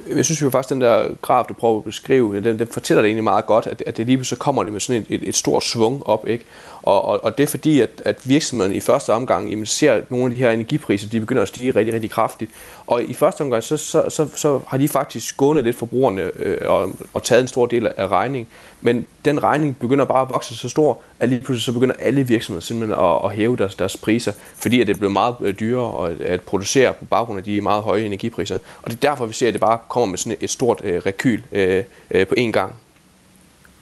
jeg 0.10 0.26
synes 0.26 0.41
jo 0.41 0.50
faktisk, 0.50 0.72
at 0.72 0.74
den 0.76 0.82
der 0.82 1.08
graf, 1.22 1.46
du 1.46 1.54
prøver 1.54 1.78
at 1.78 1.84
beskrive, 1.84 2.41
den, 2.41 2.60
den 2.60 2.68
fortæller 2.68 3.02
det 3.02 3.08
egentlig 3.08 3.24
meget 3.24 3.46
godt, 3.46 3.68
at, 3.68 3.84
at 3.86 3.98
det 3.98 4.06
lige 4.06 4.26
så 4.26 4.36
kommer 4.36 4.64
det 4.64 4.74
med 4.74 4.80
sådan 4.80 5.02
et, 5.02 5.08
et, 5.10 5.30
et 5.30 5.36
stort 5.36 5.64
svung 5.64 6.08
op. 6.08 6.28
Ikke? 6.28 6.46
Og, 6.82 7.06
og, 7.06 7.24
og 7.24 7.38
det 7.38 7.44
er 7.44 7.48
fordi, 7.48 7.82
at, 7.82 8.02
at 8.06 8.20
virksomheden 8.24 8.76
i 8.76 8.80
første 8.80 9.14
omgang 9.14 9.50
jamen, 9.50 9.66
ser 9.66 10.02
nogle 10.10 10.26
af 10.26 10.32
de 10.32 10.38
her 10.38 10.52
energipriser, 10.52 11.10
de 11.10 11.20
begynder 11.20 11.41
at 11.41 11.48
stige 11.48 11.72
rigtig, 11.72 11.94
rigtig 11.94 12.12
kraftigt. 12.12 12.52
Og 12.88 13.04
i 13.04 13.14
første 13.14 13.41
omgang, 13.41 13.64
så, 13.64 13.78
så, 13.78 14.10
så, 14.10 14.28
så 14.36 14.60
har 14.68 14.78
de 14.78 14.88
faktisk 14.88 15.28
skånet 15.28 15.64
lidt 15.64 15.76
forbrugerne 15.76 16.32
øh, 16.36 16.58
og, 16.66 16.91
og 17.14 17.24
taget 17.24 17.41
en 17.41 17.48
stor 17.48 17.66
del 17.66 17.88
af 17.98 18.08
regningen. 18.08 18.48
Men 18.86 19.05
den 19.25 19.43
regning 19.43 19.77
begynder 19.79 20.05
bare 20.05 20.21
at 20.21 20.29
vokse 20.29 20.57
så 20.57 20.69
stor, 20.69 21.01
at 21.19 21.29
lige 21.29 21.41
pludselig 21.41 21.63
så 21.63 21.73
begynder 21.73 21.95
alle 21.99 22.27
virksomheder 22.27 22.61
simpelthen 22.61 22.99
at, 23.05 23.19
at 23.25 23.31
hæve 23.36 23.57
deres, 23.57 23.75
deres 23.75 23.97
priser, 23.97 24.31
fordi 24.55 24.81
at 24.81 24.88
det 24.88 24.97
bliver 24.97 25.11
meget 25.11 25.36
øh, 25.41 25.53
dyrere 25.59 26.09
at, 26.09 26.21
at 26.21 26.41
producere 26.41 26.93
på 26.93 27.05
baggrund 27.05 27.38
af 27.38 27.43
de 27.43 27.61
meget 27.61 27.84
høje 27.84 28.05
energipriser. 28.05 28.57
Og 28.81 28.91
det 28.91 28.97
er 29.03 29.09
derfor, 29.09 29.25
vi 29.25 29.34
ser, 29.34 29.47
at 29.47 29.53
det 29.53 29.61
bare 29.61 29.79
kommer 29.89 30.07
med 30.07 30.17
sådan 30.17 30.38
et 30.41 30.49
stort 30.49 30.81
øh, 30.84 31.01
rekyl 31.05 31.41
øh, 31.51 31.84
øh, 32.11 32.27
på 32.27 32.36
én 32.38 32.51
gang. 32.51 32.75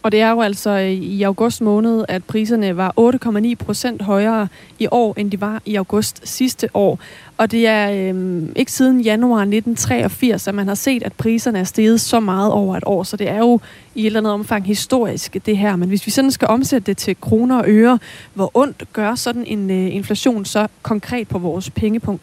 Og 0.04 0.12
det 0.12 0.22
er 0.22 0.30
jo 0.30 0.42
altså 0.42 0.70
øh, 0.70 0.92
i 0.92 1.24
august 1.24 1.62
måned, 1.62 2.06
at 2.08 2.24
priserne 2.24 2.78
var 2.78 2.94
8,9 3.00 3.56
procent 3.56 4.02
højere 4.02 4.48
i 4.80 4.88
år, 4.92 5.14
end 5.18 5.32
de 5.32 5.42
var 5.42 5.62
i 5.66 5.76
august 5.76 6.22
sidste 6.24 6.70
år. 6.74 7.00
Og 7.38 7.52
det 7.52 7.68
er 7.68 8.14
øh, 8.14 8.44
ikke 8.56 8.72
siden 8.72 9.02
januar 9.02 9.40
1983, 9.40 10.48
at 10.48 10.56
man 10.56 10.68
har 10.68 10.76
set, 10.76 11.04
at 11.04 11.14
priserne 11.14 11.60
er 11.60 11.64
steget 11.64 12.02
så 12.02 12.20
meget 12.20 12.52
over 12.52 12.78
et 12.78 12.84
år. 12.86 13.04
Så 13.04 13.18
det 13.18 13.30
er 13.30 13.38
jo 13.38 13.60
i 13.96 14.02
et 14.02 14.06
eller 14.06 14.20
andet 14.20 14.34
omfang 14.34 14.66
historisk, 14.66 15.38
det 15.46 15.58
her. 15.58 15.76
Men 15.76 15.90
hvis 15.90 16.06
vi 16.06 16.12
sådan 16.12 16.32
skal 16.32 16.48
omsætte 16.48 16.86
det 16.86 16.98
til 16.98 17.22
kroner 17.22 17.58
og 17.58 17.66
øre, 17.68 18.00
hvor 18.34 18.52
ondt 18.54 18.84
gør 18.94 19.16
sådan 19.16 19.46
en 19.46 19.70
øh, 19.72 19.96
inflation 19.96 20.46
så 20.46 20.68
konkret 20.82 21.28
på 21.28 21.40
vores 21.40 21.70
pengepunkt? 21.70 22.22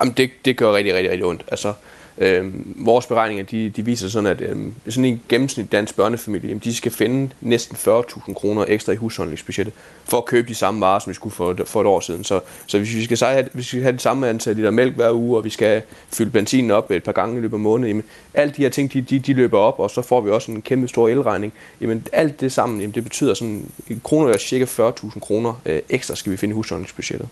Jamen, 0.00 0.14
det, 0.16 0.30
det 0.44 0.56
gør 0.56 0.72
rigtig, 0.72 0.94
rigtig, 0.94 1.10
rigtig 1.10 1.26
ondt. 1.26 1.44
Altså, 1.50 1.68
Øh, 1.68 1.91
Øhm, 2.18 2.74
vores 2.76 3.06
beregninger 3.06 3.44
de, 3.44 3.70
de 3.70 3.84
viser 3.84 4.08
sådan, 4.08 4.26
at 4.26 4.40
øh, 4.40 4.56
sådan 4.88 5.04
en 5.04 5.22
gennemsnit 5.28 5.72
dansk 5.72 5.96
børnefamilie, 5.96 6.48
jamen, 6.48 6.60
de 6.64 6.74
skal 6.74 6.92
finde 6.92 7.30
næsten 7.40 7.76
40.000 7.76 8.34
kroner 8.34 8.64
ekstra 8.68 8.92
i 8.92 8.96
husholdningsbudgettet 8.96 9.74
for 10.04 10.18
at 10.18 10.24
købe 10.24 10.48
de 10.48 10.54
samme 10.54 10.80
varer, 10.80 10.98
som 10.98 11.10
vi 11.10 11.14
skulle 11.14 11.34
for, 11.34 11.56
for 11.64 11.80
et 11.80 11.86
år 11.86 12.00
siden. 12.00 12.24
Så, 12.24 12.40
så 12.66 12.78
hvis 12.78 12.94
vi 12.94 13.04
skal, 13.04 13.18
have, 13.28 13.48
hvis 13.52 13.64
vi 13.64 13.78
skal 13.78 13.82
have 13.82 13.92
det 13.92 14.00
samme 14.00 14.28
antal 14.28 14.56
liter 14.56 14.70
mælk 14.70 14.94
hver 14.94 15.12
uge, 15.12 15.36
og 15.36 15.44
vi 15.44 15.50
skal 15.50 15.82
fylde 16.12 16.30
benzinen 16.30 16.70
op 16.70 16.90
et 16.90 17.02
par 17.02 17.12
gange 17.12 17.38
i 17.38 17.40
løbet 17.40 17.56
af 17.56 17.60
måneden, 17.60 17.88
jamen, 17.88 18.04
alle 18.34 18.54
de 18.56 18.62
her 18.62 18.68
ting, 18.68 18.92
de, 18.92 19.02
de, 19.02 19.18
de 19.18 19.32
løber 19.32 19.58
op, 19.58 19.78
og 19.78 19.90
så 19.90 20.02
får 20.02 20.20
vi 20.20 20.30
også 20.30 20.52
en 20.52 20.62
kæmpe 20.62 20.88
stor 20.88 21.08
elregning. 21.08 21.52
Jamen, 21.80 22.06
alt 22.12 22.40
det 22.40 22.52
sammen, 22.52 22.80
jamen, 22.80 22.94
det 22.94 23.02
betyder 23.02 23.34
sådan, 23.34 23.70
en 23.88 24.00
kroner 24.04 24.32
er 24.32 24.38
cirka 24.38 24.64
40.000 24.64 25.20
kroner 25.20 25.60
øh, 25.66 25.80
ekstra, 25.88 26.14
skal 26.14 26.32
vi 26.32 26.36
finde 26.36 26.52
i 26.52 26.54
husholdningsbudgettet. 26.54 27.28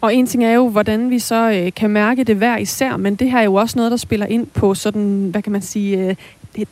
Og 0.00 0.14
en 0.14 0.26
ting 0.26 0.44
er 0.44 0.52
jo, 0.52 0.68
hvordan 0.68 1.10
vi 1.10 1.18
så 1.18 1.50
øh, 1.50 1.72
kan 1.76 1.90
mærke 1.90 2.24
det 2.24 2.36
hver 2.36 2.56
især, 2.56 2.96
men 2.96 3.14
det 3.14 3.30
her 3.30 3.38
er 3.38 3.42
jo 3.42 3.54
også 3.54 3.78
noget, 3.78 3.90
der 3.90 3.96
spiller 3.96 4.26
ind 4.26 4.46
på 4.46 4.74
sådan, 4.74 5.28
hvad 5.30 5.42
kan 5.42 5.52
man 5.52 5.62
sige, 5.62 6.08
øh, 6.08 6.16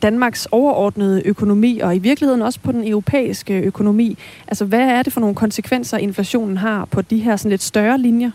Danmarks 0.01 0.47
overordnede 0.51 1.21
økonomi, 1.25 1.79
og 1.79 1.95
i 1.95 1.99
virkeligheden 1.99 2.41
også 2.41 2.59
på 2.59 2.71
den 2.71 2.87
europæiske 2.87 3.53
økonomi. 3.53 4.17
Altså, 4.47 4.65
hvad 4.65 4.79
er 4.79 5.03
det 5.03 5.13
for 5.13 5.19
nogle 5.19 5.35
konsekvenser, 5.35 5.97
inflationen 5.97 6.57
har 6.57 6.85
på 6.85 7.01
de 7.01 7.17
her 7.17 7.35
sådan 7.35 7.49
lidt 7.49 7.63
større 7.63 7.97
linjer? 7.97 8.31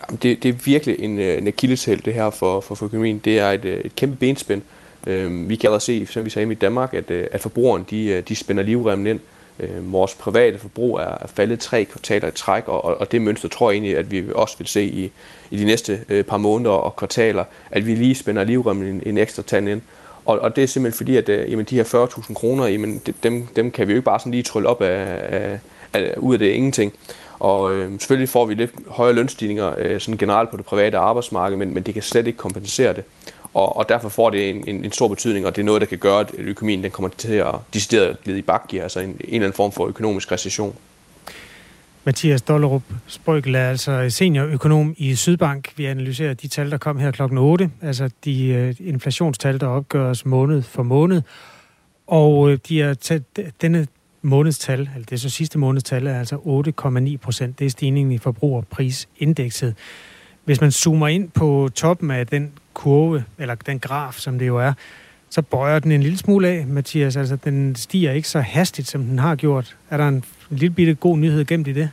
Jamen, 0.00 0.18
det, 0.22 0.42
det 0.42 0.48
er 0.48 0.52
virkelig 0.64 0.96
en, 0.98 1.18
øh, 1.18 1.38
en 1.38 1.48
akilleshæl, 1.48 2.04
det 2.04 2.14
her 2.14 2.30
for, 2.30 2.60
for, 2.60 2.74
for 2.74 2.86
økonomien. 2.86 3.18
Det 3.18 3.38
er 3.38 3.50
et, 3.50 3.64
øh, 3.64 3.80
et 3.80 3.96
kæmpe 3.96 4.16
benspænd. 4.16 4.62
Øh, 5.06 5.48
vi 5.48 5.56
kan 5.56 5.66
allerede 5.66 5.84
se, 5.84 6.06
som 6.06 6.24
vi 6.24 6.30
sagde 6.30 6.52
i 6.52 6.54
Danmark, 6.54 6.94
at, 6.94 7.10
øh, 7.10 7.26
at 7.32 7.40
forbrugerne 7.40 7.84
de, 7.90 8.20
de 8.20 8.34
spænder 8.34 8.62
livremmen 8.62 9.06
ind. 9.06 9.20
Øh, 9.20 9.33
Øh, 9.60 9.92
vores 9.92 10.14
private 10.14 10.58
forbrug 10.58 10.96
er, 10.96 11.18
er 11.20 11.26
faldet 11.26 11.60
tre 11.60 11.84
kvartaler 11.84 12.28
i 12.28 12.30
træk, 12.30 12.68
og, 12.68 12.84
og 12.84 13.12
det 13.12 13.22
mønster 13.22 13.48
tror 13.48 13.70
jeg 13.70 13.74
egentlig, 13.74 13.96
at 13.96 14.10
vi 14.10 14.24
også 14.34 14.58
vil 14.58 14.66
se 14.66 14.84
i, 14.84 15.12
i 15.50 15.56
de 15.56 15.64
næste 15.64 16.00
øh, 16.08 16.24
par 16.24 16.36
måneder 16.36 16.70
og 16.70 16.96
kvartaler, 16.96 17.44
at 17.70 17.86
vi 17.86 17.94
lige 17.94 18.14
spænder 18.14 18.44
livremmen 18.44 18.88
en, 18.88 19.02
en 19.06 19.18
ekstra 19.18 19.42
tand 19.42 19.68
ind. 19.68 19.80
Og, 20.24 20.38
og 20.38 20.56
det 20.56 20.64
er 20.64 20.68
simpelthen 20.68 20.96
fordi, 20.96 21.16
at 21.16 21.28
øh, 21.28 21.50
jamen, 21.50 21.64
de 21.64 21.76
her 21.76 22.06
40.000 22.06 22.34
kroner, 22.34 22.66
jamen, 22.66 23.02
dem, 23.22 23.46
dem 23.56 23.70
kan 23.70 23.88
vi 23.88 23.92
jo 23.92 23.96
ikke 23.96 24.04
bare 24.04 24.18
sådan 24.18 24.32
lige 24.32 24.42
trylle 24.42 24.68
op 24.68 24.82
af, 24.82 25.20
af, 25.28 25.58
af, 25.92 26.14
ud 26.16 26.34
af 26.34 26.38
det 26.38 26.46
ingenting. 26.50 26.92
Og 27.38 27.74
øh, 27.74 27.90
selvfølgelig 28.00 28.28
får 28.28 28.46
vi 28.46 28.54
lidt 28.54 28.70
højere 28.88 29.14
lønstigninger 29.14 29.74
øh, 29.78 30.00
sådan 30.00 30.18
generelt 30.18 30.50
på 30.50 30.56
det 30.56 30.64
private 30.64 30.98
arbejdsmarked, 30.98 31.56
men, 31.56 31.74
men 31.74 31.82
det 31.82 31.94
kan 31.94 32.02
slet 32.02 32.26
ikke 32.26 32.36
kompensere 32.36 32.92
det. 32.92 33.04
Og, 33.54 33.76
og 33.76 33.88
derfor 33.88 34.08
får 34.08 34.30
det 34.30 34.50
en, 34.50 34.68
en, 34.68 34.84
en 34.84 34.92
stor 34.92 35.08
betydning, 35.08 35.46
og 35.46 35.56
det 35.56 35.62
er 35.62 35.66
noget, 35.66 35.80
der 35.80 35.86
kan 35.86 35.98
gøre, 35.98 36.20
at 36.20 36.30
økonomien 36.38 36.82
den 36.82 36.90
kommer 36.90 37.08
til 37.08 37.32
at 37.32 37.54
decideret 37.74 38.16
glide 38.24 38.38
i 38.38 38.42
bakgear, 38.42 38.82
altså 38.82 39.00
en, 39.00 39.08
en 39.08 39.16
eller 39.20 39.46
anden 39.46 39.52
form 39.52 39.72
for 39.72 39.86
økonomisk 39.86 40.32
recession. 40.32 40.76
Mathias 42.04 42.42
Dollerup 42.42 42.82
Sprøgel 43.06 43.54
er 43.54 43.68
altså 43.68 44.10
seniorøkonom 44.10 44.94
i 44.96 45.14
Sydbank. 45.14 45.72
Vi 45.76 45.84
analyserer 45.84 46.34
de 46.34 46.48
tal, 46.48 46.70
der 46.70 46.78
kom 46.78 46.98
her 46.98 47.10
klokken 47.10 47.38
8, 47.38 47.70
altså 47.82 48.10
de 48.24 48.46
øh, 48.46 48.74
inflationstal, 48.80 49.60
der 49.60 49.66
opgøres 49.66 50.26
måned 50.26 50.62
for 50.62 50.82
måned. 50.82 51.22
Og 52.06 52.50
øh, 52.50 52.58
de 52.68 52.82
er 52.82 52.94
tæt, 52.94 53.22
denne 53.60 53.86
månedstal, 54.22 54.80
eller 54.80 55.06
det 55.06 55.12
er 55.12 55.16
så 55.16 55.30
sidste 55.30 55.58
månedstal, 55.58 56.06
er 56.06 56.18
altså 56.18 56.36
8,9 56.36 57.16
procent. 57.16 57.58
Det 57.58 57.64
er 57.64 57.70
stigningen 57.70 58.12
i 58.12 58.18
forbrugerprisindekset. 58.18 59.74
Hvis 60.44 60.60
man 60.60 60.72
zoomer 60.72 61.08
ind 61.08 61.30
på 61.30 61.68
toppen 61.74 62.10
af 62.10 62.26
den 62.26 62.52
kurve, 62.74 63.24
eller 63.38 63.54
den 63.54 63.78
graf, 63.78 64.14
som 64.14 64.38
det 64.38 64.46
jo 64.46 64.58
er, 64.58 64.72
så 65.30 65.42
bøjer 65.42 65.78
den 65.78 65.92
en 65.92 66.02
lille 66.02 66.18
smule 66.18 66.48
af, 66.48 66.66
Mathias. 66.66 67.16
Altså, 67.16 67.36
den 67.36 67.76
stiger 67.76 68.12
ikke 68.12 68.28
så 68.28 68.40
hastigt, 68.40 68.88
som 68.88 69.04
den 69.04 69.18
har 69.18 69.34
gjort. 69.34 69.76
Er 69.90 69.96
der 69.96 70.08
en 70.08 70.24
lille 70.50 70.74
bitte 70.74 70.94
god 70.94 71.18
nyhed 71.18 71.44
gemt 71.44 71.68
i 71.68 71.72
det? 71.72 71.90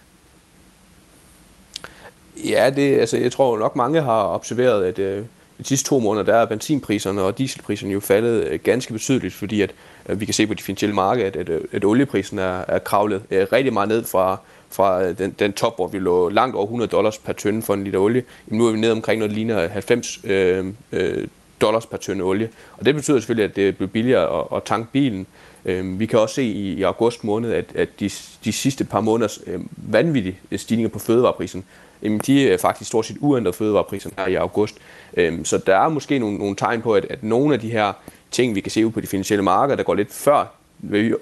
Ja, 2.45 2.69
det, 2.69 2.99
altså, 2.99 3.17
jeg 3.17 3.31
tror 3.31 3.59
nok 3.59 3.75
mange 3.75 4.01
har 4.01 4.23
observeret, 4.27 4.83
at 4.83 4.99
øh, 4.99 5.25
de 5.59 5.63
sidste 5.63 5.89
to 5.89 5.99
måneder, 5.99 6.25
der 6.25 6.35
er 6.35 6.45
benzinpriserne 6.45 7.21
og 7.21 7.37
dieselpriserne 7.37 7.93
jo 7.93 7.99
faldet 7.99 8.47
øh, 8.47 8.59
ganske 8.63 8.93
betydeligt, 8.93 9.33
fordi 9.33 9.61
at 9.61 9.71
øh, 10.09 10.19
vi 10.19 10.25
kan 10.25 10.33
se 10.33 10.47
på 10.47 10.53
de 10.53 10.63
finansielle 10.63 10.95
marked, 10.95 11.23
at, 11.23 11.35
at, 11.35 11.49
at 11.71 11.85
olieprisen 11.85 12.39
er, 12.39 12.63
er 12.67 12.79
kravlet 12.79 13.21
øh, 13.31 13.47
rigtig 13.51 13.73
meget 13.73 13.89
ned 13.89 14.03
fra, 14.03 14.37
fra 14.71 15.03
øh, 15.03 15.17
den, 15.17 15.35
den 15.39 15.53
top, 15.53 15.75
hvor 15.75 15.87
vi 15.87 15.99
lå 15.99 16.29
langt 16.29 16.55
over 16.55 16.65
100 16.65 16.91
dollars 16.91 17.17
per 17.17 17.33
tønde 17.33 17.61
for 17.61 17.73
en 17.73 17.83
liter 17.83 17.99
olie. 17.99 18.23
Jamen, 18.47 18.59
nu 18.59 18.67
er 18.67 18.71
vi 18.71 18.79
nede 18.79 18.91
omkring 18.91 19.19
noget, 19.19 19.29
der 19.29 19.35
ligner 19.35 19.67
90 19.67 20.19
øh, 20.23 20.65
øh, 20.91 21.27
dollars 21.61 21.85
per 21.85 21.97
tønde 21.97 22.23
olie. 22.23 22.49
Og 22.77 22.85
det 22.85 22.95
betyder 22.95 23.19
selvfølgelig, 23.19 23.49
at 23.49 23.55
det 23.55 23.77
bliver 23.77 23.89
billigere 23.89 24.39
at, 24.39 24.47
at 24.55 24.63
tanke 24.63 24.91
bilen. 24.91 25.27
Øh, 25.65 25.99
vi 25.99 26.05
kan 26.05 26.19
også 26.19 26.35
se 26.35 26.43
i, 26.43 26.73
i 26.73 26.83
august 26.83 27.23
måned, 27.23 27.53
at, 27.53 27.65
at 27.75 27.89
de, 27.99 28.09
de 28.45 28.51
sidste 28.51 28.85
par 28.85 29.01
måneders 29.01 29.39
øhm, 29.47 29.61
øh, 29.61 29.93
vanvittige 29.93 30.37
stigninger 30.57 30.89
på 30.89 30.99
fødevareprisen, 30.99 31.63
jamen, 32.03 32.19
de 32.19 32.49
er 32.49 32.57
faktisk 32.57 32.87
stort 32.87 33.05
set 33.05 33.17
uændret 33.19 33.55
fødevarepriserne 33.55 34.15
her 34.17 34.27
i 34.27 34.35
august. 34.35 34.75
Øh, 35.17 35.45
så 35.45 35.57
der 35.57 35.75
er 35.75 35.89
måske 35.89 36.19
nogle, 36.19 36.37
nogle 36.37 36.55
tegn 36.55 36.81
på, 36.81 36.95
at, 36.95 37.05
at 37.09 37.23
nogle 37.23 37.53
af 37.53 37.59
de 37.59 37.69
her 37.69 37.93
ting, 38.31 38.55
vi 38.55 38.61
kan 38.61 38.71
se 38.71 38.85
ud 38.85 38.91
på 38.91 39.01
de 39.01 39.07
finansielle 39.07 39.43
markeder, 39.43 39.75
der 39.75 39.83
går 39.83 39.95
lidt 39.95 40.13
før 40.13 40.60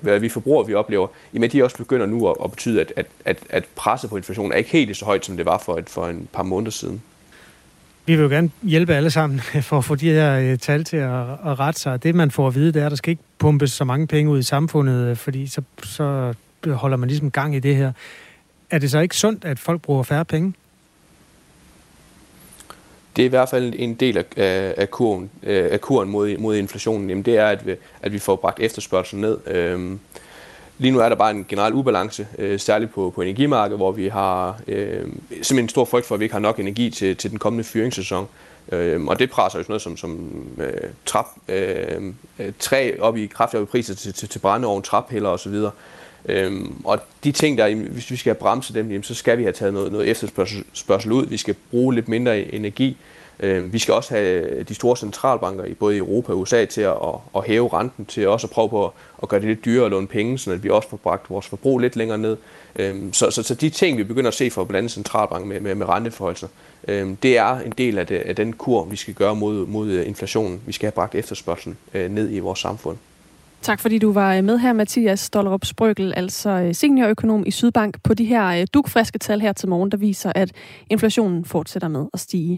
hvad 0.02 0.20
vi 0.20 0.30
forbruger, 0.30 0.64
vi 0.64 0.74
oplever, 0.74 1.08
jamen 1.34 1.50
de 1.50 1.64
også 1.64 1.78
begynder 1.78 2.06
nu 2.06 2.30
at, 2.30 2.36
at 2.44 2.52
betyde, 2.52 2.82
at, 2.82 2.94
at, 2.96 3.06
at, 3.26 3.38
at 3.50 3.66
presset 3.76 4.10
på 4.10 4.18
inflationen 4.18 4.52
er 4.52 4.56
ikke 4.56 4.70
helt 4.70 4.98
så 4.98 5.06
højt, 5.06 5.26
som 5.26 5.38
det 5.38 5.46
var 5.46 5.58
for 5.58 5.78
et, 5.78 5.90
for 5.90 6.08
en 6.08 6.28
par 6.34 6.44
måneder 6.44 6.72
siden. 6.72 7.02
Vi 8.06 8.16
vil 8.16 8.24
jo 8.24 8.30
gerne 8.30 8.52
hjælpe 8.64 8.94
alle 8.94 9.12
sammen 9.12 9.40
for 9.70 9.78
at 9.78 9.86
få 9.86 9.96
de 9.96 10.10
her 10.10 10.40
øh, 10.40 10.58
tal 10.58 10.84
til 10.84 10.98
at, 10.98 11.22
at 11.22 11.60
rette 11.60 11.80
sig. 11.80 12.04
Det, 12.04 12.16
man 12.16 12.32
får 12.32 12.48
at 12.48 12.56
vide, 12.56 12.74
det 12.74 12.82
er, 12.82 12.86
at 12.86 12.90
der 12.90 12.96
skal 12.96 13.12
ikke 13.12 13.24
pumpes 13.38 13.72
så 13.72 13.84
mange 13.84 14.08
penge 14.08 14.32
ud 14.32 14.40
i 14.40 14.44
samfundet, 14.44 15.08
øh, 15.08 15.16
fordi 15.16 15.48
så, 15.48 15.62
så 15.84 16.34
holder 16.66 16.98
man 16.98 17.10
ligesom 17.10 17.32
gang 17.32 17.56
i 17.56 17.60
det 17.60 17.76
her. 17.76 17.92
Er 18.70 18.80
det 18.80 18.92
så 18.92 19.00
ikke 19.00 19.16
sundt, 19.16 19.46
at 19.46 19.60
folk 19.60 19.82
bruger 19.82 20.04
færre 20.04 20.26
penge? 20.26 20.54
Det 23.20 23.24
er 23.24 23.30
i 23.30 23.30
hvert 23.30 23.50
fald 23.50 23.74
en 23.78 23.94
del 23.94 24.18
af, 24.18 24.26
af, 24.78 24.92
kurven, 24.92 25.30
af 25.44 25.82
kurven 25.82 26.08
øh, 26.08 26.12
mod, 26.12 26.38
mod 26.38 26.56
inflationen, 26.56 27.10
jamen 27.10 27.26
det 27.26 27.38
er, 27.38 27.46
at 27.46 27.68
vi, 27.68 27.76
at 28.02 28.14
vi 28.14 28.20
får 28.20 28.36
bragt 28.36 28.60
efterspørgselen 28.60 29.22
ned. 29.22 29.38
Øhm, 29.48 30.00
lige 30.78 30.92
nu 30.92 31.00
er 31.00 31.10
der 31.10 31.16
bare 31.16 31.32
en 31.32 31.46
generel 31.50 31.74
ubalance, 31.74 32.28
øh, 32.38 32.60
særligt 32.60 32.94
på, 32.94 33.12
på 33.16 33.22
energimarkedet, 33.22 33.80
hvor 33.80 33.92
vi 33.92 34.08
har 34.08 34.60
øh, 34.68 35.02
simpelthen 35.32 35.60
en 35.60 35.70
stor 35.70 35.86
frygt 35.86 36.06
for, 36.06 36.16
at 36.16 36.20
vi 36.20 36.26
ikke 36.26 36.34
har 36.34 36.40
nok 36.40 36.60
energi 36.60 36.90
til, 36.90 37.16
til 37.16 37.32
den 37.32 37.40
kommende 37.40 37.64
fyringssæson. 37.64 38.28
Øhm, 38.72 39.08
og 39.08 39.20
det 39.20 39.30
presser 39.30 39.60
jo 39.60 39.64
sådan 39.64 39.72
noget 39.72 39.82
som, 39.82 39.98
som 39.98 40.30
øh, 40.58 40.90
trap, 41.06 41.26
øh, 41.48 42.14
øh 42.40 42.52
træ 42.60 42.92
op 43.00 43.18
i 43.18 43.26
kraftige 43.26 43.66
priser 43.66 43.96
til, 43.96 44.14
til, 44.14 44.30
til 44.30 44.40
brændeovn, 44.40 44.82
traphælder 44.82 45.30
osv. 45.30 45.56
Øhm, 46.26 46.76
og 46.84 47.00
de 47.24 47.32
ting, 47.32 47.58
der, 47.58 47.76
hvis 47.76 48.12
vi 48.12 48.16
skal 48.16 48.36
bremse 48.36 48.74
dem, 48.74 48.88
jamen, 48.88 49.04
så 49.04 49.14
skal 49.14 49.38
vi 49.38 49.44
have 49.44 49.54
taget 49.54 49.74
noget, 49.74 49.92
noget 49.92 50.08
efterspørgsel 50.10 51.12
ud. 51.12 51.26
Vi 51.26 51.38
skal 51.38 51.56
bruge 51.72 51.96
lidt 51.96 52.08
mindre 52.08 52.54
energi. 52.54 52.98
Øhm, 53.40 53.74
vi 53.74 53.80
skal 53.80 53.94
også 53.94 54.14
have 54.14 54.64
de 54.64 54.76
store 54.76 54.98
centralbanker 54.98 55.66
i 55.66 55.74
både 55.74 55.98
Europa 55.98 56.32
og 56.32 56.40
USA 56.40 56.66
til 56.66 56.82
at, 56.82 56.96
at 57.36 57.44
hæve 57.48 57.70
renten, 57.74 58.06
til 58.06 58.28
også 58.28 58.48
at 58.48 58.52
prøve 58.52 58.70
på 58.70 58.86
at, 58.86 58.92
at 59.24 59.30
gøre 59.30 59.40
det 59.40 59.48
lidt 59.48 59.66
dyrere 59.66 59.86
at 59.86 59.92
låne 59.92 60.08
penge, 60.08 60.38
så 60.38 60.56
vi 60.56 60.70
også 60.70 60.90
får 60.90 60.98
bragt 60.98 61.30
vores 61.30 61.48
forbrug 61.48 61.80
lidt 61.80 61.96
længere 61.96 62.18
ned. 62.18 62.38
Øhm, 62.76 63.14
så, 63.14 63.32
så, 63.32 63.44
så 63.44 63.56
de 63.56 63.70
ting, 63.70 63.98
vi 63.98 64.04
begynder 64.04 64.28
at 64.28 64.34
se 64.34 64.50
fra 64.50 64.64
blandt 64.64 64.78
andet 64.78 64.92
centralbanken 64.92 65.50
med, 65.50 65.60
med, 65.60 65.76
med 65.76 65.90
renteforholdelser, 65.90 66.48
øhm, 66.88 67.16
det 67.16 67.38
er 67.38 67.60
en 67.60 67.74
del 67.78 67.98
af, 67.98 68.08
det, 68.08 68.16
af 68.16 68.36
den 68.36 68.54
kur, 68.54 68.86
vi 68.86 68.96
skal 68.96 69.14
gøre 69.14 69.36
mod, 69.36 69.66
mod 69.66 69.92
inflationen. 69.92 70.62
Vi 70.66 70.72
skal 70.72 70.86
have 70.86 70.92
bragt 70.92 71.16
efterspørgselen 71.16 71.78
øh, 71.94 72.12
ned 72.12 72.32
i 72.32 72.40
vores 72.40 72.60
samfund. 72.60 72.98
Tak 73.62 73.80
fordi 73.80 74.00
du 74.00 74.12
var 74.12 74.36
øh, 74.36 74.44
med 74.44 74.58
her, 74.58 74.74
Mathias 74.74 75.20
Stollerup 75.20 75.66
Sprøgel, 75.66 76.14
altså 76.16 76.50
øh, 76.50 76.76
seniorøkonom 76.76 77.44
i 77.46 77.52
Sydbank, 77.52 78.04
på 78.04 78.14
de 78.14 78.26
her 78.26 78.48
øh, 78.62 78.68
dugfriske 78.74 79.20
tal 79.20 79.42
her 79.42 79.54
til 79.54 79.70
morgen, 79.70 79.92
der 79.92 79.98
viser, 79.98 80.32
at 80.36 80.52
inflationen 80.90 81.46
fortsætter 81.46 81.88
med 81.88 82.06
at 82.14 82.20
stige. 82.20 82.58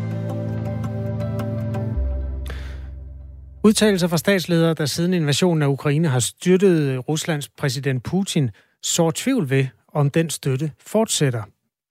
Udtalelser 3.63 4.07
fra 4.07 4.17
statsledere, 4.17 4.73
der 4.73 4.85
siden 4.85 5.13
invasionen 5.13 5.61
af 5.61 5.67
Ukraine 5.67 6.07
har 6.07 6.19
styrtet 6.19 6.79
øh, 6.79 6.97
Ruslands 6.97 7.49
præsident 7.49 8.03
Putin, 8.03 8.49
så 8.83 9.11
tvivl 9.11 9.49
ved, 9.49 9.65
om 9.93 10.09
den 10.09 10.29
støtte 10.29 10.71
fortsætter. 10.85 11.43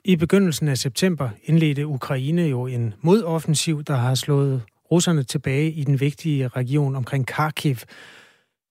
I 0.05 0.16
begyndelsen 0.16 0.68
af 0.68 0.79
september 0.79 1.31
indledte 1.45 1.87
Ukraine 1.87 2.43
jo 2.43 2.66
en 2.66 2.95
modoffensiv, 3.01 3.85
der 3.85 3.95
har 3.95 4.14
slået 4.14 4.62
russerne 4.91 5.23
tilbage 5.23 5.71
i 5.71 5.85
den 5.85 6.01
vigtige 6.01 6.49
region 6.49 6.97
omkring 6.97 7.27
Kharkiv. 7.27 7.77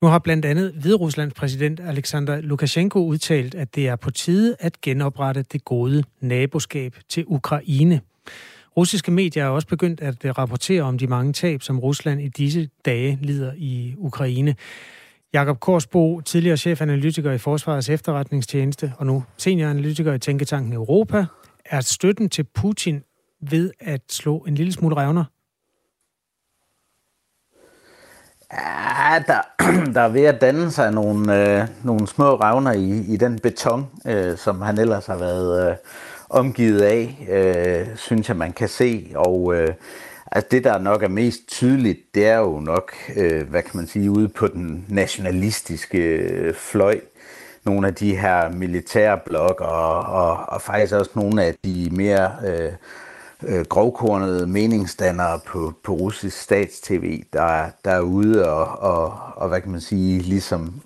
Nu 0.02 0.08
har 0.08 0.20
blandt 0.20 0.46
andet 0.46 0.74
Hvideruslands 0.74 1.34
præsident 1.34 1.80
Alexander 1.80 2.42
Lukashenko 2.42 3.00
udtalt, 3.06 3.56
at 3.56 3.76
det 3.76 3.88
er 3.88 3.96
på 3.96 4.12
tide 4.12 4.56
at 4.60 4.82
genoprette 4.82 5.46
det 5.52 5.66
gode 5.66 6.04
naboskab 6.22 6.96
til 7.10 7.24
Ukraine. 7.28 8.02
Russiske 8.78 9.12
medier 9.12 9.46
er 9.46 9.50
også 9.50 9.68
begyndt 9.68 10.02
at 10.02 10.26
øh, 10.26 10.32
rapportere 10.32 10.82
om 10.82 10.98
de 10.98 11.08
mange 11.08 11.34
tab, 11.34 11.62
som 11.62 11.80
Rusland 11.80 12.22
i 12.22 12.28
disse 12.28 12.70
dage 12.86 13.20
lider 13.22 13.54
i 13.58 13.96
Ukraine. 13.98 14.56
Jakob 15.34 15.60
Korsbo, 15.60 16.22
tidligere 16.22 16.58
chefanalytiker 16.58 17.32
i 17.32 17.38
Forsvarets 17.38 17.90
efterretningstjeneste 17.90 18.94
og 18.98 19.06
nu 19.06 19.24
senioranalytiker 19.38 20.14
i 20.14 20.20
Tænketanken 20.20 20.74
Europa, 20.74 21.26
er 21.66 21.82
støtten 21.82 22.30
til 22.30 22.44
Putin 22.44 23.04
ved 23.42 23.72
at 23.80 24.02
slå 24.10 24.38
en 24.38 24.56
lille 24.56 24.74
smule 24.74 24.96
revner? 24.96 25.24
Ja, 28.54 29.24
der, 29.28 29.42
der 29.96 30.02
er 30.02 30.10
ved 30.10 30.24
at 30.24 30.42
danne 30.42 30.72
sig 30.72 30.92
nogle, 30.92 31.60
øh, 31.62 31.68
nogle 31.84 32.08
små 32.08 32.36
revner 32.36 32.72
i, 32.72 33.14
i 33.14 33.18
den 33.18 33.40
beton, 33.40 33.88
øh, 34.06 34.38
som 34.38 34.62
han 34.62 34.78
ellers 34.78 35.06
har 35.06 35.18
været 35.18 35.70
øh, 35.70 35.76
omgivet 36.30 36.82
af, 36.82 37.28
øh, 37.30 37.98
synes 37.98 38.30
jeg, 38.30 38.38
man 38.38 38.54
kan 38.54 38.68
se. 38.68 39.12
Og 39.16 39.56
øh, 39.56 39.74
altså 40.32 40.48
det, 40.52 40.64
der 40.64 40.78
nok 40.78 41.04
er 41.04 41.08
mest 41.08 41.48
tydeligt, 41.48 42.00
det 42.16 42.28
er 42.28 42.38
jo 42.38 42.60
nok, 42.60 42.94
øh, 43.16 43.50
hvad 43.50 43.62
kan 43.62 43.78
man 43.78 43.88
sige, 43.88 44.12
ude 44.12 44.30
på 44.30 44.48
den 44.48 44.86
nationalistiske 44.88 45.98
øh, 45.98 46.54
fløj. 46.54 47.00
Nogle 47.64 47.88
af 47.88 47.96
de 47.96 48.16
her 48.16 48.50
militære 48.50 49.20
blok, 49.26 49.62
og, 49.62 50.00
og, 50.00 50.38
og 50.48 50.62
faktisk 50.62 50.94
også 50.94 51.12
nogle 51.16 51.44
af 51.44 51.56
de 51.66 51.90
mere 51.92 52.32
øh, 52.48 52.72
øh, 53.44 53.66
grovkornede 53.66 54.48
meningsdannere 54.48 55.40
på, 55.46 55.74
på 55.84 55.94
russisk 55.94 56.42
statstv, 56.42 57.24
der, 57.34 57.70
der 57.86 57.92
er 57.92 58.02
ude 58.02 58.50
og, 58.52 58.80
og, 58.80 59.20
og, 59.36 59.50
hvad 59.50 59.62
kan 59.62 59.72
man 59.72 59.82
sige, 59.82 60.20
ligesom 60.20 60.82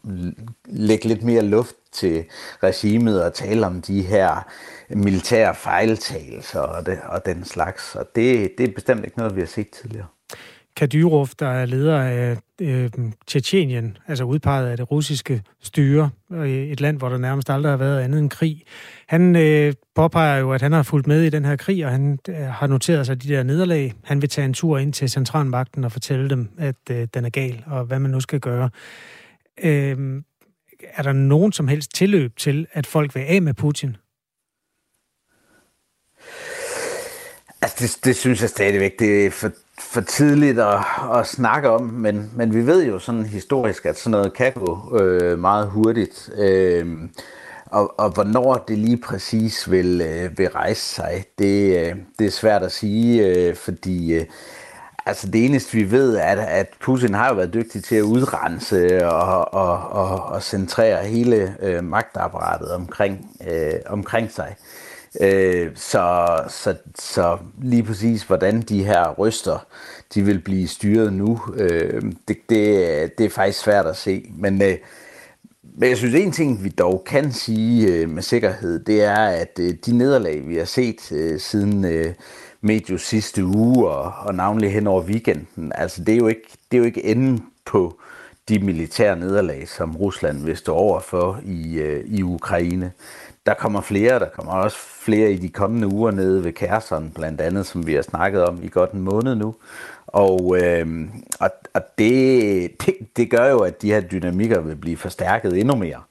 lægge 0.66 1.08
lidt 1.08 1.24
mere 1.24 1.42
luft 1.42 1.76
til 1.92 2.26
regimet 2.64 3.24
og 3.24 3.34
tale 3.34 3.66
om 3.66 3.82
de 3.82 4.02
her 4.02 4.48
militære 4.90 5.56
fejltagelser 5.56 6.60
og, 6.60 6.86
det, 6.86 7.00
og 7.06 7.26
den 7.26 7.46
slags. 7.46 7.96
Og 7.96 8.06
det, 8.16 8.52
det 8.58 8.70
er 8.70 8.74
bestemt 8.74 9.06
ikke 9.06 9.18
noget, 9.18 9.36
vi 9.36 9.42
har 9.42 9.48
set 9.48 9.70
tidligere. 9.70 10.08
Kadyrov, 10.76 11.28
der 11.40 11.48
er 11.48 11.66
leder 11.66 12.00
af 12.00 12.38
øh, 12.62 12.90
Tjetjenien, 13.28 13.98
altså 14.08 14.24
udpeget 14.24 14.68
af 14.68 14.78
det 14.78 14.92
russiske 14.92 15.44
styre, 15.62 16.10
øh, 16.32 16.50
et 16.50 16.82
land, 16.82 16.98
hvor 16.98 17.10
der 17.10 17.18
nærmest 17.18 17.50
aldrig 17.50 17.72
har 17.72 17.78
været 17.78 18.02
andet 18.02 18.20
end 18.20 18.30
krig. 18.30 18.64
Han 19.08 19.36
øh, 19.36 19.74
påpeger 19.96 20.38
jo, 20.38 20.52
at 20.52 20.62
han 20.62 20.72
har 20.72 20.84
fulgt 20.84 21.08
med 21.08 21.22
i 21.22 21.30
den 21.30 21.46
her 21.46 21.56
krig, 21.56 21.86
og 21.86 21.92
han 21.92 22.20
øh, 22.30 22.36
har 22.36 22.68
noteret 22.68 23.06
sig 23.06 23.24
de 23.24 23.28
der 23.28 23.44
nederlag. 23.44 23.94
Han 24.04 24.22
vil 24.22 24.30
tage 24.30 24.46
en 24.46 24.54
tur 24.54 24.78
ind 24.78 24.94
til 24.94 25.10
centralmagten 25.10 25.84
og 25.84 25.92
fortælle 25.92 26.30
dem, 26.30 26.50
at 26.58 26.76
øh, 26.92 27.08
den 27.14 27.26
er 27.26 27.30
gal, 27.30 27.64
og 27.68 27.86
hvad 27.86 28.00
man 28.00 28.12
nu 28.12 28.20
skal 28.20 28.40
gøre. 28.40 28.70
Øh, 29.64 30.22
er 30.94 31.04
der 31.04 31.14
nogen 31.14 31.52
som 31.52 31.68
helst 31.68 31.96
tilløb 31.96 32.38
til, 32.38 32.68
at 32.72 32.88
folk 32.88 33.16
vil 33.16 33.22
af 33.22 33.42
med 33.42 33.54
Putin? 33.54 33.98
Altså, 37.62 37.78
det, 37.80 38.06
det 38.06 38.16
synes 38.16 38.42
jeg 38.42 38.50
stadigvæk, 38.50 39.00
det 39.00 39.26
er 39.26 39.32
for, 39.32 39.52
for 39.80 40.02
tidligt 40.02 40.60
at, 40.60 40.80
at 41.14 41.28
snakke 41.28 41.70
om, 41.70 41.82
men, 41.82 42.32
men 42.36 42.54
vi 42.54 42.66
ved 42.66 42.86
jo 42.86 43.00
sådan 43.00 43.26
historisk, 43.26 43.86
at 43.86 44.00
sådan 44.00 44.12
noget 44.12 44.34
kan 44.34 44.52
gå 44.54 44.98
øh, 45.00 45.40
meget 45.40 45.68
hurtigt. 45.68 46.30
Øh, 46.38 46.88
og, 47.66 48.00
og 48.00 48.10
hvornår 48.10 48.54
det 48.68 48.78
lige 48.78 48.98
præcis 48.98 49.72
vil, 49.72 50.02
øh, 50.02 50.38
vil 50.38 50.50
rejse 50.50 50.82
sig, 50.82 51.26
det, 51.40 51.80
øh, 51.80 51.96
det 52.20 52.28
er 52.28 52.32
svært 52.32 52.64
at 52.64 52.72
sige, 52.72 53.28
øh, 53.28 53.56
fordi 53.56 54.14
øh, 54.14 54.26
altså 55.06 55.28
det 55.28 55.46
eneste 55.46 55.78
vi 55.78 55.92
ved 55.92 56.16
er, 56.16 56.42
at 56.42 56.68
Putin 56.80 57.14
har 57.14 57.30
jo 57.30 57.36
været 57.36 57.54
dygtig 57.54 57.84
til 57.84 57.96
at 57.96 58.02
udrense 58.02 59.08
og, 59.08 59.54
og, 59.54 59.90
og, 59.90 60.26
og 60.26 60.44
centrere 60.44 61.04
hele 61.04 61.56
øh, 61.62 61.84
magtapparatet 61.84 62.72
omkring, 62.72 63.38
øh, 63.48 63.74
omkring 63.86 64.32
sig. 64.32 64.56
Øh, 64.60 64.83
Øh, 65.22 65.72
så, 65.76 66.38
så, 66.50 66.76
så 67.00 67.38
lige 67.62 67.84
præcis, 67.84 68.24
hvordan 68.24 68.62
de 68.62 68.84
her 68.84 69.14
ryster, 69.14 69.66
de 70.14 70.22
vil 70.22 70.40
blive 70.40 70.68
styret 70.68 71.14
nu, 71.14 71.40
øh, 71.56 72.02
det, 72.28 72.38
det, 72.50 73.18
det 73.18 73.26
er 73.26 73.30
faktisk 73.30 73.60
svært 73.60 73.86
at 73.86 73.98
se. 73.98 74.32
Men, 74.38 74.62
øh, 74.62 74.78
men 75.76 75.90
jeg 75.90 75.98
synes, 75.98 76.16
en 76.16 76.32
ting, 76.32 76.64
vi 76.64 76.70
dog 76.70 77.04
kan 77.06 77.32
sige 77.32 77.94
øh, 77.94 78.10
med 78.10 78.22
sikkerhed, 78.22 78.80
det 78.80 79.04
er, 79.04 79.26
at 79.26 79.60
øh, 79.60 79.74
de 79.86 79.98
nederlag, 79.98 80.48
vi 80.48 80.56
har 80.58 80.66
set 80.66 81.12
øh, 81.12 81.40
siden 81.40 81.86
øh, 81.86 82.14
medio 82.62 82.98
sidste 82.98 83.46
uge, 83.46 83.90
og, 83.90 84.14
og 84.28 84.36
navnlig 84.36 84.72
hen 84.72 84.88
over 84.88 85.02
weekenden, 85.04 85.72
altså 85.76 86.04
det 86.04 86.14
er 86.14 86.18
jo 86.18 86.28
ikke, 86.28 86.48
det 86.72 86.78
er 86.78 86.80
jo 86.80 86.86
ikke 86.86 87.06
enden 87.06 87.44
på 87.66 88.00
de 88.50 88.60
militære 88.60 89.20
nederlag, 89.20 89.68
som 89.68 89.98
Rusland 89.98 90.44
vil 90.46 90.58
stå 90.58 90.74
over 90.74 91.00
for 91.00 91.40
i, 91.46 91.78
øh, 91.78 92.04
i 92.06 92.24
Ukraine 92.24 92.92
der 93.46 93.54
kommer 93.54 93.82
flere, 93.82 94.20
der 94.20 94.30
kommer 94.30 94.52
også 94.52 94.78
flere 94.78 95.32
i 95.32 95.38
de 95.38 95.50
kommende 95.50 95.88
uger 95.88 96.12
nede 96.12 96.44
ved 96.44 96.54
Kærson, 96.54 97.12
blandt 97.16 97.42
andet, 97.42 97.66
som 97.66 97.88
vi 97.88 97.94
har 97.94 98.02
snakket 98.02 98.46
om 98.46 98.64
i 98.64 98.68
godt 98.68 98.92
en 98.92 99.02
måned 99.02 99.36
nu. 99.36 99.56
Og, 100.08 100.58
øh, 100.62 101.08
og, 101.40 101.50
og 101.74 101.82
det, 101.98 102.82
det, 102.86 102.96
det 103.18 103.30
gør 103.30 103.50
jo, 103.50 103.60
at 103.60 103.82
de 103.82 103.94
her 103.94 104.02
dynamikker 104.02 104.62
vil 104.62 104.76
blive 104.76 104.98
forstærket 104.98 105.60
endnu 105.60 105.76
mere. 105.76 106.02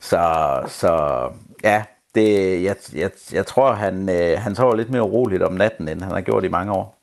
Så, 0.00 0.22
så 0.66 1.22
ja, 1.64 1.82
det, 2.14 2.62
jeg, 2.62 2.76
jeg, 2.94 3.10
jeg 3.32 3.46
tror, 3.46 3.72
han, 3.72 4.08
øh, 4.08 4.38
han 4.38 4.54
sover 4.54 4.76
lidt 4.76 4.90
mere 4.90 5.02
roligt 5.02 5.42
om 5.42 5.52
natten, 5.52 5.88
end 5.88 6.02
han 6.02 6.12
har 6.12 6.20
gjort 6.20 6.44
i 6.44 6.48
mange 6.48 6.72
år. 6.72 6.98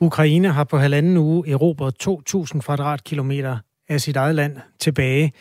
Ukraine 0.00 0.48
har 0.48 0.64
på 0.64 0.78
halvanden 0.78 1.16
uge 1.16 1.50
erobret 1.50 1.94
2.000 2.08 2.60
kvadratkilometer 2.60 3.58
af 3.88 4.00
sit 4.00 4.16
eget 4.16 4.34
land 4.34 4.56
tilbage. 4.78 5.32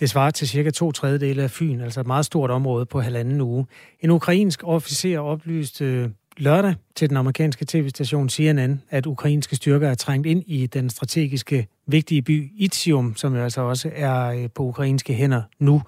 Det 0.00 0.10
svarer 0.10 0.30
til 0.30 0.48
cirka 0.48 0.70
to 0.70 0.92
tredjedele 0.92 1.42
af 1.42 1.50
Fyn, 1.50 1.80
altså 1.80 2.00
et 2.00 2.06
meget 2.06 2.26
stort 2.26 2.50
område 2.50 2.86
på 2.86 3.00
halvanden 3.00 3.40
uge. 3.40 3.66
En 4.00 4.10
ukrainsk 4.10 4.60
officer 4.64 5.18
oplyste 5.18 5.84
øh, 5.84 6.08
lørdag 6.36 6.74
til 6.96 7.08
den 7.08 7.16
amerikanske 7.16 7.64
tv-station 7.68 8.28
CNN, 8.28 8.82
at 8.90 9.06
ukrainske 9.06 9.56
styrker 9.56 9.90
er 9.90 9.94
trængt 9.94 10.26
ind 10.26 10.42
i 10.46 10.66
den 10.66 10.90
strategiske 10.90 11.66
vigtige 11.86 12.22
by 12.22 12.52
Izium, 12.54 13.16
som 13.16 13.34
jo 13.34 13.42
altså 13.42 13.60
også 13.60 13.90
er 13.94 14.26
øh, 14.26 14.48
på 14.54 14.62
ukrainske 14.62 15.14
hænder 15.14 15.42
nu. 15.58 15.82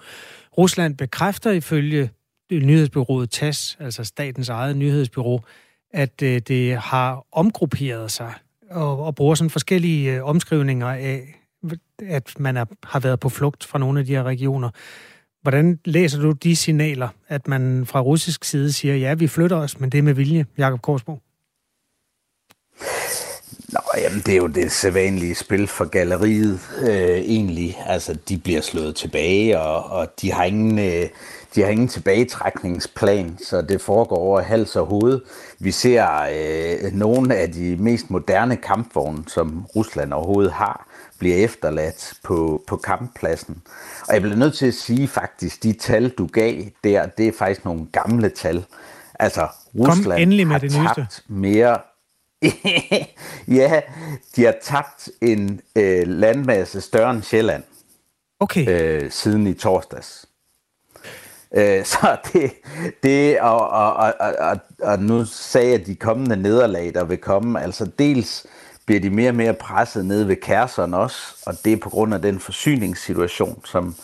Rusland 0.58 0.96
bekræfter 0.96 1.50
ifølge 1.50 2.10
øh, 2.50 2.62
nyhedsbyrået 2.62 3.30
TASS, 3.30 3.76
altså 3.80 4.04
statens 4.04 4.48
eget 4.48 4.76
nyhedsbyrå, 4.76 5.40
at 5.92 6.20
det 6.20 6.76
har 6.76 7.26
omgrupperet 7.32 8.10
sig 8.10 8.32
og, 8.70 9.04
og 9.04 9.14
bruger 9.14 9.34
sådan 9.34 9.50
forskellige 9.50 10.24
omskrivninger 10.24 10.88
af, 10.88 11.41
at 12.08 12.40
man 12.40 12.56
er, 12.56 12.64
har 12.84 13.00
været 13.00 13.20
på 13.20 13.28
flugt 13.28 13.64
fra 13.64 13.78
nogle 13.78 14.00
af 14.00 14.06
de 14.06 14.12
her 14.12 14.22
regioner. 14.22 14.70
Hvordan 15.42 15.78
læser 15.84 16.20
du 16.20 16.32
de 16.32 16.56
signaler, 16.56 17.08
at 17.28 17.48
man 17.48 17.86
fra 17.86 18.00
russisk 18.00 18.44
side 18.44 18.72
siger, 18.72 18.96
ja, 18.96 19.14
vi 19.14 19.28
flytter 19.28 19.56
os, 19.56 19.80
men 19.80 19.90
det 19.90 19.98
er 19.98 20.02
med 20.02 20.14
vilje, 20.14 20.46
Jakob 20.58 20.82
Korsbo? 20.82 21.18
Nå, 23.72 23.80
jamen, 23.96 24.18
det 24.26 24.28
er 24.28 24.36
jo 24.36 24.46
det 24.46 24.72
sædvanlige 24.72 25.34
spil 25.34 25.66
for 25.66 25.84
galleriet, 25.84 26.60
øh, 26.80 27.18
egentlig. 27.18 27.78
Altså, 27.86 28.18
de 28.28 28.38
bliver 28.38 28.60
slået 28.60 28.96
tilbage, 28.96 29.60
og, 29.60 29.84
og 29.84 30.12
de 30.20 30.32
har 30.32 30.44
ingen... 30.44 30.78
Øh, 30.78 31.08
de 31.54 31.60
har 31.60 31.68
ingen 31.68 31.88
tilbagetrækningsplan, 31.88 33.38
så 33.48 33.62
det 33.62 33.80
foregår 33.80 34.16
over 34.16 34.40
hals 34.40 34.76
og 34.76 34.86
hoved. 34.86 35.20
Vi 35.58 35.70
ser 35.70 36.06
øh, 36.32 36.92
nogle 36.92 37.36
af 37.36 37.52
de 37.52 37.76
mest 37.76 38.10
moderne 38.10 38.56
kampvogne, 38.56 39.24
som 39.26 39.66
Rusland 39.76 40.12
overhovedet 40.12 40.52
har, 40.52 40.88
bliver 41.22 41.36
efterladt 41.36 42.14
på, 42.24 42.64
på 42.66 42.76
kamppladsen. 42.76 43.62
Og 44.08 44.14
jeg 44.14 44.22
bliver 44.22 44.36
nødt 44.36 44.54
til 44.54 44.66
at 44.66 44.74
sige 44.74 45.08
faktisk, 45.08 45.62
de 45.62 45.72
tal, 45.72 46.08
du 46.08 46.26
gav 46.26 46.62
der, 46.84 47.06
det 47.06 47.28
er 47.28 47.32
faktisk 47.38 47.64
nogle 47.64 47.86
gamle 47.92 48.28
tal. 48.28 48.64
Altså, 49.14 49.48
Rusland 49.78 50.04
Kom 50.04 50.22
endelig 50.22 50.46
med 50.46 50.54
har 50.54 50.60
det 50.60 50.72
tabt 50.72 50.98
nyeste. 50.98 51.22
mere 51.28 51.78
ja, 53.60 53.80
de 54.36 54.44
har 54.44 54.54
tabt 54.62 55.08
en 55.20 55.60
øh, 55.76 56.08
landmasse 56.08 56.80
større 56.80 57.10
end 57.10 57.22
Sjælland 57.22 57.62
okay. 58.40 58.68
øh, 58.68 59.10
siden 59.10 59.46
i 59.46 59.54
torsdags. 59.54 60.26
Øh, 61.54 61.84
så 61.92 62.16
det, 62.32 62.52
det 63.02 63.40
og, 63.40 63.68
og, 63.68 63.92
og, 63.94 64.14
og, 64.38 64.56
og 64.82 64.98
nu 64.98 65.24
sagde 65.24 65.70
jeg, 65.70 65.80
at 65.80 65.86
de 65.86 65.94
kommende 65.94 66.36
nederlag, 66.36 66.94
der 66.94 67.04
vil 67.04 67.18
komme, 67.18 67.62
altså 67.62 67.90
dels 67.98 68.46
bliver 68.92 69.00
de 69.00 69.10
mere 69.10 69.30
og 69.30 69.34
mere 69.34 69.54
presset 69.54 70.06
ned 70.06 70.24
ved 70.24 70.36
Kærseren 70.36 70.94
også, 70.94 71.16
og 71.46 71.54
det 71.64 71.72
er 71.72 71.76
på 71.76 71.88
grund 71.88 72.14
af 72.14 72.22
den 72.22 72.38
forsyningssituation, 72.38 73.62
som, 73.64 73.94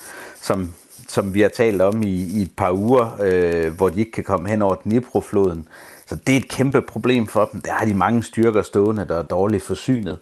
som, 0.41 0.75
som 1.09 1.35
vi 1.35 1.41
har 1.41 1.49
talt 1.49 1.83
om 1.83 2.03
i, 2.03 2.23
i 2.23 2.43
et 2.43 2.51
par 2.57 2.73
uger, 2.73 3.17
øh, 3.21 3.77
hvor 3.77 3.89
de 3.89 4.01
ikke 4.01 4.13
kan 4.13 4.25
komme 4.25 4.49
hen 4.49 4.63
over 4.63 4.75
Dnipro-floden. 4.75 5.69
Så 6.07 6.17
det 6.27 6.33
er 6.33 6.37
et 6.37 6.49
kæmpe 6.49 6.83
problem 6.83 7.27
for 7.27 7.49
dem. 7.53 7.61
Der 7.61 7.73
har 7.73 7.85
de 7.85 7.95
mange 7.95 8.23
styrker 8.23 8.63
stående, 8.63 9.09
der 9.09 9.19
er 9.19 9.23
dårligt 9.23 9.63
forsynet. 9.63 10.19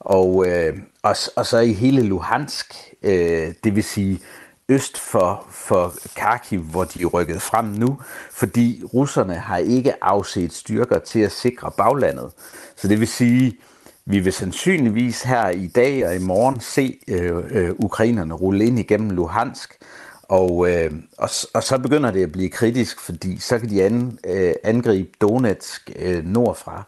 Og, 0.00 0.46
øh, 0.46 0.78
og, 1.02 1.16
og 1.36 1.46
så 1.46 1.58
i 1.58 1.72
hele 1.72 2.02
Luhansk, 2.02 2.74
øh, 3.02 3.54
det 3.64 3.76
vil 3.76 3.84
sige 3.84 4.20
øst 4.68 4.98
for, 4.98 5.46
for 5.50 5.94
Kharkiv, 6.16 6.60
hvor 6.60 6.84
de 6.84 7.02
er 7.02 7.06
rykket 7.06 7.42
frem 7.42 7.64
nu, 7.64 7.98
fordi 8.32 8.82
russerne 8.94 9.34
har 9.34 9.56
ikke 9.56 10.04
afset 10.04 10.52
styrker 10.52 10.98
til 10.98 11.20
at 11.20 11.32
sikre 11.32 11.70
baglandet. 11.70 12.30
Så 12.76 12.88
det 12.88 13.00
vil 13.00 13.08
sige, 13.08 13.58
vi 14.06 14.18
vil 14.18 14.32
sandsynligvis 14.32 15.22
her 15.22 15.48
i 15.48 15.66
dag 15.66 16.06
og 16.06 16.16
i 16.16 16.18
morgen 16.18 16.60
se 16.60 16.98
øh, 17.08 17.42
øh, 17.50 17.70
ukrainerne 17.78 18.34
rulle 18.34 18.64
ind 18.64 18.78
igennem 18.78 19.10
Luhansk, 19.10 19.78
og, 20.22 20.70
øh, 20.70 20.92
og, 21.18 21.28
og 21.54 21.62
så 21.62 21.78
begynder 21.78 22.10
det 22.10 22.22
at 22.22 22.32
blive 22.32 22.48
kritisk, 22.48 23.00
fordi 23.00 23.38
så 23.38 23.58
kan 23.58 23.68
de 23.70 23.82
an, 23.82 24.18
øh, 24.26 24.52
angribe 24.64 25.10
Donetsk 25.20 25.90
øh, 25.96 26.24
nordfra. 26.24 26.82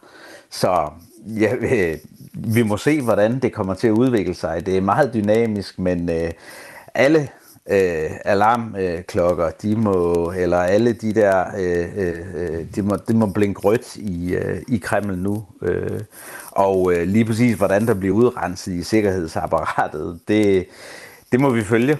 Så 0.49 0.89
ja, 1.27 1.55
øh, 1.55 1.97
vi 2.33 2.63
må 2.63 2.77
se, 2.77 3.01
hvordan 3.01 3.39
det 3.39 3.53
kommer 3.53 3.73
til 3.73 3.87
at 3.87 3.91
udvikle 3.91 4.33
sig. 4.33 4.65
Det 4.65 4.77
er 4.77 4.81
meget 4.81 5.13
dynamisk, 5.13 5.79
men 5.79 6.09
øh, 6.09 6.31
alle 6.93 7.29
øh, 7.69 8.11
alarmklokker, 8.25 9.49
de 9.61 9.75
må, 9.75 10.31
eller 10.37 10.57
alle 10.57 10.93
de 10.93 11.13
der, 11.13 11.45
øh, 11.57 11.87
øh, 11.97 12.19
øh 12.35 12.65
de, 12.75 12.81
må, 12.81 12.95
de 12.95 13.13
må 13.13 13.25
blinke 13.25 13.59
rødt 13.59 13.95
i, 13.95 14.35
øh, 14.35 14.61
i 14.67 14.77
Kreml 14.77 15.17
nu. 15.17 15.45
Øh, 15.61 16.01
og 16.51 16.93
øh, 16.93 17.07
lige 17.07 17.25
præcis, 17.25 17.55
hvordan 17.55 17.87
der 17.87 17.93
bliver 17.93 18.15
udrenset 18.15 18.73
i 18.73 18.83
sikkerhedsapparatet, 18.83 20.19
det, 20.27 20.65
det 21.31 21.39
må 21.39 21.49
vi 21.49 21.63
følge. 21.63 21.97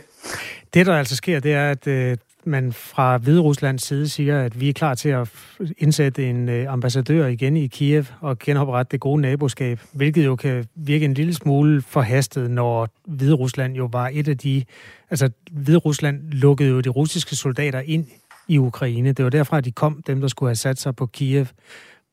Det, 0.73 0.85
der 0.85 0.97
altså 0.97 1.15
sker, 1.15 1.39
det 1.39 1.53
er, 1.53 1.71
at 1.71 1.87
øh, 1.87 2.17
man 2.47 2.73
fra 2.73 3.17
Hvide 3.17 3.39
Ruslands 3.39 3.83
side 3.83 4.09
siger, 4.09 4.41
at 4.41 4.59
vi 4.59 4.69
er 4.69 4.73
klar 4.73 4.95
til 4.95 5.09
at 5.09 5.29
indsætte 5.77 6.29
en 6.29 6.49
øh, 6.49 6.73
ambassadør 6.73 7.27
igen 7.27 7.57
i 7.57 7.67
Kiev 7.67 8.05
og 8.21 8.39
genoprette 8.39 8.91
det 8.91 8.99
gode 8.99 9.21
naboskab, 9.21 9.79
hvilket 9.91 10.25
jo 10.25 10.35
kan 10.35 10.65
virke 10.75 11.05
en 11.05 11.13
lille 11.13 11.33
smule 11.33 11.81
forhastet, 11.81 12.51
når 12.51 12.89
Hvide 13.07 13.33
Rusland 13.33 13.75
jo 13.75 13.89
var 13.91 14.09
et 14.13 14.27
af 14.27 14.37
de... 14.37 14.63
Altså, 15.09 15.29
Hvide 15.51 15.77
Rusland 15.77 16.31
lukkede 16.31 16.69
jo 16.69 16.79
de 16.79 16.89
russiske 16.89 17.35
soldater 17.35 17.79
ind 17.79 18.05
i 18.47 18.57
Ukraine. 18.57 19.11
Det 19.11 19.25
var 19.25 19.31
derfra, 19.31 19.61
de 19.61 19.71
kom, 19.71 20.03
dem 20.07 20.21
der 20.21 20.27
skulle 20.27 20.49
have 20.49 20.55
sat 20.55 20.79
sig 20.79 20.95
på 20.95 21.05
Kiev. 21.05 21.45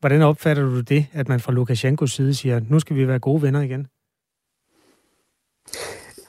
Hvordan 0.00 0.22
opfatter 0.22 0.62
du 0.62 0.80
det, 0.80 1.06
at 1.12 1.28
man 1.28 1.40
fra 1.40 1.52
Lukashenkos 1.52 2.12
side 2.12 2.34
siger, 2.34 2.60
nu 2.68 2.80
skal 2.80 2.96
vi 2.96 3.08
være 3.08 3.18
gode 3.18 3.42
venner 3.42 3.60
igen? 3.60 3.86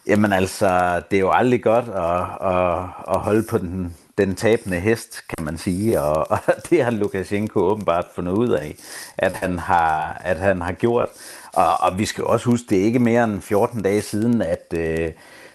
Jamen 0.07 0.33
altså, 0.33 1.01
det 1.11 1.17
er 1.17 1.21
jo 1.21 1.31
aldrig 1.31 1.63
godt 1.63 1.85
at, 1.85 2.47
at, 2.51 2.77
at 3.15 3.19
holde 3.19 3.43
på 3.43 3.57
den, 3.57 3.95
den 4.17 4.35
tabende 4.35 4.79
hest, 4.79 5.27
kan 5.27 5.45
man 5.45 5.57
sige, 5.57 6.01
og, 6.01 6.31
og 6.31 6.39
det 6.69 6.83
har 6.83 6.91
Lukashenko 6.91 7.59
åbenbart 7.59 8.05
fundet 8.15 8.33
ud 8.33 8.49
af, 8.49 8.75
at 9.17 9.33
han 9.33 9.59
har, 9.59 10.21
at 10.23 10.37
han 10.37 10.61
har 10.61 10.71
gjort. 10.71 11.09
Og, 11.53 11.81
og 11.81 11.97
vi 11.97 12.05
skal 12.05 12.23
også 12.23 12.45
huske, 12.45 12.65
det 12.69 12.79
er 12.79 12.83
ikke 12.83 12.99
mere 12.99 13.23
end 13.23 13.41
14 13.41 13.81
dage 13.81 14.01
siden, 14.01 14.41
at 14.41 14.73
øh, 14.77 15.11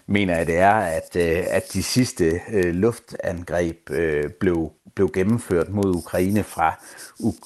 mener 0.07 0.37
jeg 0.37 0.47
det 0.47 0.57
er, 0.57 0.75
at, 0.75 1.15
øh, 1.15 1.43
at 1.47 1.73
de 1.73 1.83
sidste 1.83 2.41
øh, 2.51 2.73
luftangreb 2.73 3.89
øh, 3.89 4.29
blev, 4.39 4.71
blev 4.95 5.11
gennemført 5.13 5.69
mod 5.69 5.95
Ukraine 5.95 6.43
fra 6.43 6.83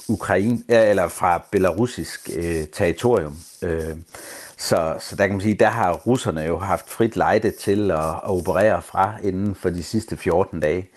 Ukraine 0.10 0.60
eller 0.70 1.08
fra 1.08 1.41
belarusisk 1.51 2.30
øh, 2.36 2.68
territorium. 2.74 3.38
Øh, 3.62 3.95
så, 4.64 4.95
så 4.99 5.16
der 5.16 5.28
kan 5.28 5.36
man 5.36 5.41
sige, 5.41 5.55
der 5.55 5.70
har 5.70 5.93
russerne 5.93 6.41
jo 6.41 6.57
haft 6.57 6.89
frit 6.89 7.16
lejde 7.16 7.51
til 7.51 7.91
at, 7.91 7.99
at 7.99 8.22
operere 8.24 8.82
fra 8.82 9.14
inden 9.24 9.55
for 9.55 9.70
de 9.70 9.84
sidste 9.84 10.18
14 10.18 10.59
dage. 10.59 10.89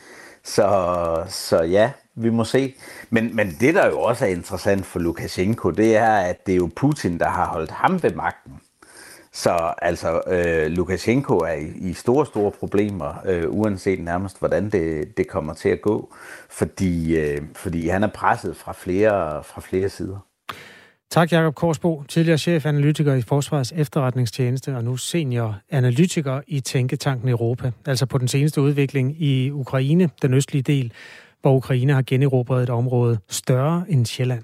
Så, 0.45 1.25
så 1.29 1.63
ja, 1.63 1.91
vi 2.15 2.31
må 2.31 2.45
se. 2.45 2.75
Men, 3.11 3.37
men 3.37 3.57
det, 3.61 3.75
der 3.75 3.87
jo 3.87 4.01
også 4.01 4.25
er 4.25 4.29
interessant 4.29 4.87
for 4.87 4.99
Lukashenko, 4.99 5.71
det 5.71 5.97
er, 5.97 6.17
at 6.17 6.47
det 6.47 6.53
er 6.53 6.57
jo 6.57 6.71
Putin, 6.77 7.19
der 7.19 7.29
har 7.29 7.47
holdt 7.47 7.71
ham 7.71 8.03
ved 8.03 8.15
magten. 8.15 8.61
Så 9.33 9.75
altså, 9.83 10.23
øh, 10.27 10.67
Lukashenko 10.67 11.39
er 11.39 11.53
i, 11.53 11.67
i 11.91 11.93
store, 11.93 12.27
store 12.27 12.51
problemer, 12.51 13.15
øh, 13.25 13.45
uanset 13.49 14.05
nærmest, 14.05 14.39
hvordan 14.39 14.71
det, 14.71 15.17
det 15.17 15.29
kommer 15.29 15.55
til 15.55 15.69
at 15.69 15.83
gå, 15.83 16.15
fordi, 16.49 17.17
øh, 17.17 17.43
fordi 17.55 17.89
han 17.89 18.03
er 18.03 18.11
presset 18.15 18.57
fra 18.57 18.73
flere, 18.73 19.45
fra 19.45 19.61
flere 19.61 19.89
sider. 19.89 20.26
Tak, 21.11 21.33
Jakob 21.33 21.55
Korsbo, 21.55 22.03
tidligere 22.09 22.39
chefanalytiker 22.39 23.15
i 23.15 23.23
Forsvarets 23.23 23.73
efterretningstjeneste 23.77 24.77
og 24.77 24.85
nu 24.85 24.97
senior 24.97 25.59
analytiker 25.71 26.41
i 26.47 26.61
Tænketanken 26.61 27.29
Europa. 27.29 27.71
Altså 27.87 28.07
på 28.07 28.19
den 28.19 28.29
seneste 28.29 28.61
udvikling 28.61 29.23
i 29.23 29.51
Ukraine, 29.51 30.11
den 30.23 30.35
østlige 30.35 30.63
del, 30.63 30.93
hvor 31.41 31.55
Ukraine 31.55 31.93
har 31.93 32.03
generobret 32.07 32.63
et 32.63 32.71
område 32.71 33.19
større 33.29 33.85
end 33.89 34.07
Sjælland. 34.07 34.43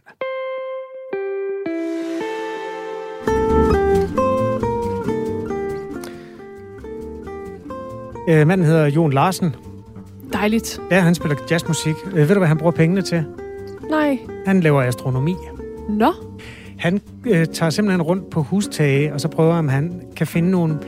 Øh, 8.29 8.47
manden 8.47 8.67
hedder 8.67 8.87
Jon 8.87 9.13
Larsen. 9.13 9.57
Dejligt. 10.33 10.81
Ja, 10.91 11.01
han 11.01 11.15
spiller 11.15 11.37
jazzmusik. 11.51 11.95
Øh, 12.07 12.17
ved 12.17 12.29
du, 12.29 12.39
hvad 12.39 12.49
han 12.49 12.59
bruger 12.59 12.73
pengene 12.73 13.03
til? 13.03 13.25
Nej. 13.91 14.19
Han 14.47 14.61
laver 14.61 14.83
astronomi. 14.83 15.35
Nå. 15.89 16.13
Han 16.79 17.01
øh, 17.27 17.47
tager 17.47 17.71
simpelthen 17.71 18.03
rundt 18.03 18.31
på 18.31 18.43
hustage, 18.43 19.15
og 19.15 19.21
så 19.21 19.29
prøver 19.29 19.55
om 19.55 19.69
han 19.69 20.03
kan 20.17 20.27
finde 20.27 20.51
nogle 20.51 20.79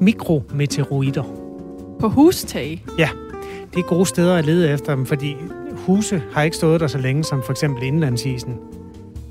mikrometeoroider. 0.00 1.22
På 2.00 2.08
hustage? 2.08 2.82
Ja, 2.98 3.08
det 3.74 3.78
er 3.78 3.88
gode 3.88 4.06
steder 4.06 4.36
at 4.36 4.44
lede 4.44 4.70
efter 4.70 4.94
dem, 4.94 5.06
fordi 5.06 5.36
huse 5.72 6.22
har 6.32 6.42
ikke 6.42 6.56
stået 6.56 6.80
der 6.80 6.86
så 6.86 6.98
længe 6.98 7.24
som 7.24 7.42
for 7.42 7.52
eksempel 7.52 7.82
indlandsisen. 7.82 8.54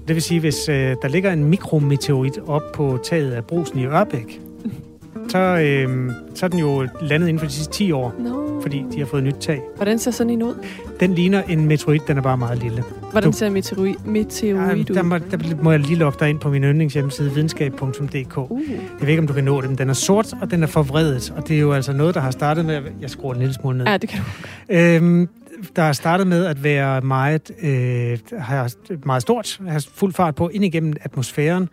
Det 0.08 0.16
vil 0.16 0.24
sige, 0.24 0.40
hvis 0.40 0.70
øh, 0.70 0.96
der 1.02 1.08
ligger 1.08 1.34
en 1.34 1.44
mikrometeorit 1.44 2.40
op 2.48 2.62
på 2.74 3.00
taget 3.04 3.32
af 3.32 3.46
brusen 3.46 3.80
i 3.80 3.86
Ørbæk, 3.86 4.42
så, 5.32 5.40
øh, 5.40 6.12
så 6.36 6.46
er 6.46 6.50
den 6.50 6.60
jo 6.60 6.88
landet 7.02 7.28
inden 7.28 7.40
for 7.40 7.48
de 7.48 7.54
sidste 7.54 7.74
10 7.74 7.92
år, 7.92 8.14
no. 8.20 8.62
fordi 8.62 8.86
de 8.94 9.00
har 9.00 9.06
fået 9.06 9.24
nyt 9.24 9.36
tag. 9.40 9.62
Hvordan 9.76 10.00
ser 10.00 10.12
sådan 10.12 10.34
en 10.34 10.44
ud? 10.44 10.54
Den 11.00 11.14
ligner 11.14 11.44
en 11.44 11.66
meteorit, 11.66 12.02
den 12.08 12.18
er 12.18 12.22
bare 12.22 12.38
meget 12.38 12.64
lille. 12.64 12.84
Hvordan 13.16 13.34
ser 13.34 13.48
en 13.48 13.54
meteorit, 13.54 14.90
ja, 14.90 14.94
der, 14.94 15.04
må, 15.04 15.18
der 15.18 15.64
må 15.64 15.72
jeg 15.72 15.80
lige 15.80 15.96
logge 15.96 16.18
dig 16.20 16.30
ind 16.30 16.40
på 16.40 16.50
min 16.50 16.64
yndlingshjemmeside, 16.64 17.32
videnskab.dk. 17.34 18.38
Uh. 18.38 18.62
Jeg 18.72 19.02
ved 19.02 19.08
ikke, 19.08 19.22
om 19.22 19.28
du 19.28 19.34
kan 19.34 19.44
nå 19.44 19.62
dem. 19.62 19.78
Den 19.78 19.90
er 19.90 19.94
sort, 19.94 20.34
og 20.42 20.52
den 20.52 20.64
er 20.64 20.68
forvredet, 20.68 21.34
og 21.38 21.48
det 21.48 21.56
er 21.56 21.60
jo 21.60 21.74
altså 21.74 21.94
noget, 21.94 22.16
der 22.16 22.22
har 22.22 22.32
startet 22.32 22.66
med... 22.66 22.82
Jeg 23.02 23.10
skruer 23.10 23.34
en 23.34 23.40
lille 23.40 23.54
smule 23.54 23.78
ned. 23.78 23.86
Ja, 23.86 23.98
det 23.98 24.10
kan 24.10 24.20
du. 24.20 24.74
Øhm, 24.74 25.30
der 25.76 25.82
har 25.82 25.94
startet 25.94 26.28
med 26.28 26.46
at 26.46 26.64
være 26.64 27.02
meget, 27.02 27.52
øh, 27.62 28.20
har 28.40 28.72
meget 29.06 29.22
stort, 29.22 29.62
har 29.68 29.86
fuld 29.94 30.14
fart 30.14 30.36
på 30.36 30.50
ind 30.50 30.66
igennem 30.66 30.94
atmosfæren, 31.02 31.70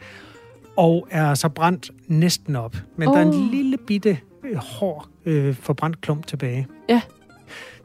og 0.76 1.08
er 1.10 1.34
så 1.34 1.48
brændt 1.48 1.90
næsten 2.08 2.56
op. 2.56 2.76
Men 2.96 3.08
oh. 3.08 3.14
der 3.14 3.20
er 3.20 3.26
en 3.26 3.50
lille 3.50 3.76
bitte 3.86 4.18
øh, 4.44 4.56
hård 4.56 5.08
øh, 5.26 5.54
forbrændt 5.54 6.00
klump 6.00 6.26
tilbage. 6.26 6.66
Ja. 6.88 7.00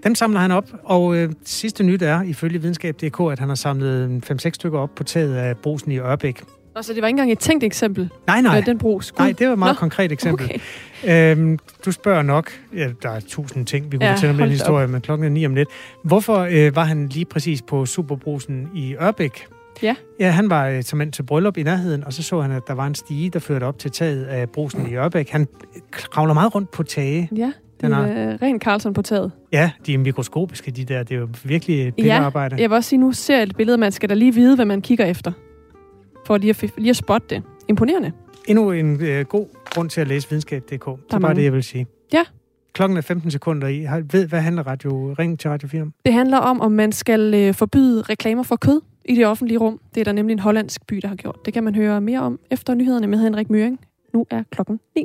Dem 0.08 0.16
samler 0.16 0.40
han 0.40 0.52
op, 0.52 0.70
og 0.84 1.16
øh, 1.16 1.30
sidste 1.46 1.84
nyt 1.84 2.02
er, 2.02 2.22
ifølge 2.22 2.62
videnskab.dk, 2.62 3.32
at 3.32 3.40
han 3.40 3.48
har 3.48 3.56
samlet 3.56 4.24
5-6 4.32 4.50
stykker 4.54 4.80
op 4.80 4.96
på 4.96 5.04
taget 5.04 5.36
af 5.36 5.58
brusen 5.58 5.92
i 5.92 6.00
Ørbæk. 6.00 6.44
Og 6.76 6.86
så 6.86 6.94
det 6.94 7.02
var 7.02 7.08
ikke 7.08 7.14
engang 7.14 7.32
et 7.32 7.40
tænkt 7.40 7.64
eksempel? 7.64 8.10
Nej, 8.28 8.42
nej. 8.42 8.62
Den 8.62 8.78
brus. 8.78 9.14
Nej, 9.18 9.32
det 9.40 9.48
var 9.48 9.54
et 9.54 9.60
meget 9.60 9.76
Nå. 9.76 9.80
konkret 9.80 10.12
eksempel. 10.12 10.46
Okay. 11.06 11.32
Øhm, 11.38 11.60
du 11.86 11.92
spørger 11.92 12.22
nok, 12.22 12.52
ja, 12.76 12.90
der 13.04 13.10
er 13.10 13.20
tusind 13.20 13.66
ting, 13.66 13.92
vi 13.92 13.98
kunne 13.98 14.06
ja, 14.06 14.14
fortælle 14.14 14.34
om 14.34 14.38
den 14.38 14.50
historie, 14.50 14.84
op. 14.84 14.90
men 14.90 15.02
klokken 15.02 15.26
er 15.26 15.30
ni 15.30 15.46
om 15.46 15.56
lidt. 15.56 15.70
Hvorfor 16.04 16.48
øh, 16.52 16.76
var 16.76 16.84
han 16.84 17.08
lige 17.08 17.26
præcis 17.26 17.62
på 17.62 17.86
Superbrusen 17.86 18.70
i 18.76 18.96
Ørbæk? 18.96 19.48
Ja. 19.84 19.96
Ja, 20.20 20.30
han 20.30 20.50
var 20.50 20.68
øh, 20.68 20.84
som 20.84 21.12
til 21.12 21.24
bryllup 21.24 21.58
i 21.58 21.64
nærheden, 21.64 22.04
og 22.04 22.14
så 22.14 22.24
så 22.24 22.42
han, 22.42 22.52
at 22.52 22.64
der 22.68 22.74
var 22.74 22.88
en 22.88 22.96
stige, 22.96 23.30
der 23.30 23.40
førte 23.40 23.64
op 23.64 23.80
til 23.80 23.92
taget 23.92 24.26
af 24.26 24.50
brusen 24.50 24.90
i 24.90 24.96
Ørbæk. 24.96 25.30
Han 25.30 25.48
kravler 25.92 26.34
meget 26.34 26.56
rundt 26.56 26.72
på 26.72 26.84
tage. 26.84 27.30
Ja, 27.36 27.52
Den 27.82 27.92
er- 27.92 27.98
er 27.98 28.42
ren 28.42 28.60
Carlson 28.60 28.94
på 28.94 29.02
taget. 29.02 29.32
Ja, 29.54 29.72
de 29.86 29.94
er 29.94 29.98
mikroskopiske, 29.98 30.72
de 30.72 30.86
der. 30.86 31.04
Det 31.04 31.16
er 31.16 31.20
jo 31.20 31.28
virkelig 31.44 31.80
et 31.80 31.86
Ja, 31.86 31.92
billedarbejde. 31.92 32.56
jeg 32.62 32.70
vil 32.70 32.76
også 32.76 32.90
sige, 32.90 33.00
nu 33.00 33.12
ser 33.12 33.36
jeg 33.36 33.44
et 33.44 33.56
billede, 33.58 33.78
man 33.78 33.92
skal 33.92 34.10
da 34.10 34.14
lige 34.14 34.34
vide, 34.34 34.56
hvad 34.56 34.66
man 34.66 34.82
kigger 34.82 35.06
efter. 35.06 35.32
For 36.26 36.38
lige 36.38 36.50
at, 36.50 36.72
lige 36.78 36.90
at 36.90 36.96
spotte 36.96 37.28
det. 37.36 37.44
Imponerende. 37.70 38.12
Endnu 38.48 38.72
en 38.72 39.04
øh, 39.04 39.26
god 39.26 39.46
grund 39.66 39.90
til 39.90 40.02
at 40.02 40.08
læse 40.08 40.30
videnskab.dk. 40.30 40.70
Det 40.70 40.78
er 40.86 40.96
bare 41.12 41.20
mange. 41.20 41.36
det, 41.36 41.44
jeg 41.44 41.54
vil 41.54 41.64
sige. 41.64 41.88
Ja. 42.14 42.24
Klokken 42.74 42.98
er 42.98 43.02
15 43.02 43.32
sekunder 43.32 43.68
i. 43.68 43.86
Ved, 44.12 44.28
hvad 44.28 44.42
handler 44.42 44.64
radio, 44.68 45.14
ring 45.20 45.40
til 45.40 45.50
Radio 45.50 45.68
4 45.68 45.82
om? 45.82 45.94
Det 46.06 46.14
handler 46.14 46.38
om, 46.38 46.62
om 46.62 46.72
man 46.72 46.92
skal 46.92 47.34
øh, 47.34 47.54
forbyde 47.54 48.02
reklamer 48.02 48.44
for 48.44 48.56
kød 48.56 48.82
i 49.06 49.16
det 49.16 49.26
offentlige 49.26 49.58
rum. 49.58 49.80
Det 49.96 50.02
er 50.02 50.06
der 50.06 50.12
nemlig 50.12 50.34
en 50.34 50.40
hollandsk 50.40 50.88
by, 50.88 50.96
der 50.96 51.08
har 51.08 51.16
gjort. 51.16 51.46
Det 51.46 51.54
kan 51.54 51.64
man 51.64 51.76
høre 51.76 52.02
mere 52.02 52.20
om 52.22 52.40
efter 52.52 52.74
nyhederne 52.74 53.08
med 53.08 53.18
Henrik 53.20 53.50
Møring. 53.50 53.80
Nu 54.14 54.26
er 54.30 54.44
klokken 54.52 54.80
9. 54.96 55.04